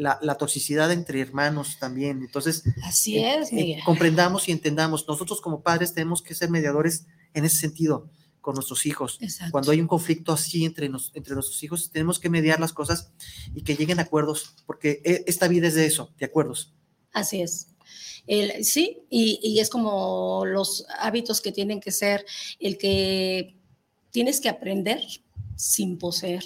la, 0.00 0.34
toxicidad 0.36 0.90
entre 0.92 1.20
hermanos 1.20 1.78
también. 1.78 2.22
Entonces, 2.22 2.64
así 2.82 3.18
es, 3.18 3.52
eh, 3.52 3.78
comprendamos 3.84 4.48
y 4.48 4.52
entendamos. 4.52 5.06
Nosotros 5.06 5.40
como 5.40 5.62
padres 5.62 5.92
tenemos 5.92 6.22
que 6.22 6.34
ser 6.34 6.50
mediadores 6.50 7.06
en 7.34 7.44
ese 7.44 7.56
sentido 7.56 8.08
con 8.40 8.54
nuestros 8.54 8.86
hijos. 8.86 9.18
Cuando 9.50 9.70
hay 9.70 9.80
un 9.80 9.86
conflicto 9.86 10.32
así 10.32 10.64
entre, 10.64 10.86
entre 10.86 11.34
nuestros 11.34 11.62
hijos, 11.62 11.90
tenemos 11.90 12.18
que 12.18 12.30
mediar 12.30 12.58
las 12.58 12.72
cosas 12.72 13.12
y 13.54 13.62
que 13.62 13.76
lleguen 13.76 13.98
a 13.98 14.02
acuerdos, 14.02 14.54
porque 14.66 15.02
eh, 15.04 15.24
esta 15.26 15.46
vida 15.46 15.68
es 15.68 15.74
de 15.74 15.84
eso, 15.84 16.10
de 16.18 16.24
acuerdos. 16.24 16.72
Así 17.12 17.42
es. 17.42 17.68
sí, 18.62 19.02
y, 19.10 19.38
y, 19.42 19.60
es 19.60 19.68
como 19.68 20.44
los 20.46 20.86
hábitos 20.98 21.42
que 21.42 21.52
tienen 21.52 21.80
que 21.80 21.90
ser 21.90 22.24
el 22.58 22.78
que 22.78 23.58
tienes 24.10 24.40
que 24.40 24.48
aprender 24.48 25.02
sin 25.56 25.98
poseer. 25.98 26.44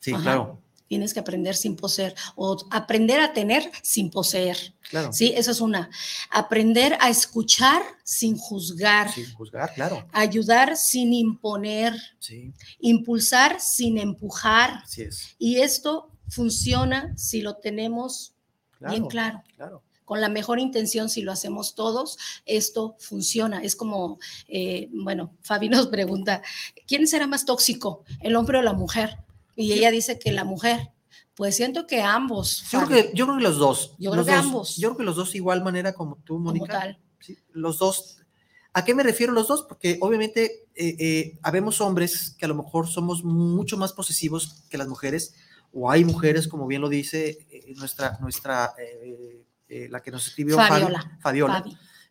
Sí, 0.00 0.14
claro. 0.14 0.62
Tienes 0.88 1.14
que 1.14 1.20
aprender 1.20 1.54
sin 1.54 1.76
poseer 1.76 2.14
o 2.34 2.56
aprender 2.70 3.20
a 3.20 3.32
tener 3.32 3.70
sin 3.82 4.10
poseer. 4.10 4.74
Claro. 4.88 5.12
Sí, 5.12 5.32
eso 5.36 5.50
es 5.50 5.60
una. 5.60 5.90
Aprender 6.30 6.96
a 7.00 7.10
escuchar 7.10 7.82
sin 8.02 8.36
juzgar. 8.36 9.12
Sin 9.12 9.32
juzgar, 9.34 9.72
claro. 9.74 10.06
Ayudar 10.12 10.76
sin 10.76 11.12
imponer. 11.12 11.94
Sí. 12.18 12.52
Impulsar 12.80 13.60
sin 13.60 13.98
empujar. 13.98 14.82
Así 14.82 15.02
es. 15.02 15.36
Y 15.38 15.58
esto 15.58 16.10
funciona 16.28 17.12
si 17.16 17.42
lo 17.42 17.56
tenemos 17.56 18.34
bien 18.80 19.06
claro. 19.06 19.42
Claro 19.56 19.82
con 20.08 20.22
la 20.22 20.30
mejor 20.30 20.58
intención, 20.58 21.10
si 21.10 21.20
lo 21.20 21.32
hacemos 21.32 21.74
todos, 21.74 22.16
esto 22.46 22.96
funciona. 22.98 23.62
Es 23.62 23.76
como, 23.76 24.18
eh, 24.48 24.88
bueno, 24.90 25.34
Fabi 25.42 25.68
nos 25.68 25.88
pregunta, 25.88 26.40
¿quién 26.86 27.06
será 27.06 27.26
más 27.26 27.44
tóxico, 27.44 28.04
el 28.22 28.34
hombre 28.34 28.56
o 28.56 28.62
la 28.62 28.72
mujer? 28.72 29.18
Y 29.58 29.72
ella 29.72 29.90
dice 29.90 30.18
que 30.18 30.32
la 30.32 30.44
mujer. 30.44 30.92
Pues 31.34 31.56
siento 31.56 31.86
que 31.86 32.02
ambos. 32.02 32.64
Yo 32.70 32.84
creo 32.84 32.88
que, 32.88 33.10
yo 33.14 33.26
creo 33.26 33.36
que 33.38 33.42
los 33.44 33.58
dos. 33.58 33.94
Yo 33.98 34.10
creo 34.10 34.24
que 34.24 34.32
ambos. 34.32 34.76
Yo 34.76 34.88
creo 34.88 34.98
que 34.98 35.04
los 35.04 35.16
dos 35.16 35.34
igual 35.34 35.62
manera 35.62 35.92
como 35.92 36.16
tú, 36.24 36.38
Mónica. 36.38 36.98
Los 37.52 37.78
dos. 37.78 38.18
¿A 38.72 38.84
qué 38.84 38.94
me 38.94 39.02
refiero 39.02 39.32
los 39.32 39.48
dos? 39.48 39.62
Porque 39.68 39.98
obviamente 40.00 40.66
eh, 40.74 40.96
eh, 40.98 41.38
habemos 41.42 41.80
hombres 41.80 42.34
que 42.38 42.44
a 42.44 42.48
lo 42.48 42.54
mejor 42.54 42.88
somos 42.88 43.24
mucho 43.24 43.76
más 43.76 43.92
posesivos 43.92 44.64
que 44.68 44.78
las 44.78 44.88
mujeres, 44.88 45.34
o 45.72 45.90
hay 45.90 46.04
mujeres, 46.04 46.48
como 46.48 46.66
bien 46.66 46.80
lo 46.80 46.88
dice 46.88 47.46
nuestra, 47.76 48.18
nuestra 48.20 48.74
eh, 49.68 49.88
la 49.90 50.00
que 50.00 50.10
nos 50.10 50.26
escribió 50.26 50.56
Fabiola, 50.56 51.18
Fabiola 51.20 51.64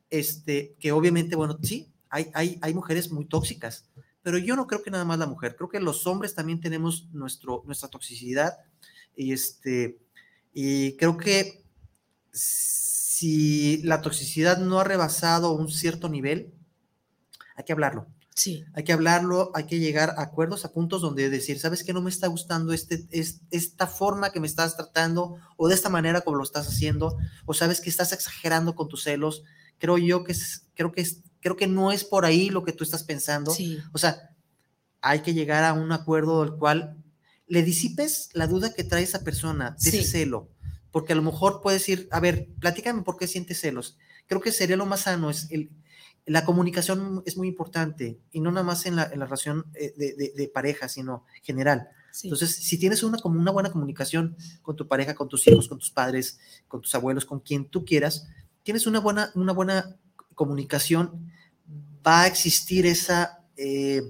este, 0.10 0.76
que 0.80 0.92
obviamente, 0.92 1.36
bueno, 1.36 1.58
sí, 1.62 1.92
hay, 2.10 2.30
hay, 2.34 2.60
hay 2.62 2.74
mujeres 2.74 3.12
muy 3.12 3.26
tóxicas, 3.26 3.90
pero 4.28 4.40
yo 4.40 4.58
no 4.58 4.68
creo 4.68 4.84
que 4.84 4.92
nada 4.92 5.06
más 5.06 5.18
la 5.20 5.26
mujer, 5.26 5.56
creo 5.56 5.70
que 5.70 5.80
los 5.80 6.06
hombres 6.06 6.36
también 6.36 6.60
tenemos 6.60 7.08
nuestro, 7.14 7.64
nuestra 7.66 7.88
toxicidad 7.88 8.58
y, 9.16 9.32
este, 9.32 10.02
y 10.52 10.98
creo 10.98 11.16
que 11.16 11.64
si 12.34 13.82
la 13.84 14.02
toxicidad 14.02 14.58
no 14.58 14.82
ha 14.82 14.84
rebasado 14.84 15.54
un 15.54 15.72
cierto 15.72 16.10
nivel, 16.10 16.54
hay 17.56 17.64
que 17.64 17.72
hablarlo. 17.72 18.08
Sí. 18.36 18.66
Hay 18.74 18.84
que 18.84 18.92
hablarlo, 18.92 19.50
hay 19.54 19.66
que 19.66 19.80
llegar 19.80 20.10
a 20.18 20.24
acuerdos, 20.24 20.66
a 20.66 20.74
puntos 20.74 21.02
donde 21.02 21.30
decir, 21.30 21.58
¿sabes 21.58 21.86
qué? 21.86 21.94
No 21.94 22.02
me 22.02 22.10
está 22.10 22.28
gustando 22.28 22.74
este, 22.74 23.08
esta 23.50 23.88
forma 23.88 24.34
que 24.34 24.42
me 24.42 24.48
estás 24.48 24.76
tratando 24.76 25.38
o 25.56 25.70
de 25.70 25.76
esta 25.76 25.88
manera 25.88 26.20
como 26.20 26.36
lo 26.36 26.44
estás 26.44 26.68
haciendo, 26.68 27.18
o 27.46 27.54
sabes 27.54 27.80
que 27.80 27.90
estás 27.90 28.12
exagerando 28.12 28.76
con 28.76 28.90
tus 28.90 29.04
celos. 29.04 29.44
Creo 29.78 29.98
yo 29.98 30.26
que, 30.26 30.36
creo 30.74 30.92
que, 30.92 31.08
creo 31.48 31.56
que 31.56 31.68
no 31.68 31.94
es 31.94 32.04
por 32.04 32.26
ahí 32.26 32.50
lo 32.50 32.66
que 32.66 32.74
tú 32.74 32.84
estás 32.84 33.04
pensando. 33.04 33.56
O 33.94 33.98
sea, 33.98 34.36
hay 35.00 35.22
que 35.22 35.34
llegar 35.34 35.64
a 35.64 35.72
un 35.72 35.94
acuerdo 35.94 36.44
del 36.44 36.56
cual 36.56 36.98
le 37.48 37.64
disipes 37.64 38.30
la 38.34 38.48
duda 38.48 38.74
que 38.74 38.84
trae 38.84 39.04
esa 39.04 39.24
persona 39.24 39.78
de 39.80 39.90
ese 39.90 40.04
celo, 40.04 40.50
porque 40.92 41.14
a 41.14 41.16
lo 41.16 41.22
mejor 41.22 41.62
puedes 41.62 41.82
decir, 41.82 42.10
a 42.12 42.20
ver, 42.20 42.50
platícame 42.60 43.04
por 43.04 43.16
qué 43.16 43.28
sientes 43.28 43.62
celos. 43.62 43.98
Creo 44.26 44.42
que 44.42 44.52
sería 44.52 44.76
lo 44.76 44.86
más 44.86 45.02
sano, 45.02 45.30
es 45.30 45.48
el 45.50 45.72
la 46.26 46.44
comunicación 46.44 47.24
es 47.26 47.38
muy 47.38 47.48
importante 47.48 48.20
y 48.34 48.42
no 48.42 48.52
nada 48.52 48.66
más 48.66 48.86
en 48.86 48.98
la, 48.98 49.06
relación 49.06 49.66
eh, 49.76 49.94
de, 49.96 50.52
pareja, 50.54 50.90
sino 50.90 51.24
general. 51.42 51.88
Entonces, 52.22 52.54
si 52.54 52.78
tienes 52.78 53.02
una, 53.02 53.18
como 53.20 53.40
una 53.40 53.52
buena 53.52 53.72
comunicación 53.72 54.36
con 54.62 54.76
tu 54.76 54.90
pareja, 54.90 55.16
con 55.16 55.30
tus 55.30 55.48
hijos, 55.48 55.70
con 55.70 55.80
tus 55.80 55.90
padres, 55.90 56.38
con 56.68 56.82
tus 56.82 56.94
abuelos, 56.96 57.24
con 57.24 57.40
quien 57.40 57.70
tú 57.70 57.86
quieras, 57.86 58.28
tienes 58.64 58.88
una 58.88 59.00
buena, 59.00 59.32
una 59.36 59.54
buena 59.54 59.96
comunicación, 60.36 61.32
va 62.06 62.24
a 62.24 62.28
existir 62.28 62.86
esa 62.86 63.44
eh, 63.56 64.02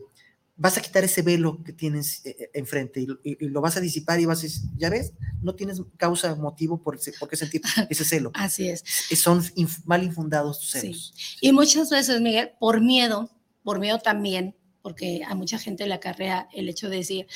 vas 0.57 0.77
a 0.77 0.81
quitar 0.81 1.03
ese 1.03 1.21
velo 1.21 1.63
que 1.63 1.71
tienes 1.71 2.25
eh, 2.25 2.35
eh, 2.37 2.49
enfrente 2.55 3.05
y, 3.23 3.45
lo 3.47 3.61
vas 3.61 3.77
a 3.77 3.79
disipar 3.79 4.19
y 4.19 4.25
vas 4.25 4.39
a 4.39 4.41
decir, 4.43 4.69
ya 4.75 4.89
ves, 4.89 5.13
no 5.41 5.55
tienes 5.55 5.81
causa, 5.97 6.35
motivo 6.35 6.81
por, 6.81 6.99
por 7.19 7.29
qué 7.29 7.37
sentir 7.37 7.61
ese 7.89 8.03
celo. 8.03 8.31
Así 8.33 8.67
es. 8.67 8.83
Son 9.15 9.43
mal 9.85 10.03
infundados 10.03 10.59
tus 10.59 10.71
celos. 10.71 11.13
Y 11.39 11.51
muchas 11.51 11.89
veces, 11.89 12.19
Miguel, 12.19 12.51
por 12.59 12.81
miedo, 12.81 13.29
por 13.63 13.79
miedo 13.79 13.99
también, 13.99 14.55
porque 14.81 15.21
a 15.27 15.35
mucha 15.35 15.59
gente 15.59 15.85
le 15.85 15.93
acarrea 15.93 16.49
el 16.53 16.69
hecho 16.69 16.89
de 16.89 16.97
decir, 16.97 17.27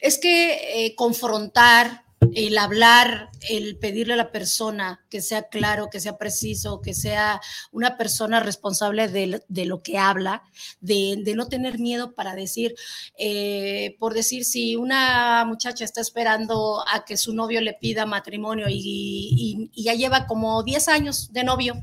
es 0.00 0.18
que 0.18 0.86
eh, 0.86 0.94
confrontar 0.94 2.04
el 2.34 2.58
hablar, 2.58 3.30
el 3.48 3.76
pedirle 3.78 4.14
a 4.14 4.16
la 4.16 4.30
persona 4.30 5.00
que 5.08 5.20
sea 5.20 5.48
claro, 5.48 5.88
que 5.90 6.00
sea 6.00 6.18
preciso, 6.18 6.80
que 6.80 6.94
sea 6.94 7.40
una 7.72 7.96
persona 7.96 8.40
responsable 8.40 9.08
de, 9.08 9.64
lo 9.64 9.82
que 9.82 9.98
habla, 9.98 10.42
de, 10.80 11.22
no 11.34 11.48
tener 11.48 11.78
miedo 11.78 12.14
para 12.14 12.34
decir, 12.34 12.74
eh, 13.18 13.96
por 13.98 14.14
decir, 14.14 14.44
si 14.44 14.76
una 14.76 15.44
muchacha 15.46 15.84
está 15.84 16.00
esperando 16.00 16.84
a 16.92 17.04
que 17.04 17.16
su 17.16 17.34
novio 17.34 17.60
le 17.60 17.74
pida 17.74 18.06
matrimonio 18.06 18.66
y, 18.68 19.70
y 19.72 19.82
ya 19.82 19.94
lleva 19.94 20.26
como 20.26 20.62
10 20.62 20.88
años 20.88 21.32
de 21.32 21.44
novio 21.44 21.74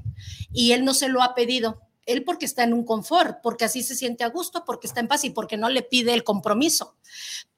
y 0.54 0.72
él 0.72 0.86
no 0.86 0.94
se 0.94 1.10
lo 1.10 1.24
ha 1.24 1.34
pedido, 1.34 1.87
él 2.08 2.24
porque 2.24 2.46
está 2.46 2.64
en 2.64 2.74
un 2.74 2.84
confort, 2.84 3.40
porque 3.44 3.66
así 3.66 3.84
se 3.84 3.96
siente 3.96 4.24
a 4.24 4.30
gusto, 4.30 4.64
porque 4.66 4.88
está 4.88 5.02
en 5.02 5.08
paz 5.08 5.24
y 5.26 5.30
porque 5.30 5.58
no 5.58 5.70
le 5.70 5.84
pide 5.84 6.14
el 6.14 6.24
compromiso. 6.24 6.96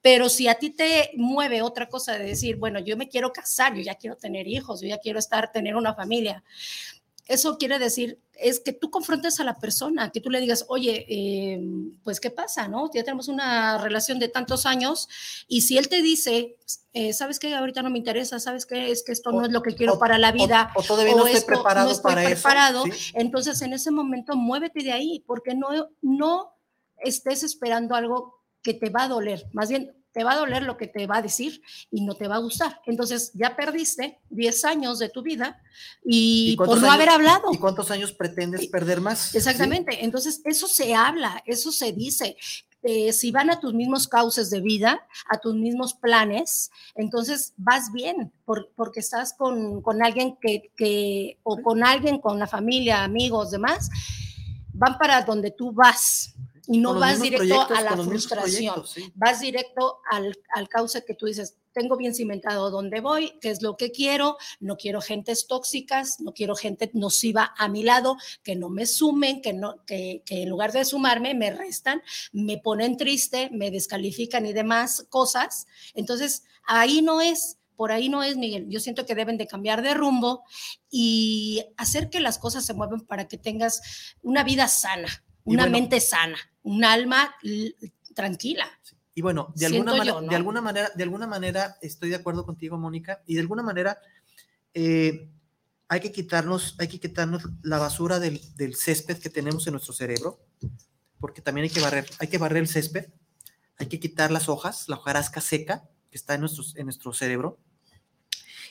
Pero 0.02 0.28
si 0.28 0.48
a 0.48 0.56
ti 0.56 0.70
te 0.70 1.12
mueve 1.16 1.62
otra 1.62 1.88
cosa 1.88 2.18
de 2.18 2.24
decir, 2.24 2.56
bueno, 2.56 2.80
yo 2.80 2.96
me 2.96 3.08
quiero 3.08 3.32
casar, 3.32 3.74
yo 3.74 3.82
ya 3.82 3.94
quiero 3.94 4.16
tener 4.16 4.46
hijos, 4.48 4.80
yo 4.80 4.88
ya 4.88 4.98
quiero 4.98 5.18
estar, 5.18 5.52
tener 5.52 5.76
una 5.76 5.94
familia, 5.94 6.42
eso 7.30 7.58
quiere 7.58 7.78
decir 7.78 8.20
es 8.32 8.58
que 8.58 8.72
tú 8.72 8.90
confrontes 8.90 9.38
a 9.38 9.44
la 9.44 9.58
persona, 9.58 10.10
que 10.10 10.20
tú 10.20 10.30
le 10.30 10.40
digas, 10.40 10.64
oye, 10.68 11.06
eh, 11.08 11.60
pues 12.02 12.18
qué 12.18 12.30
pasa, 12.30 12.66
¿no? 12.66 12.90
Ya 12.92 13.04
tenemos 13.04 13.28
una 13.28 13.78
relación 13.78 14.18
de 14.18 14.28
tantos 14.28 14.66
años 14.66 15.08
y 15.46 15.60
si 15.60 15.78
él 15.78 15.88
te 15.88 16.02
dice, 16.02 16.56
eh, 16.92 17.12
sabes 17.12 17.38
que 17.38 17.54
ahorita 17.54 17.82
no 17.82 17.90
me 17.90 17.98
interesa, 17.98 18.40
sabes 18.40 18.66
que 18.66 18.90
es 18.90 19.04
que 19.04 19.12
esto 19.12 19.30
no 19.30 19.44
es 19.44 19.52
lo 19.52 19.62
que 19.62 19.76
quiero 19.76 19.96
para 19.96 20.18
la 20.18 20.32
vida, 20.32 20.72
o, 20.74 20.82
todavía 20.82 21.14
no 21.14 21.24
estoy 21.24 21.54
preparado 21.54 21.92
estoy 21.92 22.14
para 22.14 22.24
preparado, 22.24 22.84
entonces 23.14 23.62
en 23.62 23.74
ese 23.74 23.92
momento 23.92 24.34
muévete 24.34 24.82
de 24.82 24.92
ahí, 24.92 25.22
porque 25.24 25.54
no, 25.54 25.68
no 26.02 26.52
estés 26.98 27.44
esperando 27.44 27.94
algo 27.94 28.42
que 28.60 28.74
te 28.74 28.90
va 28.90 29.04
a 29.04 29.08
doler, 29.08 29.46
más 29.52 29.68
bien 29.68 29.94
te 30.12 30.24
va 30.24 30.32
a 30.32 30.38
doler 30.38 30.62
lo 30.62 30.76
que 30.76 30.86
te 30.86 31.06
va 31.06 31.18
a 31.18 31.22
decir 31.22 31.62
y 31.90 32.02
no 32.02 32.14
te 32.14 32.28
va 32.28 32.36
a 32.36 32.40
gustar. 32.40 32.80
Entonces 32.86 33.30
ya 33.34 33.56
perdiste 33.56 34.18
10 34.30 34.64
años 34.64 34.98
de 34.98 35.08
tu 35.08 35.22
vida 35.22 35.60
y, 36.04 36.56
por 36.56 36.80
no 36.80 36.90
haber 36.90 37.08
hablado. 37.08 37.52
¿Y 37.52 37.58
cuántos 37.58 37.90
años 37.90 38.12
pretendes 38.12 38.66
perder 38.66 39.00
más? 39.00 39.34
Exactamente. 39.34 40.04
Entonces 40.04 40.40
eso 40.44 40.66
se 40.66 40.94
habla, 40.94 41.42
eso 41.46 41.72
se 41.72 41.92
dice. 41.92 42.36
eh, 42.82 43.12
si 43.12 43.30
van 43.30 43.50
a 43.50 43.60
tus 43.60 43.74
mismos 43.74 44.08
cauces 44.08 44.48
de 44.48 44.60
vida, 44.62 45.06
a 45.28 45.36
tus 45.38 45.54
mismos 45.54 45.92
planes, 45.92 46.70
entonces 46.94 47.52
vas 47.58 47.92
bien, 47.92 48.32
porque 48.46 49.00
estás 49.00 49.34
con, 49.34 49.82
alguien 50.02 50.38
que, 50.40 50.70
que, 50.76 51.38
o 51.42 51.60
con 51.60 51.84
alguien, 51.84 52.20
con 52.20 52.38
la 52.38 52.46
familia, 52.46 53.04
amigos, 53.04 53.50
demás, 53.50 53.90
van 54.72 54.96
para 54.96 55.20
donde 55.22 55.50
tú 55.50 55.72
vas 55.72 56.34
y 56.72 56.78
no 56.78 56.94
vas 56.94 57.20
directo 57.20 57.60
a 57.62 57.80
la 57.82 57.96
frustración, 57.96 58.84
vas 59.14 59.40
directo 59.40 59.98
al, 60.08 60.38
al 60.54 60.68
cauce 60.68 61.04
que 61.04 61.14
tú 61.14 61.26
dices, 61.26 61.56
tengo 61.72 61.96
bien 61.96 62.14
cimentado 62.14 62.70
dónde 62.70 63.00
voy, 63.00 63.32
qué 63.40 63.50
es 63.50 63.60
lo 63.60 63.76
que 63.76 63.90
quiero, 63.90 64.36
no 64.60 64.76
quiero 64.76 65.00
gentes 65.00 65.48
tóxicas, 65.48 66.20
no 66.20 66.32
quiero 66.32 66.54
gente 66.54 66.88
nociva 66.94 67.54
a 67.58 67.66
mi 67.66 67.82
lado, 67.82 68.16
que 68.44 68.54
no 68.54 68.68
me 68.68 68.86
sumen, 68.86 69.42
que, 69.42 69.52
no, 69.52 69.84
que, 69.84 70.22
que 70.24 70.42
en 70.42 70.48
lugar 70.48 70.70
de 70.70 70.84
sumarme 70.84 71.34
me 71.34 71.50
restan, 71.50 72.02
me 72.32 72.58
ponen 72.58 72.96
triste, 72.96 73.50
me 73.52 73.72
descalifican 73.72 74.46
y 74.46 74.52
demás 74.52 75.06
cosas. 75.08 75.66
Entonces, 75.94 76.44
ahí 76.64 77.02
no 77.02 77.20
es, 77.20 77.58
por 77.74 77.90
ahí 77.90 78.08
no 78.08 78.22
es, 78.22 78.36
Miguel. 78.36 78.66
Yo 78.68 78.78
siento 78.78 79.06
que 79.06 79.16
deben 79.16 79.38
de 79.38 79.48
cambiar 79.48 79.82
de 79.82 79.94
rumbo 79.94 80.44
y 80.88 81.64
hacer 81.76 82.10
que 82.10 82.20
las 82.20 82.38
cosas 82.38 82.64
se 82.64 82.74
muevan 82.74 83.00
para 83.00 83.26
que 83.26 83.38
tengas 83.38 83.82
una 84.22 84.44
vida 84.44 84.68
sana, 84.68 85.24
una 85.44 85.66
mente 85.66 86.00
sana, 86.00 86.36
un 86.62 86.84
alma 86.84 87.34
tranquila. 88.14 88.68
Y 89.14 89.22
bueno, 89.22 89.52
de 89.56 89.66
alguna, 89.66 89.94
manera, 89.94 90.20
de 90.20 90.36
alguna 90.36 90.60
manera, 90.60 90.90
de 90.94 91.02
alguna 91.02 91.26
manera 91.26 91.76
estoy 91.82 92.10
de 92.10 92.16
acuerdo 92.16 92.46
contigo, 92.46 92.78
Mónica, 92.78 93.22
y 93.26 93.34
de 93.34 93.40
alguna 93.40 93.62
manera 93.62 93.98
eh, 94.72 95.28
hay 95.88 96.00
que 96.00 96.12
quitarnos, 96.12 96.76
hay 96.78 96.88
que 96.88 97.00
quitarnos 97.00 97.42
la 97.62 97.78
basura 97.78 98.20
del, 98.20 98.40
del, 98.56 98.76
césped 98.76 99.18
que 99.18 99.30
tenemos 99.30 99.66
en 99.66 99.72
nuestro 99.72 99.92
cerebro, 99.92 100.38
porque 101.18 101.42
también 101.42 101.64
hay 101.64 101.70
que 101.70 101.80
barrer, 101.80 102.06
hay 102.18 102.28
que 102.28 102.38
barrer 102.38 102.58
el 102.58 102.68
césped, 102.68 103.06
hay 103.76 103.88
que 103.88 103.98
quitar 103.98 104.30
las 104.30 104.48
hojas, 104.48 104.88
la 104.88 104.96
hojarasca 104.96 105.40
seca 105.40 105.84
que 106.10 106.16
está 106.16 106.34
en, 106.34 106.40
nuestro, 106.40 106.64
en 106.76 106.86
nuestro 106.86 107.12
cerebro. 107.12 107.58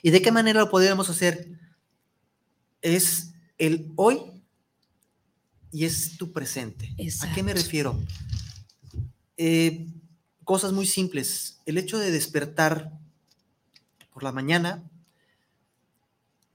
¿Y 0.01 0.11
de 0.11 0.21
qué 0.21 0.31
manera 0.31 0.61
lo 0.61 0.69
podemos 0.69 1.09
hacer? 1.09 1.47
Es 2.81 3.33
el 3.57 3.91
hoy 3.95 4.38
y 5.71 5.85
es 5.85 6.17
tu 6.17 6.31
presente. 6.31 6.95
¿A 7.21 7.33
qué 7.33 7.43
me 7.43 7.53
refiero? 7.53 7.99
Eh, 9.37 9.87
cosas 10.43 10.73
muy 10.73 10.85
simples. 10.85 11.59
El 11.65 11.77
hecho 11.77 11.99
de 11.99 12.11
despertar 12.11 12.91
por 14.13 14.23
la 14.23 14.31
mañana 14.31 14.83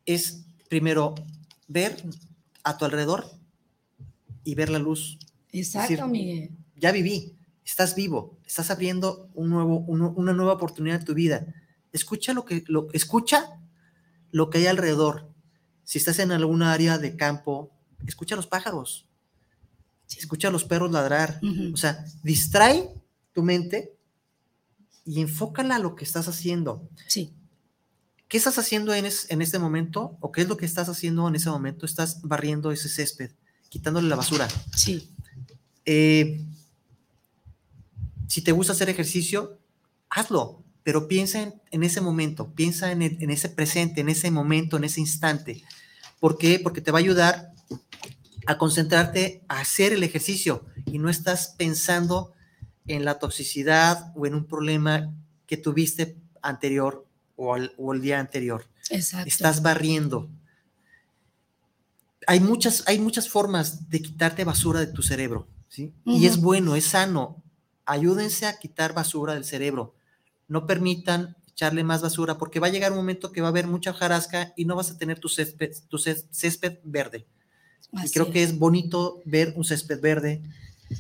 es 0.06 0.44
primero 0.68 1.14
ver 1.68 2.02
a 2.62 2.76
tu 2.76 2.84
alrededor 2.84 3.30
y 4.42 4.54
ver 4.54 4.68
la 4.68 4.78
luz. 4.78 5.18
Exacto, 5.52 6.08
Miguel. 6.08 6.50
Ya 6.76 6.92
viví, 6.92 7.36
estás 7.64 7.94
vivo, 7.94 8.36
estás 8.44 8.70
abriendo 8.70 9.30
un 9.34 9.50
nuevo, 9.50 9.78
una 9.78 10.32
nueva 10.32 10.54
oportunidad 10.54 10.98
en 10.98 11.04
tu 11.04 11.14
vida. 11.14 11.46
Escucha 11.92 12.34
lo 12.34 12.44
que 12.44 12.64
lo, 12.66 12.88
escucha 12.92 13.60
lo 14.32 14.50
que 14.50 14.58
hay 14.58 14.66
alrededor. 14.66 15.30
Si 15.84 15.98
estás 15.98 16.18
en 16.18 16.32
alguna 16.32 16.72
área 16.72 16.98
de 16.98 17.16
campo, 17.16 17.70
escucha 18.07 18.34
a 18.34 18.36
los 18.36 18.46
pájaros, 18.46 19.07
escucha 20.18 20.48
a 20.48 20.50
los 20.50 20.64
perros 20.64 20.90
ladrar. 20.90 21.40
O 21.72 21.76
sea, 21.76 22.05
distrae 22.22 22.90
tu 23.32 23.42
mente 23.42 23.94
y 25.05 25.20
enfócala 25.20 25.76
a 25.76 25.78
lo 25.78 25.94
que 25.94 26.05
estás 26.05 26.28
haciendo. 26.28 26.88
Sí. 27.07 27.32
¿Qué 28.28 28.38
estás 28.38 28.59
haciendo 28.59 28.94
en, 28.94 29.07
en 29.07 29.42
este 29.42 29.59
momento? 29.59 30.16
¿O 30.20 30.32
qué 30.32 30.42
es 30.42 30.48
lo 30.48 30.57
que 30.57 30.66
estás 30.66 30.88
haciendo 30.88 31.28
en 31.28 31.34
ese 31.34 31.50
momento? 31.50 31.86
Estás 31.86 32.22
barriendo 32.22 32.72
ese 32.72 32.88
césped, 32.88 33.30
quitándole 33.68 34.09
la 34.09 34.16
basura. 34.16 34.48
Sí. 34.74 35.11
Eh, 35.84 36.44
si 38.26 38.42
te 38.42 38.52
gusta 38.52 38.72
hacer 38.72 38.88
ejercicio, 38.88 39.59
hazlo, 40.09 40.62
pero 40.82 41.07
piensa 41.07 41.52
en, 41.70 41.82
ese 41.82 42.00
momento, 42.00 42.52
piensa 42.55 42.90
en, 42.92 43.02
en, 43.02 43.30
ese 43.30 43.48
presente, 43.48 44.00
en 44.00 44.09
ese 44.09 44.30
momento, 44.30 44.76
en 44.76 44.84
ese 44.84 45.00
instante. 45.00 45.62
¿Por 46.18 46.38
qué? 46.38 46.59
Porque 46.59 46.80
te 46.80 46.90
va 46.90 46.98
a 46.98 47.02
ayudar 47.02 47.53
a 48.47 48.59
concentrarte 48.59 49.45
a 49.49 49.61
hacer 49.61 49.92
el 49.92 50.03
ejercicio 50.03 50.64
y 50.86 50.99
no 50.99 51.09
estás 51.09 51.55
pensando 51.57 52.32
en 52.86 53.05
la 53.05 53.18
toxicidad 53.18 54.12
o 54.14 54.26
en 54.26 54.34
un 54.34 54.47
problema 54.47 55.12
que 55.47 55.57
tuviste 55.57 56.16
anterior 56.42 57.07
o, 57.36 57.57
el 57.57 58.01
día 58.01 58.20
anterior. 58.20 58.66
Exacto. 58.90 59.28
Estás 59.28 59.62
barriendo. 59.62 60.30
Hay 62.26 62.40
muchas, 62.40 62.84
hay 62.86 62.99
muchas 62.99 63.28
formas 63.28 63.90
de 63.90 64.01
quitarte 64.01 64.45
basura 64.45 64.80
de 64.80 64.86
tu 64.86 65.03
cerebro, 65.03 65.49
¿sí? 65.68 65.92
Y 66.05 66.26
es 66.26 66.40
bueno, 66.40 66.74
es 66.74 66.86
sano. 66.86 67.42
Ayúdense 67.84 68.47
a 68.47 68.59
quitar 68.59 68.95
basura 68.95 69.34
del 69.34 69.45
cerebro. 69.45 69.95
No 70.49 70.66
permitan 70.66 71.36
echarle 71.49 71.84
más 71.84 72.03
basura 72.03 72.38
porque 72.38 72.61
va 72.61 72.66
a 72.66 72.70
llegar 72.70 72.92
un 72.92 72.99
momento 72.99 73.30
que 73.30 73.40
va 73.40 73.49
a 73.49 73.51
haber 73.51 73.66
mucha 73.66 73.92
jarasca 73.92 74.53
y 74.57 74.64
no 74.64 74.74
vas 74.74 74.90
a 74.90 74.99
tener 74.99 75.18
tu 75.18 75.28
césped, 75.28 75.72
tu 75.88 75.99
césped 75.99 76.78
verde. 76.82 77.26
Creo 78.12 78.30
que 78.30 78.43
es 78.43 78.59
bonito 78.59 79.20
ver 79.24 79.55
un 79.57 79.64
césped 79.64 80.01
verde, 80.01 80.43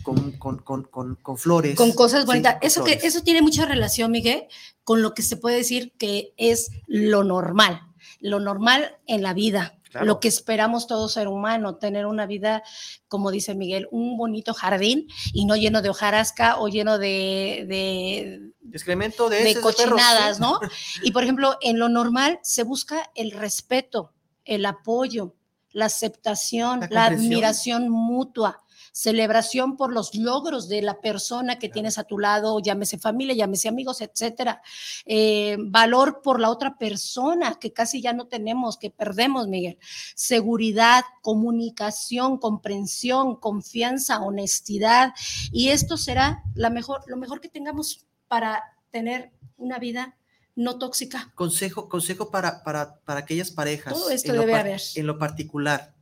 con, 0.02 0.32
con, 0.32 0.58
con, 0.58 1.16
con, 1.16 1.38
flores. 1.38 1.76
Con 1.76 1.92
cosas 1.92 2.26
bonitas. 2.26 2.56
eso, 2.62 2.84
Que, 2.84 2.98
eso 3.02 3.22
tiene 3.22 3.42
mucha 3.42 3.66
relación, 3.66 4.10
Miguel, 4.10 4.44
con 4.82 5.02
lo 5.02 5.14
que 5.14 5.22
se 5.22 5.36
puede 5.36 5.56
decir 5.56 5.92
que 5.98 6.32
es 6.36 6.70
lo 6.86 7.24
normal, 7.24 7.80
lo 8.20 8.40
normal 8.40 8.96
en 9.06 9.22
la 9.22 9.34
vida. 9.34 9.78
Lo 10.02 10.18
que 10.18 10.26
esperamos 10.26 10.88
todo 10.88 11.08
ser 11.08 11.28
humano, 11.28 11.76
tener 11.76 12.06
una 12.06 12.26
vida, 12.26 12.64
como 13.06 13.30
dice 13.30 13.54
Miguel, 13.54 13.86
un 13.92 14.16
bonito 14.16 14.52
jardín 14.52 15.06
y 15.32 15.44
no 15.44 15.54
lleno 15.54 15.82
de 15.82 15.90
hojarasca 15.90 16.58
o 16.58 16.66
lleno 16.66 16.98
de, 16.98 17.64
de 17.68 18.50
excremento 18.72 19.28
de, 19.28 19.44
de 19.44 19.60
cochinadas, 19.60 20.40
¿no? 20.40 20.58
Y 21.04 21.12
por 21.12 21.22
ejemplo, 21.22 21.58
en 21.60 21.78
lo 21.78 21.88
normal 21.88 22.40
se 22.42 22.64
busca 22.64 23.08
el 23.14 23.30
respeto, 23.30 24.12
el 24.44 24.66
apoyo, 24.66 25.36
la 25.74 25.86
aceptación, 25.86 26.80
la 26.88 27.04
admiración 27.04 27.90
mutua 27.90 28.64
celebración 28.96 29.76
por 29.76 29.92
los 29.92 30.14
logros 30.14 30.68
de 30.68 30.80
la 30.80 31.00
persona 31.00 31.58
que 31.58 31.68
tienes 31.68 31.98
a 31.98 32.04
tu 32.04 32.16
lado, 32.16 32.60
llámese 32.60 32.96
familia, 32.96 33.34
llámese 33.34 33.68
amigos, 33.68 34.00
etcétera. 34.00 34.62
Eh, 35.04 35.56
valor 35.58 36.22
por 36.22 36.38
la 36.38 36.48
otra 36.48 36.78
persona 36.78 37.56
que 37.56 37.72
casi 37.72 38.00
ya 38.00 38.12
no 38.12 38.28
tenemos, 38.28 38.78
que 38.78 38.90
perdemos, 38.90 39.48
Miguel. 39.48 39.78
Seguridad, 40.14 41.02
comunicación, 41.22 42.38
comprensión, 42.38 43.34
confianza, 43.34 44.22
honestidad. 44.22 45.12
Y 45.50 45.70
esto 45.70 45.96
será 45.96 46.44
la 46.54 46.70
mejor, 46.70 47.02
lo 47.08 47.16
mejor 47.16 47.40
que 47.40 47.48
tengamos 47.48 48.06
para 48.28 48.62
tener 48.92 49.32
una 49.56 49.80
vida 49.80 50.16
no 50.56 50.78
tóxica. 50.78 51.32
Consejo, 51.34 51.88
consejo 51.88 52.30
para, 52.30 52.62
para, 52.62 53.00
para 53.00 53.20
aquellas 53.20 53.50
parejas. 53.50 53.92
Todo 53.92 54.10
esto 54.10 54.32
debe 54.32 54.54
haber. 54.54 54.80
En 54.94 55.06
lo 55.06 55.18
particular, 55.18 55.94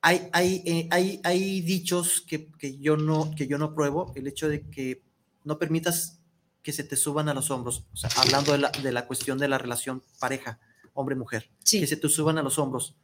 hay, 0.00 0.28
hay, 0.32 0.62
eh, 0.64 0.88
hay, 0.90 1.20
hay 1.24 1.60
dichos 1.60 2.20
que, 2.20 2.50
que, 2.52 2.78
yo 2.78 2.96
no, 2.96 3.30
que 3.36 3.46
yo 3.46 3.58
no 3.58 3.74
pruebo, 3.74 4.12
el 4.14 4.26
hecho 4.26 4.48
de 4.48 4.68
que 4.68 5.02
no 5.44 5.58
permitas 5.58 6.20
que 6.62 6.72
se 6.72 6.84
te 6.84 6.96
suban 6.96 7.28
a 7.28 7.34
los 7.34 7.50
hombros, 7.50 7.84
o 7.92 7.96
sea, 7.96 8.10
hablando 8.16 8.52
de 8.52 8.58
la, 8.58 8.70
de 8.70 8.92
la 8.92 9.06
cuestión 9.06 9.38
de 9.38 9.48
la 9.48 9.58
relación 9.58 10.02
pareja, 10.20 10.60
hombre-mujer, 10.92 11.50
que 11.64 11.86
se 11.86 11.96
te 11.96 12.08
suban 12.08 12.38
a 12.38 12.42
los 12.42 12.58
hombros. 12.58 12.94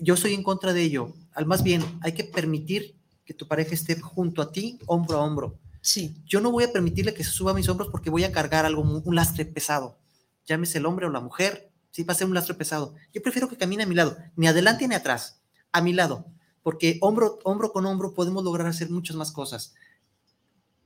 Yo 0.00 0.14
estoy 0.14 0.34
en 0.34 0.42
contra 0.42 0.72
de 0.72 0.82
ello. 0.82 1.12
Al 1.32 1.46
más 1.46 1.62
bien, 1.62 1.82
hay 2.02 2.12
que 2.12 2.24
permitir 2.24 2.94
que 3.24 3.34
tu 3.34 3.46
pareja 3.46 3.74
esté 3.74 4.00
junto 4.00 4.40
a 4.42 4.52
ti, 4.52 4.78
hombro 4.86 5.18
a 5.18 5.24
hombro. 5.24 5.58
Sí. 5.88 6.14
Yo 6.26 6.42
no 6.42 6.50
voy 6.50 6.64
a 6.64 6.70
permitirle 6.70 7.14
que 7.14 7.24
se 7.24 7.30
suba 7.30 7.52
a 7.52 7.54
mis 7.54 7.66
hombros 7.70 7.88
porque 7.90 8.10
voy 8.10 8.22
a 8.22 8.30
cargar 8.30 8.66
algo, 8.66 8.82
un 8.82 9.14
lastre 9.14 9.46
pesado. 9.46 9.98
Llámese 10.44 10.76
el 10.76 10.84
hombre 10.84 11.06
o 11.06 11.10
la 11.10 11.20
mujer, 11.20 11.72
sí, 11.90 12.02
va 12.02 12.12
a 12.12 12.16
ser 12.16 12.26
un 12.26 12.34
lastre 12.34 12.52
pesado. 12.52 12.94
Yo 13.14 13.22
prefiero 13.22 13.48
que 13.48 13.56
camine 13.56 13.84
a 13.84 13.86
mi 13.86 13.94
lado, 13.94 14.18
ni 14.36 14.48
adelante 14.48 14.86
ni 14.86 14.94
atrás 14.94 15.40
a 15.72 15.80
mi 15.80 15.94
lado, 15.94 16.26
porque 16.62 16.98
hombro, 17.00 17.38
hombro 17.42 17.72
con 17.72 17.86
hombro 17.86 18.12
podemos 18.12 18.44
lograr 18.44 18.66
hacer 18.66 18.90
muchas 18.90 19.16
más 19.16 19.32
cosas. 19.32 19.72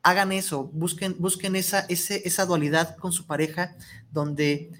Hagan 0.04 0.30
eso, 0.30 0.70
busquen, 0.72 1.16
busquen 1.18 1.56
esa, 1.56 1.80
ese, 1.88 2.22
esa 2.24 2.46
dualidad 2.46 2.96
con 2.96 3.12
su 3.12 3.26
pareja 3.26 3.74
donde 4.12 4.70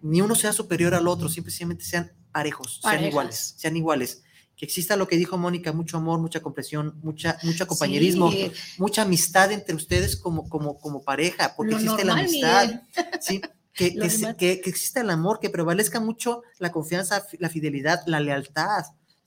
ni 0.00 0.22
uno 0.22 0.34
sea 0.34 0.54
superior 0.54 0.94
al 0.94 1.08
otro, 1.08 1.28
simplemente 1.28 1.84
sean 1.84 2.10
parejos, 2.32 2.80
sean 2.82 3.04
iguales, 3.04 3.54
sean 3.58 3.76
iguales. 3.76 4.22
Que 4.58 4.66
exista 4.66 4.96
lo 4.96 5.08
que 5.08 5.16
dijo 5.16 5.38
Mónica, 5.38 5.72
mucho 5.72 5.96
amor, 5.96 6.18
mucha 6.18 6.40
comprensión, 6.40 6.98
mucha, 7.02 7.38
mucho 7.44 7.66
compañerismo, 7.66 8.30
mucha 8.76 9.02
amistad 9.02 9.52
entre 9.52 9.74
ustedes 9.74 10.16
como, 10.16 10.48
como, 10.48 10.78
como 10.78 11.02
pareja, 11.02 11.54
porque 11.56 11.76
existe 11.76 12.04
la 12.04 12.14
amistad. 12.14 12.82
¿sí? 13.20 13.40
Que, 13.72 13.94
que, 13.94 14.08
que, 14.36 14.60
que, 14.60 14.68
exista 14.70 15.00
el 15.00 15.10
amor, 15.10 15.38
que 15.38 15.50
prevalezca 15.50 16.00
mucho 16.00 16.42
la 16.58 16.72
confianza, 16.72 17.24
la 17.38 17.48
fidelidad, 17.48 18.02
la 18.06 18.18
lealtad. 18.18 18.84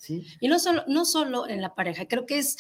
Y 0.10 0.48
no 0.48 0.60
solo, 0.60 0.84
no 0.88 1.06
solo 1.06 1.48
en 1.48 1.62
la 1.62 1.74
pareja, 1.74 2.06
creo 2.06 2.26
que 2.26 2.40
es 2.40 2.58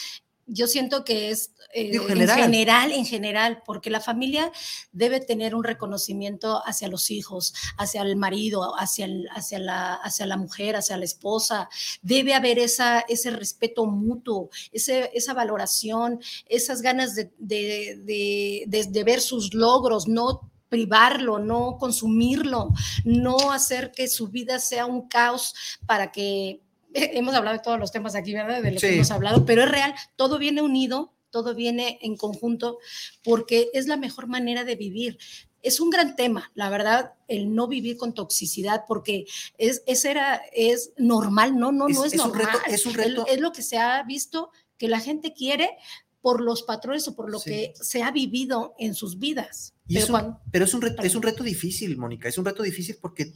yo 0.47 0.67
siento 0.67 1.03
que 1.03 1.29
es 1.29 1.51
eh, 1.73 1.91
en 1.93 2.27
general, 2.27 2.91
en 2.91 3.05
general, 3.05 3.63
porque 3.65 3.89
la 3.89 4.01
familia 4.01 4.51
debe 4.91 5.19
tener 5.19 5.55
un 5.55 5.63
reconocimiento 5.63 6.61
hacia 6.65 6.87
los 6.87 7.11
hijos, 7.11 7.53
hacia 7.77 8.01
el 8.01 8.15
marido, 8.15 8.73
hacia, 8.77 9.07
hacia, 9.33 9.59
la, 9.59 9.93
hacia 9.93 10.25
la 10.25 10.37
mujer, 10.37 10.75
hacia 10.75 10.97
la 10.97 11.05
esposa. 11.05 11.69
Debe 12.01 12.33
haber 12.33 12.59
esa, 12.59 12.99
ese 13.01 13.31
respeto 13.31 13.85
mutuo, 13.85 14.49
ese, 14.71 15.11
esa 15.13 15.33
valoración, 15.33 16.19
esas 16.47 16.81
ganas 16.81 17.15
de, 17.15 17.31
de, 17.37 18.65
de 18.67 19.03
ver 19.03 19.21
sus 19.21 19.53
logros, 19.53 20.07
no 20.07 20.51
privarlo, 20.71 21.37
no 21.37 21.77
consumirlo, 21.77 22.69
no 23.03 23.51
hacer 23.51 23.91
que 23.91 24.07
su 24.07 24.29
vida 24.29 24.57
sea 24.57 24.85
un 24.85 25.09
caos 25.09 25.53
para 25.85 26.13
que 26.13 26.61
hemos 26.93 27.33
hablado 27.33 27.57
de 27.57 27.63
todos 27.63 27.79
los 27.79 27.91
temas 27.91 28.15
aquí, 28.15 28.33
¿verdad? 28.33 28.61
De 28.61 28.71
lo 28.71 28.79
que 28.79 28.95
hemos 28.95 29.11
hablado, 29.11 29.45
pero 29.45 29.63
es 29.63 29.71
real, 29.71 29.93
todo 30.15 30.37
viene 30.37 30.61
unido, 30.61 31.13
todo 31.29 31.55
viene 31.55 31.99
en 32.01 32.17
conjunto, 32.17 32.77
porque 33.23 33.69
es 33.73 33.87
la 33.87 33.97
mejor 33.97 34.27
manera 34.27 34.63
de 34.63 34.75
vivir. 34.75 35.17
Es 35.63 35.79
un 35.79 35.91
gran 35.91 36.15
tema, 36.15 36.51
la 36.55 36.69
verdad, 36.69 37.13
el 37.27 37.53
no 37.53 37.67
vivir 37.67 37.95
con 37.95 38.13
toxicidad, 38.13 38.85
porque 38.87 39.25
es, 39.57 39.83
es, 39.85 40.05
era, 40.05 40.41
es 40.53 40.91
normal, 40.97 41.57
no, 41.57 41.71
no, 41.71 41.87
no 41.87 42.03
es, 42.03 42.15
normal. 42.15 42.47
es, 42.67 42.85
un 42.85 42.95
reto. 42.95 43.25
Es, 43.27 43.39
lo 43.39 43.51
que 43.51 43.61
se 43.61 43.77
ha 43.77 44.01
visto 44.03 44.49
que 44.77 44.87
la 44.87 44.99
gente 44.99 45.33
quiere 45.33 45.77
por 46.19 46.41
los 46.41 46.63
patrones 46.63 47.07
o 47.07 47.15
por 47.15 47.31
lo 47.31 47.39
que 47.39 47.73
se 47.79 48.01
ha 48.01 48.11
vivido 48.11 48.75
en 48.79 48.95
sus 48.95 49.19
vidas. 49.19 49.73
pero, 49.87 50.39
pero 50.51 50.65
es, 50.65 50.73
un 50.73 50.81
reto, 50.81 51.03
es 51.03 51.15
un 51.15 51.21
reto 51.21 51.43
difícil, 51.43 51.97
Mónica, 51.97 52.27
es 52.27 52.37
un 52.39 52.45
reto 52.45 52.63
difícil 52.63 52.97
porque 52.99 53.31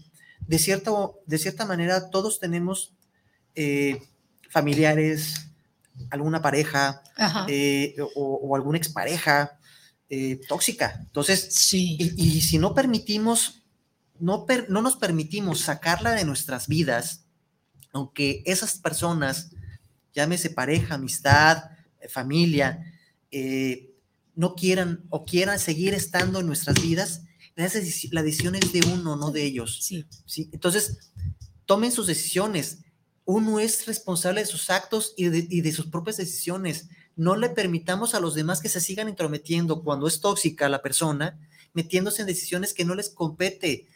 de, 0.48 0.60
cierto, 0.60 1.22
de 1.26 1.38
cierta 1.38 1.66
manera 1.66 2.10
todos 2.10 2.40
tenemos 2.40 2.96
eh, 3.56 4.02
familiares, 4.50 5.50
alguna 6.10 6.42
pareja 6.42 7.02
eh, 7.48 7.96
o, 8.16 8.56
alguna 8.56 8.78
expareja 8.78 9.58
eh, 10.10 10.40
tóxica. 10.48 11.00
Entonces, 11.02 11.48
sí. 11.52 11.98
y, 12.00 12.42
si 12.42 12.58
no 12.58 12.74
permitimos, 12.74 13.64
no, 14.20 14.46
no 14.70 14.82
nos 14.82 14.98
permitimos 14.98 15.62
sacarla 15.62 16.12
de 16.12 16.26
nuestras 16.26 16.68
vidas, 16.68 17.26
aunque 17.92 18.44
esas 18.46 18.78
personas, 18.78 19.52
llámese 20.14 20.50
pareja, 20.50 20.96
amistad, 20.96 21.72
familia, 22.10 22.94
no 24.36 24.56
quieran 24.56 25.04
o 25.10 25.26
quieran 25.26 25.60
seguir 25.60 25.94
estando 25.94 26.40
en 26.40 26.48
nuestras 26.48 26.82
vidas, 26.82 27.24
la 27.56 28.22
decisión 28.22 28.56
es 28.56 28.74
de 28.74 28.82
uno, 28.94 29.16
no 29.16 29.32
de 29.32 29.44
ellos. 29.44 29.80
Sí. 29.82 30.06
¿sí? 30.26 30.50
Entonces, 30.52 31.12
tomen 31.66 31.92
sus 31.92 32.08
decisiones 32.08 32.85
uno 33.26 33.60
es 33.60 33.88
responsable 33.88 34.42
de 34.42 34.48
sus 34.48 34.70
actos 34.70 35.14
y 35.18 35.30
de, 35.30 35.72
sus 35.72 35.88
propias 35.88 36.18
decisiones. 36.18 36.90
No 37.16 37.36
le 37.36 37.50
permitamos 37.50 38.14
a 38.14 38.20
los 38.20 38.36
demás 38.36 38.62
que 38.62 38.70
se 38.70 38.80
sigan 38.80 39.10
intrometiendo 39.10 39.84
cuando 39.84 40.08
es 40.08 40.22
tóxica 40.22 40.70
la 40.70 40.84
persona, 40.84 41.40
metiéndose 41.74 42.22
en 42.22 42.28
decisiones 42.28 42.74
que 42.74 42.86
no 42.86 42.94
les 42.94 43.10
compete. 43.10 43.88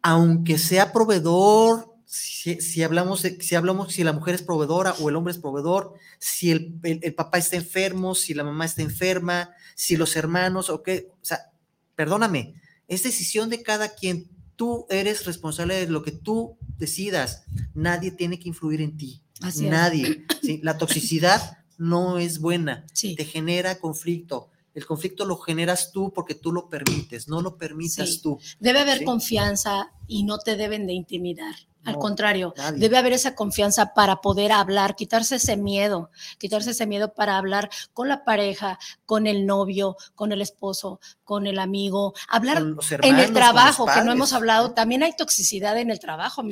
Aunque 0.00 0.58
sea 0.58 0.92
proveedor, 0.92 1.92
si, 2.06 2.82
hablamos, 2.84 3.22
si 3.40 3.54
hablamos 3.56 3.92
si 3.92 4.04
la 4.04 4.12
mujer 4.12 4.36
es 4.36 4.42
proveedora 4.42 4.92
o 5.00 5.08
el 5.08 5.16
hombre 5.16 5.32
es 5.32 5.38
proveedor, 5.38 5.94
si 6.20 6.52
el, 6.52 7.14
papá 7.16 7.38
está 7.38 7.56
enfermo, 7.56 8.14
si 8.14 8.32
la 8.32 8.44
mamá 8.44 8.64
está 8.64 8.82
enferma, 8.82 9.50
si 9.74 9.96
los 9.96 10.14
hermanos, 10.14 10.70
o 10.70 10.84
qué, 10.84 11.08
o 11.20 11.24
sea, 11.24 11.50
perdóname, 11.96 12.54
es 12.86 13.02
decisión 13.02 13.50
de 13.50 13.64
cada 13.64 13.88
quien 13.88 14.30
Tú 14.56 14.86
eres 14.90 15.24
responsable 15.26 15.74
de 15.74 15.86
lo 15.88 16.02
que 16.02 16.12
tú 16.12 16.56
decidas. 16.78 17.44
Nadie 17.74 18.10
tiene 18.10 18.38
que 18.38 18.48
influir 18.48 18.80
en 18.80 18.96
ti. 18.96 19.22
Nadie. 19.60 20.24
La 20.62 20.78
toxicidad 20.78 21.58
no 21.78 22.18
es 22.18 22.40
buena. 22.40 22.86
Te 23.16 23.24
genera 23.24 23.78
conflicto. 23.78 24.50
El 24.74 24.84
conflicto 24.84 25.24
lo 25.24 25.38
generas 25.38 25.90
tú 25.90 26.12
porque 26.12 26.34
tú 26.34 26.52
lo 26.52 26.68
permites, 26.68 27.28
no 27.28 27.40
lo 27.40 27.56
permitas 27.56 28.20
tú. 28.20 28.38
Debe 28.60 28.80
haber 28.80 29.04
confianza 29.04 29.90
y 30.06 30.24
no 30.24 30.38
te 30.38 30.56
deben 30.56 30.86
de 30.86 30.92
intimidar. 30.92 31.54
Al 31.86 31.98
contrario, 31.98 32.52
debe 32.74 32.98
haber 32.98 33.12
esa 33.12 33.34
confianza 33.34 33.94
para 33.94 34.20
poder 34.20 34.52
hablar, 34.52 34.96
quitarse 34.96 35.36
ese 35.36 35.56
miedo, 35.56 36.10
quitarse 36.38 36.70
ese 36.70 36.86
miedo 36.86 37.14
para 37.14 37.38
hablar 37.38 37.70
con 37.92 38.08
la 38.08 38.24
pareja, 38.24 38.78
con 39.04 39.26
el 39.26 39.46
novio, 39.46 39.96
con 40.14 40.32
el 40.32 40.42
esposo, 40.42 41.00
con 41.24 41.46
el 41.46 41.58
amigo, 41.58 42.14
hablar 42.28 42.62
en 43.02 43.18
el 43.18 43.32
trabajo, 43.32 43.86
que 43.86 44.02
no 44.02 44.12
hemos 44.12 44.32
hablado. 44.32 44.72
También 44.72 45.02
hay 45.02 45.14
toxicidad 45.16 45.78
en 45.78 45.90
el 45.90 46.00
trabajo, 46.00 46.42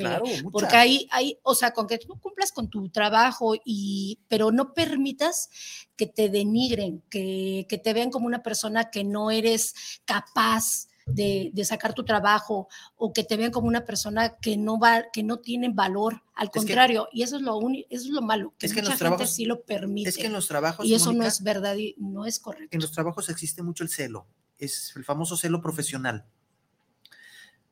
porque 0.51 0.75
hay, 0.75 1.07
hay, 1.11 1.37
o 1.43 1.53
sea, 1.53 1.71
con 1.71 1.87
que 1.87 1.97
tú 1.97 2.17
cumplas 2.19 2.51
con 2.51 2.69
tu 2.69 2.89
trabajo 2.89 3.55
y, 3.63 4.19
pero 4.27 4.51
no 4.51 4.73
permitas 4.73 5.49
que 5.95 6.07
te 6.07 6.29
denigren, 6.29 7.03
que, 7.09 7.65
que 7.69 7.77
te 7.77 7.93
vean 7.93 8.09
como 8.09 8.27
una 8.27 8.43
persona 8.43 8.89
que 8.89 9.03
no 9.03 9.31
eres 9.31 9.73
capaz 10.05 10.87
de, 11.05 11.65
sacar 11.65 11.93
tu 11.93 12.03
trabajo 12.03 12.67
o 12.97 13.13
que 13.13 13.23
te 13.23 13.37
vean 13.37 13.51
como 13.51 13.67
una 13.67 13.85
persona 13.85 14.37
que 14.37 14.57
no 14.57 14.79
va, 14.79 15.05
que 15.13 15.23
no 15.23 15.39
tienen 15.39 15.75
valor. 15.75 16.23
Al 16.33 16.51
contrario, 16.51 17.07
y 17.11 17.23
eso 17.23 17.37
es 17.37 17.41
lo 17.41 17.57
único, 17.57 17.87
eso 17.89 18.05
es 18.05 18.09
lo 18.09 18.21
malo, 18.21 18.53
que, 18.57 18.65
es 18.65 18.73
que 18.73 18.81
mucha 18.81 18.97
gente 18.97 19.27
sí 19.27 19.45
lo 19.45 19.63
permite. 19.63 20.09
Es 20.09 20.17
que 20.17 20.25
en 20.25 20.33
los 20.33 20.47
trabajos. 20.47 20.85
Y 20.85 20.93
eso 20.93 21.13
no 21.13 21.25
es 21.25 21.41
verdad 21.43 21.75
y 21.75 21.95
no 21.97 22.25
es 22.25 22.39
correcto. 22.39 22.75
En 22.75 22.81
los 22.81 22.91
trabajos 22.91 23.29
existe 23.29 23.63
mucho 23.63 23.83
el 23.83 23.89
celo, 23.89 24.27
es 24.57 24.93
el 24.95 25.05
famoso 25.05 25.37
celo 25.37 25.61
profesional. 25.61 26.25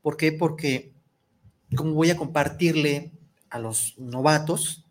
¿Por 0.01 0.17
qué? 0.17 0.31
Porque, 0.31 0.93
como 1.75 1.93
voy 1.93 2.09
a 2.09 2.17
compartirle 2.17 3.13
a 3.49 3.59
los 3.59 3.97
novatos 3.97 4.85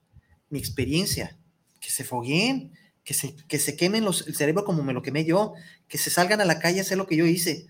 mi 0.49 0.59
experiencia? 0.59 1.39
Que 1.81 1.91
se 1.91 2.05
fogueen, 2.05 2.73
que 3.05 3.15
se, 3.15 3.35
que 3.35 3.59
se 3.59 3.77
quemen 3.77 4.05
los, 4.05 4.27
el 4.27 4.37
cerebro 4.37 4.65
como 4.65 4.83
me 4.83 4.93
lo 4.93 5.03
quemé 5.03 5.25
yo, 5.25 5.55
que 5.89 5.99
se 5.99 6.11
salgan 6.11 6.41
a 6.41 6.45
la 6.45 6.61
calle 6.61 6.79
a 6.79 6.83
hacer 6.83 6.97
lo 6.97 7.07
que 7.07 7.17
yo 7.17 7.27
hice 7.27 7.67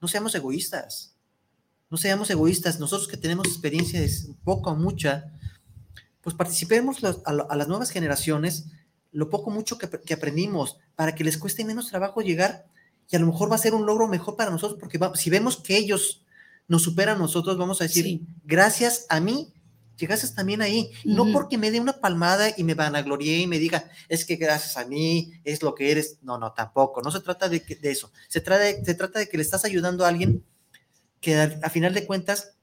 no 0.00 0.08
seamos 0.08 0.34
egoístas. 0.34 1.14
No 1.90 1.96
seamos 1.96 2.30
egoístas. 2.30 2.78
Nosotros 2.78 3.08
que 3.08 3.16
tenemos 3.16 3.46
experiencia 3.46 4.00
de 4.00 4.10
poco 4.44 4.70
o 4.70 4.76
mucha, 4.76 5.32
pues 6.22 6.36
participemos 6.36 6.98
a, 7.04 7.56
las 7.56 7.68
nuevas 7.68 7.90
generaciones 7.90 8.66
lo 9.12 9.28
poco 9.28 9.50
mucho 9.50 9.76
que, 9.76 10.14
aprendimos 10.14 10.78
para 10.94 11.14
que 11.14 11.24
les 11.24 11.36
cueste 11.36 11.64
menos 11.64 11.88
trabajo 11.88 12.20
llegar 12.20 12.66
y 13.10 13.16
a 13.16 13.18
lo 13.18 13.26
mejor 13.26 13.50
va 13.50 13.56
a 13.56 13.58
ser 13.58 13.74
un 13.74 13.84
logro 13.84 14.06
mejor 14.06 14.36
para 14.36 14.52
nosotros 14.52 14.78
porque 14.78 15.00
si 15.14 15.30
vemos 15.30 15.56
que 15.56 15.76
ellos 15.76 16.24
nos 16.68 16.82
superan 16.82 17.16
a 17.16 17.18
nosotros, 17.18 17.58
vamos 17.58 17.80
a 17.80 17.84
decir, 17.84 18.20
gracias 18.44 19.06
a 19.08 19.18
mí, 19.18 19.52
llegaste 20.00 20.28
también 20.34 20.62
ahí. 20.62 20.90
No 21.04 21.30
porque 21.32 21.58
me 21.58 21.70
dé 21.70 21.80
una 21.80 22.00
palmada 22.00 22.52
y 22.56 22.64
me 22.64 22.74
vanaglorié 22.74 23.38
y 23.38 23.46
me 23.46 23.58
diga, 23.58 23.90
es 24.08 24.24
que 24.24 24.36
gracias 24.36 24.76
a 24.76 24.86
mí 24.86 25.32
es 25.44 25.62
lo 25.62 25.74
que 25.74 25.90
eres. 25.90 26.18
No, 26.22 26.38
no, 26.38 26.52
tampoco. 26.52 27.02
No 27.02 27.10
se 27.10 27.20
trata 27.20 27.48
de, 27.48 27.60
de 27.60 27.90
eso. 27.90 28.10
Se 28.28 28.40
trata 28.40 28.64
de, 28.64 28.84
se 28.84 28.94
trata 28.94 29.18
de 29.18 29.28
que 29.28 29.36
le 29.36 29.42
estás 29.42 29.64
ayudando 29.64 30.04
a 30.04 30.08
alguien 30.08 30.44
que 31.20 31.36
a 31.36 31.70
final 31.70 31.94
de 31.94 32.06
cuentas 32.06 32.56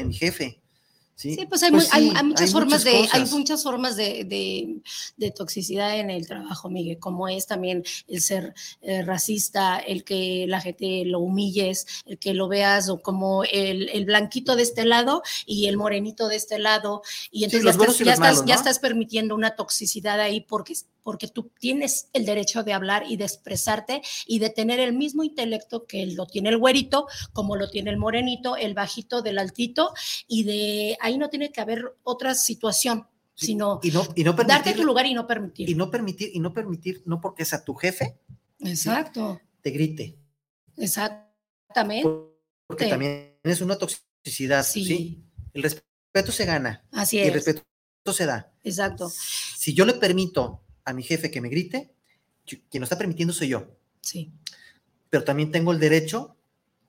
mi 0.00 0.12
jefe. 0.12 0.61
Sí, 1.22 1.46
pues 1.48 1.62
hay, 1.62 1.70
pues 1.70 1.92
hay, 1.92 2.10
muchas 2.24 2.52
formas 2.52 2.84
de, 2.84 3.08
hay 3.12 3.24
muchas 3.26 3.62
formas 3.62 3.96
de, 3.96 4.82
de, 5.16 5.30
toxicidad 5.30 5.98
en 5.98 6.10
el 6.10 6.26
trabajo, 6.26 6.68
Miguel, 6.68 6.98
como 6.98 7.28
es 7.28 7.46
también 7.46 7.84
el 8.08 8.20
ser 8.20 8.54
eh, 8.80 9.02
racista, 9.02 9.78
el 9.78 10.04
que 10.04 10.46
la 10.48 10.60
gente 10.60 11.04
lo 11.06 11.20
humilles, 11.20 11.86
el 12.06 12.18
que 12.18 12.34
lo 12.34 12.48
veas 12.48 12.88
o 12.88 13.00
como 13.00 13.44
el, 13.44 13.88
el, 13.90 14.04
blanquito 14.04 14.56
de 14.56 14.62
este 14.62 14.84
lado 14.84 15.22
y 15.46 15.66
el 15.66 15.76
morenito 15.76 16.28
de 16.28 16.36
este 16.36 16.58
lado, 16.58 17.02
y 17.30 17.44
entonces 17.44 17.98
ya, 17.98 18.14
estás, 18.14 18.44
ya 18.44 18.54
estás 18.56 18.78
permitiendo 18.78 19.34
una 19.34 19.54
toxicidad 19.54 20.20
ahí 20.20 20.40
porque 20.40 20.74
porque 21.02 21.28
tú 21.28 21.50
tienes 21.58 22.08
el 22.12 22.24
derecho 22.24 22.62
de 22.62 22.72
hablar 22.72 23.04
y 23.08 23.16
de 23.16 23.24
expresarte 23.24 24.02
y 24.26 24.38
de 24.38 24.50
tener 24.50 24.80
el 24.80 24.92
mismo 24.92 25.24
intelecto 25.24 25.84
que 25.84 26.06
lo 26.06 26.26
tiene 26.26 26.50
el 26.50 26.58
güerito, 26.58 27.06
como 27.32 27.56
lo 27.56 27.68
tiene 27.70 27.90
el 27.90 27.96
morenito, 27.96 28.56
el 28.56 28.74
bajito 28.74 29.22
del 29.22 29.38
altito, 29.38 29.92
y 30.26 30.44
de 30.44 30.96
ahí 31.12 31.18
no 31.18 31.30
tiene 31.30 31.52
que 31.52 31.60
haber 31.60 31.96
otra 32.02 32.34
situación, 32.34 33.06
sino 33.34 33.80
y 33.82 33.90
no, 33.90 34.06
y 34.14 34.24
no 34.24 34.32
darte 34.32 34.74
tu 34.74 34.84
lugar 34.84 35.06
y 35.06 35.14
no 35.14 35.26
permitir. 35.26 35.68
Y 35.68 35.74
no 35.74 35.90
permitir, 35.90 36.30
y 36.34 36.40
no 36.40 36.52
permitir, 36.52 37.02
no 37.06 37.20
porque 37.20 37.44
sea 37.44 37.64
tu 37.64 37.74
jefe. 37.74 38.18
Exacto. 38.60 39.40
Te 39.60 39.70
grite. 39.70 40.18
Exactamente. 40.76 42.08
Porque 42.66 42.86
también 42.86 43.38
es 43.42 43.60
una 43.60 43.76
toxicidad 43.76 44.12
toxicidad, 44.22 44.64
¿sí? 44.64 45.24
El 45.52 45.62
respeto 45.62 46.32
se 46.32 46.44
gana. 46.44 46.84
Así 46.92 47.18
es. 47.18 47.24
Y 47.26 47.28
el 47.28 47.34
respeto 47.34 47.64
se 48.12 48.26
da. 48.26 48.52
Exacto. 48.62 49.10
Si 49.10 49.74
yo 49.74 49.84
le 49.84 49.94
permito 49.94 50.64
a 50.84 50.92
mi 50.92 51.02
jefe 51.02 51.30
que 51.30 51.40
me 51.40 51.48
grite, 51.48 51.94
quien 52.44 52.80
lo 52.80 52.84
está 52.84 52.96
permitiendo 52.96 53.34
soy 53.34 53.48
yo. 53.48 53.76
Sí. 54.00 54.32
Pero 55.10 55.24
también 55.24 55.50
tengo 55.50 55.72
el 55.72 55.80
derecho, 55.80 56.36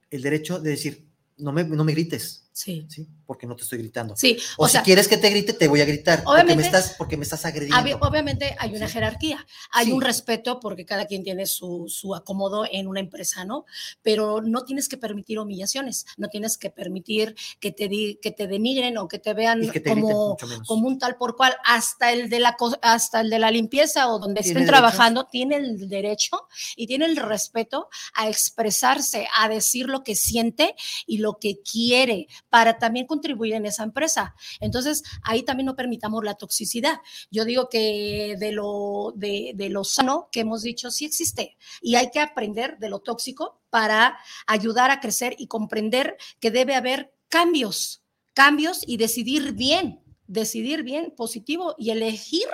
el 0.09 0.21
derecho 0.21 0.59
de 0.59 0.71
decir, 0.71 1.07
no 1.37 1.51
me, 1.51 1.63
no 1.63 1.83
me 1.83 1.91
grites. 1.93 2.42
Sí. 2.53 2.85
sí. 2.87 3.07
Porque 3.25 3.47
no 3.47 3.55
te 3.55 3.63
estoy 3.63 3.79
gritando. 3.79 4.15
Sí. 4.15 4.37
O, 4.57 4.67
si 4.67 4.77
quieres 4.79 5.07
que 5.07 5.17
te 5.17 5.27
grite, 5.31 5.53
te 5.53 5.67
voy 5.67 5.81
a 5.81 5.85
gritar. 5.85 6.21
Obviamente, 6.25 6.53
porque 6.53 6.55
me 6.55 6.61
estás, 6.61 6.95
porque 6.97 7.17
me 7.17 7.23
estás 7.23 7.45
agrediendo. 7.45 7.97
Obviamente 7.99 8.55
hay 8.59 8.75
una 8.75 8.87
jerarquía, 8.87 9.43
hay 9.71 9.91
un 9.91 10.01
respeto 10.01 10.59
porque 10.59 10.85
cada 10.85 11.05
quien 11.07 11.23
tiene 11.23 11.47
su, 11.47 11.85
su, 11.89 12.13
acomodo 12.13 12.65
en 12.71 12.87
una 12.87 12.99
empresa, 12.99 13.43
¿no? 13.43 13.65
Pero 14.03 14.41
no 14.41 14.65
tienes 14.65 14.87
que 14.87 14.97
permitir 14.97 15.39
humillaciones, 15.39 16.05
no 16.15 16.27
tienes 16.27 16.59
que 16.59 16.69
permitir 16.69 17.35
que 17.59 17.71
te, 17.71 17.87
di, 17.87 18.19
que 18.21 18.29
te 18.29 18.45
denigren 18.45 18.99
o 18.99 19.07
que 19.07 19.17
te 19.17 19.33
vean 19.33 19.67
como, 19.83 20.37
como 20.67 20.87
un 20.87 20.99
tal 20.99 21.15
por 21.15 21.35
cual. 21.35 21.55
Hasta 21.65 22.11
el 22.11 22.29
de 22.29 22.39
la, 22.39 22.55
hasta 22.83 23.21
el 23.21 23.31
de 23.31 23.39
la 23.39 23.49
limpieza 23.49 24.09
o 24.09 24.19
donde 24.19 24.41
estén 24.41 24.67
trabajando 24.67 25.25
tiene 25.25 25.55
el 25.55 25.89
derecho 25.89 26.47
y 26.75 26.85
tiene 26.85 27.05
el 27.05 27.17
respeto 27.17 27.89
a 28.13 28.29
expresarse, 28.29 29.27
a 29.35 29.49
decir 29.49 29.87
lo 29.87 30.03
que 30.03 30.15
siente 30.15 30.75
y 31.07 31.17
lo 31.17 31.39
que 31.39 31.59
quiere 31.61 32.27
para 32.53 32.77
también 32.77 33.07
contribuir 33.07 33.55
en 33.55 33.65
esa 33.65 33.81
empresa. 33.81 34.35
Entonces, 34.59 35.01
ahí 35.23 35.41
también 35.41 35.65
no 35.65 35.75
permitamos 35.75 36.23
la 36.23 36.35
toxicidad. 36.35 36.99
Yo 37.31 37.45
digo 37.45 37.67
que 37.67 38.35
de 38.37 38.51
lo, 38.51 39.11
de, 39.15 39.55
lo 39.71 39.83
sano 39.83 40.29
que 40.31 40.41
hemos 40.41 40.61
dicho 40.61 40.91
sí 40.91 41.03
existe 41.03 41.57
y 41.81 41.95
hay 41.95 42.11
que 42.11 42.19
aprender 42.19 42.77
de 42.77 42.89
lo 42.89 42.99
tóxico 42.99 43.59
para 43.71 44.19
ayudar 44.45 44.91
a 44.91 44.99
crecer 44.99 45.35
y 45.39 45.47
comprender 45.47 46.15
que 46.39 46.51
debe 46.51 46.75
haber 46.75 47.11
cambios, 47.27 48.03
cambios 48.35 48.83
y 48.85 48.97
decidir 48.97 49.53
bien, 49.53 50.03
decidir 50.27 50.83
bien, 50.83 51.11
positivo 51.17 51.73
y 51.79 51.89
elegir 51.89 52.47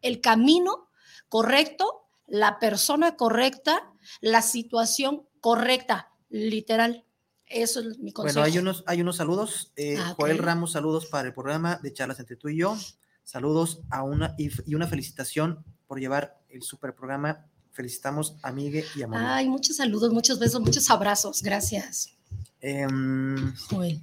el 0.00 0.20
camino 0.20 0.90
correcto, 1.28 2.06
la 2.28 2.60
persona 2.60 3.16
correcta, 3.16 3.92
la 4.20 4.42
situación 4.42 5.26
correcta, 5.40 6.12
literal. 6.28 7.04
Eso 7.48 7.80
es 7.80 7.98
mi 7.98 8.12
consejo. 8.12 8.40
Bueno, 8.40 8.52
hay 8.52 8.58
unos, 8.58 8.84
hay 8.86 9.00
unos 9.00 9.16
saludos. 9.16 9.72
Eh, 9.76 9.96
ah, 9.98 10.14
Joel 10.16 10.38
Ramos, 10.38 10.72
saludos 10.72 11.06
para 11.06 11.28
el 11.28 11.34
programa 11.34 11.78
de 11.82 11.92
charlas 11.92 12.20
entre 12.20 12.36
tú 12.36 12.48
y 12.48 12.58
yo. 12.58 12.76
Saludos 13.22 13.80
a 13.90 14.02
una 14.02 14.34
y, 14.38 14.74
una 14.74 14.86
felicitación 14.86 15.64
por 15.86 16.00
llevar 16.00 16.38
el 16.48 16.62
super 16.62 16.94
programa. 16.94 17.46
Felicitamos 17.72 18.36
a 18.42 18.52
y 18.58 19.02
a. 19.02 19.36
Ay, 19.36 19.48
muchos 19.48 19.76
saludos, 19.76 20.12
muchos 20.12 20.38
besos, 20.38 20.60
muchos 20.60 20.88
abrazos. 20.90 21.42
Gracias. 21.42 22.14
Em, 22.60 23.54
Joel. 23.68 24.00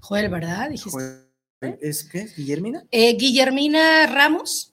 Joel, 0.00 0.28
¿verdad? 0.28 0.70
¿Es 1.80 2.04
qué? 2.04 2.28
¿Guillermina? 2.36 2.84
Eh, 2.90 3.16
Guillermina 3.16 4.06
Ramos. 4.06 4.72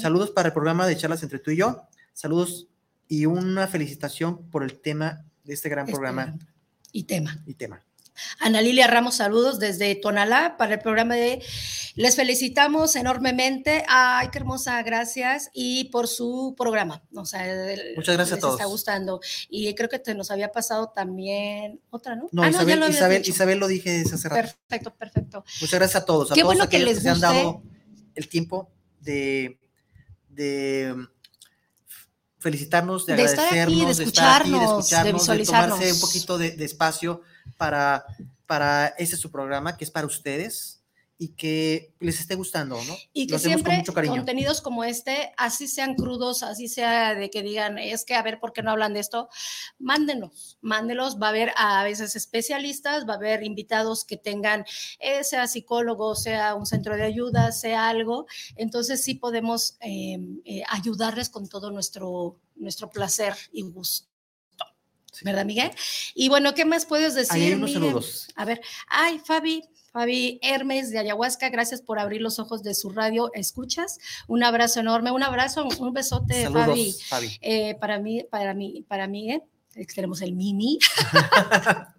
Saludos 0.00 0.30
para 0.30 0.48
el 0.48 0.52
programa 0.52 0.86
de 0.86 0.96
charlas 0.96 1.22
entre 1.22 1.38
tú 1.38 1.50
y 1.50 1.56
yo. 1.56 1.82
Saludos 2.12 2.68
y 3.08 3.26
una 3.26 3.66
felicitación 3.66 4.48
por 4.50 4.62
el 4.62 4.80
tema 4.80 5.24
de 5.44 5.54
este 5.54 5.68
gran 5.68 5.86
este 5.86 5.92
programa 5.92 6.36
y 6.92 7.04
tema. 7.04 7.42
Y 7.46 7.54
tema. 7.54 7.82
Ana 8.38 8.60
Lilia 8.60 8.86
Ramos, 8.86 9.16
saludos 9.16 9.58
desde 9.58 9.94
Tonalá 9.94 10.56
para 10.58 10.74
el 10.74 10.80
programa 10.80 11.14
de 11.14 11.42
Les 11.94 12.16
felicitamos 12.16 12.94
enormemente. 12.96 13.84
Ay, 13.88 14.28
qué 14.30 14.38
hermosa, 14.38 14.82
gracias. 14.82 15.50
Y 15.52 15.84
por 15.84 16.08
su 16.08 16.54
programa. 16.56 17.02
O 17.14 17.24
sea, 17.24 17.42
Muchas 17.96 18.16
gracias 18.16 18.38
a 18.38 18.40
todos. 18.40 18.54
está 18.54 18.66
gustando. 18.66 19.20
Y 19.48 19.74
creo 19.74 19.88
que 19.88 19.98
te 19.98 20.14
nos 20.14 20.30
había 20.30 20.52
pasado 20.52 20.88
también 20.94 21.80
otra, 21.90 22.16
¿no? 22.16 22.28
No, 22.32 22.42
ah, 22.42 22.50
Isabel, 22.50 22.80
lo 22.80 22.88
Isabel, 22.88 23.22
Isabel, 23.24 23.58
lo 23.58 23.66
dije 23.66 24.02
hace 24.02 24.28
rato. 24.28 24.42
Perfecto, 24.42 24.94
perfecto. 24.94 25.44
Muchas 25.60 25.78
gracias 25.78 26.02
a 26.02 26.04
todos. 26.04 26.32
A 26.32 26.34
qué 26.34 26.42
todos 26.42 26.54
bueno 26.54 26.68
que 26.68 26.78
les 26.78 26.96
que 26.96 27.00
se 27.00 27.08
han 27.08 27.20
dado 27.20 27.62
el 28.14 28.28
tiempo 28.28 28.70
de, 29.00 29.58
de 30.28 30.94
felicitarnos, 32.42 33.06
de, 33.06 33.14
agradecernos, 33.14 33.96
de 33.96 34.04
estar 34.04 34.42
aquí, 34.42 34.50
de 34.50 34.64
escucharnos, 34.64 35.26
de, 35.26 35.44
tomarse 35.44 35.92
un 35.92 36.00
poquito 36.00 36.36
de, 36.36 36.50
de, 36.50 36.64
espacio 36.64 37.22
para, 37.56 38.04
para 38.46 38.88
ese 38.98 39.16
su 39.16 39.30
programa, 39.30 39.76
que 39.76 39.84
es 39.84 39.90
para 39.90 40.06
ustedes 40.06 40.81
y 41.22 41.28
que 41.36 41.94
les 42.00 42.18
esté 42.18 42.34
gustando, 42.34 42.82
¿no? 42.82 42.96
Y 43.12 43.28
que 43.28 43.38
siempre 43.38 43.84
contenidos 44.08 44.60
como 44.60 44.82
este, 44.82 45.32
así 45.36 45.68
sean 45.68 45.94
crudos, 45.94 46.42
así 46.42 46.66
sea 46.66 47.14
de 47.14 47.30
que 47.30 47.44
digan, 47.44 47.78
es 47.78 48.04
que 48.04 48.14
a 48.14 48.22
ver, 48.22 48.40
¿por 48.40 48.52
qué 48.52 48.64
no 48.64 48.72
hablan 48.72 48.94
de 48.94 48.98
esto? 48.98 49.28
Mándenos, 49.78 50.58
mándenos, 50.62 51.22
va 51.22 51.28
a 51.28 51.30
haber 51.30 51.52
a 51.56 51.84
veces 51.84 52.16
especialistas, 52.16 53.08
va 53.08 53.12
a 53.12 53.16
haber 53.18 53.44
invitados 53.44 54.04
que 54.04 54.16
tengan, 54.16 54.64
eh, 54.98 55.22
sea 55.22 55.46
psicólogo, 55.46 56.16
sea 56.16 56.56
un 56.56 56.66
centro 56.66 56.96
de 56.96 57.04
ayuda, 57.04 57.52
sea 57.52 57.88
algo, 57.88 58.26
entonces 58.56 59.04
sí 59.04 59.14
podemos 59.14 59.76
em, 59.78 60.40
eh, 60.44 60.64
ayudarles 60.68 61.28
con 61.28 61.48
todo 61.48 61.70
nuestro, 61.70 62.40
nuestro 62.56 62.90
placer 62.90 63.36
y 63.52 63.62
gusto. 63.62 64.08
¿Verdad, 65.22 65.44
Miguel? 65.44 65.70
Y 66.16 66.28
bueno, 66.30 66.52
¿qué 66.52 66.64
más 66.64 66.84
puedes 66.84 67.14
decir? 67.14 67.44
hay 67.44 67.52
unos 67.52 67.74
saludos. 67.74 68.26
A 68.34 68.44
ver, 68.44 68.60
ay, 68.88 69.20
Fabi, 69.24 69.62
Fabi 69.92 70.38
Hermes 70.42 70.90
de 70.90 70.98
Ayahuasca, 70.98 71.50
gracias 71.50 71.82
por 71.82 71.98
abrir 71.98 72.22
los 72.22 72.38
ojos 72.38 72.62
de 72.62 72.74
su 72.74 72.90
radio. 72.90 73.30
¿Escuchas? 73.34 73.98
Un 74.26 74.42
abrazo 74.42 74.80
enorme, 74.80 75.10
un 75.10 75.22
abrazo, 75.22 75.68
un 75.78 75.92
besote, 75.92 76.48
Fabi. 76.50 76.94
Eh, 77.42 77.76
para 77.78 77.98
mí, 77.98 78.24
para 78.30 78.54
mí, 78.54 78.84
para 78.88 79.06
mí, 79.06 79.32
eh, 79.32 79.86
tenemos 79.94 80.22
el 80.22 80.34
mini. 80.34 80.78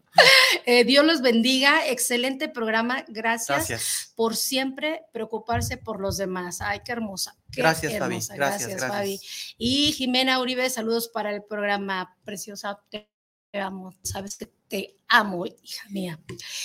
Eh, 0.68 0.84
Dios 0.84 1.04
los 1.04 1.24
bendiga, 1.24 1.88
excelente 1.88 2.48
programa, 2.48 3.04
gracias, 3.08 4.14
por 4.16 4.36
siempre 4.36 5.02
preocuparse 5.12 5.78
por 5.78 6.00
los 6.00 6.18
demás. 6.18 6.62
Ay, 6.62 6.82
qué 6.86 6.92
hermosa. 6.92 7.36
gracias, 7.48 7.98
Fabi. 7.98 8.20
Gracias, 8.36 8.80
Fabi. 8.80 9.20
Y 9.58 9.92
Jimena 9.94 10.40
Uribe, 10.40 10.70
saludos 10.70 11.10
para 11.10 11.32
el 11.32 11.42
programa 11.44 12.16
preciosa 12.26 12.80
te 12.92 13.10
amo, 13.60 13.92
sabes 14.04 14.38
que 14.38 14.52
te 14.74 14.98
amo, 15.08 15.46
hija 15.46 15.88
mía. 15.92 16.20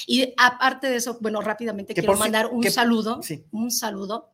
Y 0.06 0.32
aparte 0.38 0.86
de 0.88 0.96
eso, 0.96 1.18
bueno, 1.20 1.42
rápidamente 1.42 1.92
quiero 1.92 2.16
mandar 2.16 2.46
un 2.46 2.64
saludo, 2.70 3.20
un 3.50 3.70
saludo, 3.70 4.32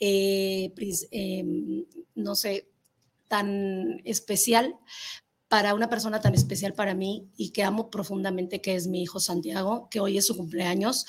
eh, 0.00 0.74
em, 1.12 1.84
no 2.16 2.34
sé, 2.34 2.68
tan 3.28 4.00
especial 4.04 4.74
para 5.46 5.74
una 5.74 5.88
persona 5.88 6.20
tan 6.20 6.34
especial 6.34 6.74
para 6.74 6.96
mí 6.96 7.28
y 7.36 7.50
que 7.50 7.62
amo 7.62 7.88
profundamente, 7.88 8.60
que 8.60 8.74
es 8.74 8.88
mi 8.88 9.04
hijo 9.04 9.20
Santiago, 9.20 9.86
que 9.92 10.00
hoy 10.00 10.18
es 10.18 10.26
su 10.26 10.36
cumpleaños 10.36 11.06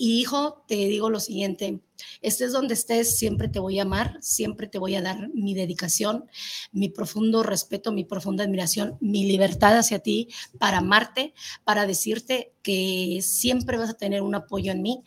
y 0.00 0.20
hijo, 0.20 0.64
te 0.68 0.76
digo 0.76 1.10
lo 1.10 1.18
siguiente, 1.18 1.80
estés 2.22 2.52
donde 2.52 2.74
estés, 2.74 3.18
siempre 3.18 3.48
te 3.48 3.58
voy 3.58 3.80
a 3.80 3.82
amar, 3.82 4.16
siempre 4.20 4.68
te 4.68 4.78
voy 4.78 4.94
a 4.94 5.02
dar 5.02 5.28
mi 5.34 5.54
dedicación, 5.54 6.24
mi 6.70 6.88
profundo 6.88 7.42
respeto, 7.42 7.90
mi 7.90 8.04
profunda 8.04 8.44
admiración, 8.44 8.96
mi 9.00 9.26
libertad 9.26 9.76
hacia 9.76 9.98
ti 9.98 10.28
para 10.60 10.78
amarte, 10.78 11.34
para 11.64 11.84
decirte 11.84 12.54
que 12.62 13.18
siempre 13.22 13.76
vas 13.76 13.90
a 13.90 13.94
tener 13.94 14.22
un 14.22 14.36
apoyo 14.36 14.70
en 14.70 14.82
mí, 14.82 15.02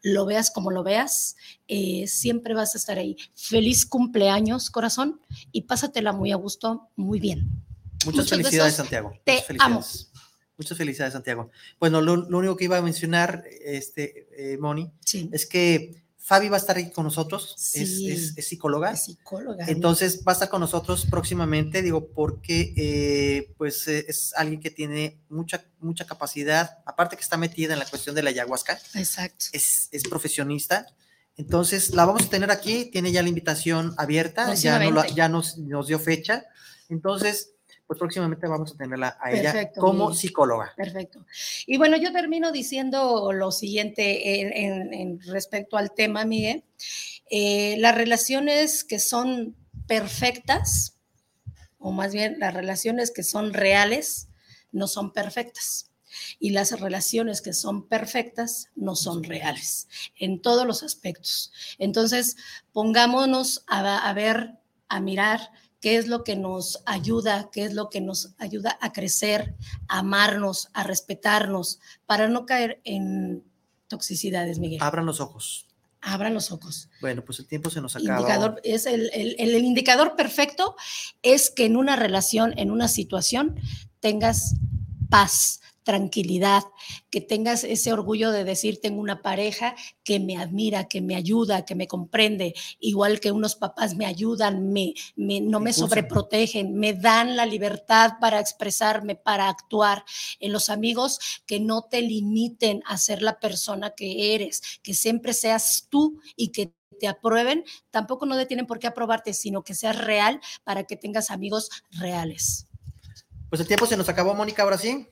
lo 0.00 0.24
veas 0.26 0.52
como 0.52 0.70
lo 0.70 0.84
veas, 0.84 1.34
eh, 1.66 2.06
siempre 2.06 2.54
vas 2.54 2.76
a 2.76 2.78
estar 2.78 2.98
ahí. 2.98 3.16
Feliz 3.34 3.84
cumpleaños, 3.84 4.70
corazón, 4.70 5.20
y 5.50 5.62
pásatela 5.62 6.12
muy 6.12 6.30
a 6.30 6.36
gusto, 6.36 6.88
muy 6.94 7.18
bien. 7.18 7.50
Muchas 8.04 8.28
felicidades, 8.28 8.76
Santiago. 8.76 9.12
Te 9.24 9.42
amo. 9.58 9.82
Muchas 10.58 10.78
felicidades, 10.78 11.12
Santiago. 11.12 11.50
Bueno, 11.78 12.00
lo, 12.00 12.14
único 12.14 12.56
que 12.56 12.64
iba 12.64 12.78
a 12.78 12.82
mencionar, 12.82 13.44
este, 13.62 14.26
eh, 14.32 14.58
Moni, 14.58 14.90
es 15.32 15.46
que 15.46 16.06
Fabi 16.26 16.48
va 16.48 16.56
a 16.56 16.58
estar 16.58 16.76
aquí 16.76 16.90
con 16.90 17.04
nosotros, 17.04 17.54
es, 17.74 18.34
psicóloga. 18.44 18.90
Es 18.90 19.04
psicóloga. 19.04 19.64
Entonces 19.68 20.24
va 20.26 20.32
a 20.32 20.34
estar 20.34 20.48
con 20.48 20.60
nosotros 20.60 21.06
próximamente, 21.08 21.82
digo, 21.82 22.08
porque 22.08 22.74
eh, 22.76 23.54
pues 23.56 23.86
eh, 23.86 24.06
es 24.08 24.32
alguien 24.34 24.60
que 24.60 24.72
tiene 24.72 25.20
mucha, 25.28 25.64
mucha 25.78 26.04
capacidad, 26.04 26.78
aparte 26.84 27.16
que 27.16 27.22
está 27.22 27.36
metida 27.36 27.74
en 27.74 27.78
la 27.78 27.86
cuestión 27.86 28.16
de 28.16 28.24
la 28.24 28.30
ayahuasca. 28.30 28.76
Exacto. 28.94 29.46
Es, 29.52 29.88
es 29.92 30.02
profesionista. 30.02 30.86
Entonces 31.36 31.94
la 31.94 32.06
vamos 32.06 32.24
a 32.24 32.30
tener 32.30 32.50
aquí, 32.50 32.86
tiene 32.86 33.12
ya 33.12 33.22
la 33.22 33.28
invitación 33.28 33.94
abierta, 33.96 34.52
ya, 34.54 35.06
ya 35.14 35.28
nos, 35.28 35.58
nos 35.58 35.86
dio 35.86 36.00
fecha. 36.00 36.46
Entonces, 36.88 37.52
pues 37.86 37.98
próximamente 37.98 38.46
vamos 38.48 38.72
a 38.72 38.76
tenerla 38.76 39.16
a 39.20 39.30
ella 39.30 39.70
como 39.72 40.12
psicóloga. 40.12 40.72
Perfecto. 40.76 41.24
Y 41.66 41.78
bueno, 41.78 41.96
yo 41.96 42.12
termino 42.12 42.50
diciendo 42.50 43.32
lo 43.32 43.52
siguiente 43.52 44.42
en, 44.64 45.20
respecto 45.20 45.76
al 45.76 45.92
tema, 45.92 46.24
Miguel. 46.24 46.64
Eh, 47.30 47.76
las 47.78 47.94
relaciones 47.94 48.82
que 48.82 48.98
son 48.98 49.54
perfectas, 49.86 50.96
o 51.78 51.92
más 51.92 52.12
bien 52.12 52.38
las 52.40 52.54
relaciones 52.54 53.12
que 53.12 53.22
son 53.22 53.52
reales, 53.52 54.28
no 54.72 54.88
son 54.88 55.12
perfectas. 55.12 55.90
Y 56.40 56.50
las 56.50 56.80
relaciones 56.80 57.40
que 57.40 57.52
son 57.52 57.86
perfectas 57.86 58.70
no 58.74 58.96
son 58.96 59.22
reales 59.22 59.86
en 60.18 60.40
todos 60.40 60.66
los 60.66 60.82
aspectos. 60.82 61.52
Entonces, 61.78 62.36
pongámonos 62.72 63.64
a 63.68 64.12
ver, 64.12 64.54
a 64.88 65.00
mirar 65.00 65.50
qué 65.80 65.96
es 65.96 66.08
lo 66.08 66.24
que 66.24 66.36
nos 66.36 66.82
ayuda, 66.86 67.50
qué 67.52 67.64
es 67.64 67.74
lo 67.74 67.88
que 67.88 68.00
nos 68.00 68.34
ayuda 68.38 68.78
a 68.80 68.92
crecer, 68.92 69.54
a 69.88 70.00
amarnos, 70.00 70.68
a 70.72 70.82
respetarnos, 70.82 71.80
para 72.06 72.28
no 72.28 72.46
caer 72.46 72.80
en 72.84 73.44
toxicidades, 73.88 74.58
Miguel. 74.58 74.82
Abran 74.82 75.06
los 75.06 75.20
ojos. 75.20 75.66
Abran 76.00 76.34
los 76.34 76.52
ojos. 76.52 76.88
Bueno, 77.00 77.24
pues 77.24 77.38
el 77.40 77.46
tiempo 77.46 77.70
se 77.70 77.80
nos 77.80 77.96
acaba. 77.96 78.20
Indicador, 78.20 78.60
es 78.62 78.86
el, 78.86 79.10
el 79.12 79.64
indicador 79.64 80.14
perfecto 80.14 80.76
es 81.22 81.50
que 81.50 81.64
en 81.64 81.76
una 81.76 81.96
relación, 81.96 82.56
en 82.58 82.70
una 82.70 82.86
situación, 82.86 83.56
tengas 84.00 84.54
paz, 85.08 85.60
tranquilidad, 85.86 86.64
que 87.10 87.20
tengas 87.20 87.62
ese 87.62 87.92
orgullo 87.92 88.32
de 88.32 88.42
decir, 88.42 88.80
tengo 88.80 89.00
una 89.00 89.22
pareja 89.22 89.76
que 90.02 90.18
me 90.18 90.36
admira, 90.36 90.88
que 90.88 91.00
me 91.00 91.14
ayuda, 91.14 91.64
que 91.64 91.76
me 91.76 91.86
comprende, 91.86 92.54
igual 92.80 93.20
que 93.20 93.30
unos 93.30 93.54
papás 93.54 93.94
me 93.94 94.04
ayudan, 94.04 94.72
me, 94.72 94.94
no 95.14 95.60
me 95.60 95.72
sobreprotegen, 95.72 96.74
me 96.74 96.92
dan 96.92 97.36
la 97.36 97.46
libertad 97.46 98.14
para 98.20 98.40
expresarme, 98.40 99.14
para 99.14 99.48
actuar. 99.48 100.04
En 100.40 100.52
los 100.52 100.70
amigos, 100.70 101.20
que 101.46 101.60
no 101.60 101.82
te 101.82 102.02
limiten 102.02 102.82
a 102.84 102.98
ser 102.98 103.22
la 103.22 103.38
persona 103.38 103.90
que 103.90 104.34
eres, 104.34 104.80
que 104.82 104.92
siempre 104.92 105.34
seas 105.34 105.86
tú 105.88 106.20
y 106.34 106.48
que 106.48 106.72
te 106.98 107.06
aprueben, 107.06 107.64
tampoco 107.92 108.26
no 108.26 108.44
tienen 108.48 108.66
por 108.66 108.80
qué 108.80 108.88
aprobarte, 108.88 109.34
sino 109.34 109.62
que 109.62 109.74
seas 109.76 109.96
real 109.96 110.40
para 110.64 110.82
que 110.82 110.96
tengas 110.96 111.30
amigos 111.30 111.70
reales. 111.92 112.66
Pues 113.48 113.60
el 113.60 113.68
tiempo 113.68 113.86
se 113.86 113.96
nos 113.96 114.08
acabó, 114.08 114.34
Mónica, 114.34 114.64
ahora 114.64 114.78
sí. 114.78 115.06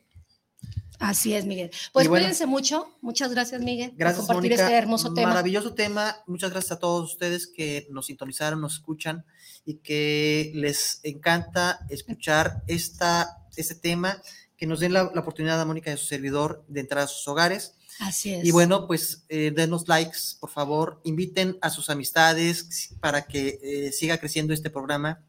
Así 0.99 1.35
es, 1.35 1.45
Miguel. 1.45 1.71
Pues 1.93 2.09
cuídense 2.09 2.47
mucho. 2.47 2.97
Muchas 3.01 3.31
gracias, 3.33 3.61
Miguel, 3.61 3.93
gracias, 3.97 4.27
por 4.27 4.37
compartir 4.37 4.53
este 4.53 4.73
hermoso 4.73 5.13
tema. 5.13 5.29
Maravilloso 5.29 5.75
tema. 5.75 6.17
Muchas 6.27 6.51
gracias 6.51 6.73
a 6.73 6.79
todos 6.79 7.13
ustedes 7.13 7.47
que 7.47 7.87
nos 7.91 8.07
sintonizaron, 8.07 8.61
nos 8.61 8.75
escuchan 8.75 9.25
y 9.65 9.77
que 9.77 10.53
les 10.55 11.01
encanta 11.03 11.81
escuchar 11.89 12.63
esta, 12.67 13.39
este 13.57 13.75
tema, 13.75 14.23
que 14.57 14.67
nos 14.67 14.81
den 14.81 14.93
la, 14.93 15.05
oportunidad 15.05 15.61
a 15.61 15.65
Mónica 15.65 15.91
y 15.91 15.95
a 15.95 15.97
su 15.97 16.07
servidor 16.07 16.65
de 16.69 16.81
entrar 16.81 17.05
a 17.05 17.07
sus 17.07 17.27
hogares. 17.29 17.75
Así 18.01 18.35
es. 18.35 18.45
Y 18.45 18.51
bueno, 18.51 18.87
pues 18.87 19.25
eh, 19.29 19.53
denos 19.55 19.89
likes, 19.89 20.19
por 20.41 20.51
favor. 20.51 21.01
Inviten 21.05 21.59
a 21.61 21.71
sus 21.71 21.91
amistades 21.91 22.91
para 23.01 23.27
que 23.27 23.59
eh, 23.63 23.93
siga 23.93 24.19
creciendo 24.19 24.53
este 24.53 24.71
programa. 24.71 25.25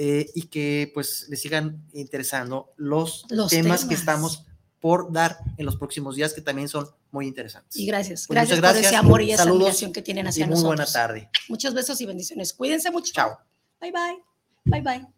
Eh, 0.00 0.30
y 0.36 0.42
que 0.42 0.92
pues 0.94 1.26
les 1.28 1.40
sigan 1.40 1.84
interesando 1.92 2.72
los, 2.76 3.26
temas 3.50 3.84
que 3.84 3.94
estamos 3.94 4.44
por 4.80 5.12
dar 5.12 5.38
en 5.56 5.66
los 5.66 5.76
próximos 5.76 6.16
días, 6.16 6.32
que 6.32 6.40
también 6.40 6.68
son 6.68 6.88
muy 7.10 7.26
interesantes. 7.26 7.76
Y 7.76 7.86
gracias. 7.86 8.26
Pues 8.26 8.36
gracias, 8.36 8.60
por 8.60 8.76
ese 8.76 8.96
amor 8.96 9.22
y 9.22 9.32
esa 9.32 9.42
admiración 9.42 9.92
que 9.92 10.02
tienen 10.02 10.26
hacia 10.26 10.46
y 10.46 10.48
muy 10.48 10.62
buena 10.62 10.86
tarde. 10.86 11.30
Muchos 11.48 11.74
besos 11.74 12.00
y 12.00 12.06
bendiciones. 12.06 12.52
Cuídense 12.52 12.90
mucho. 12.90 13.12
Chao. 13.12 13.38
Bye, 13.80 13.92
bye. 13.92 14.22
Bye, 14.64 14.82
bye. 14.82 15.17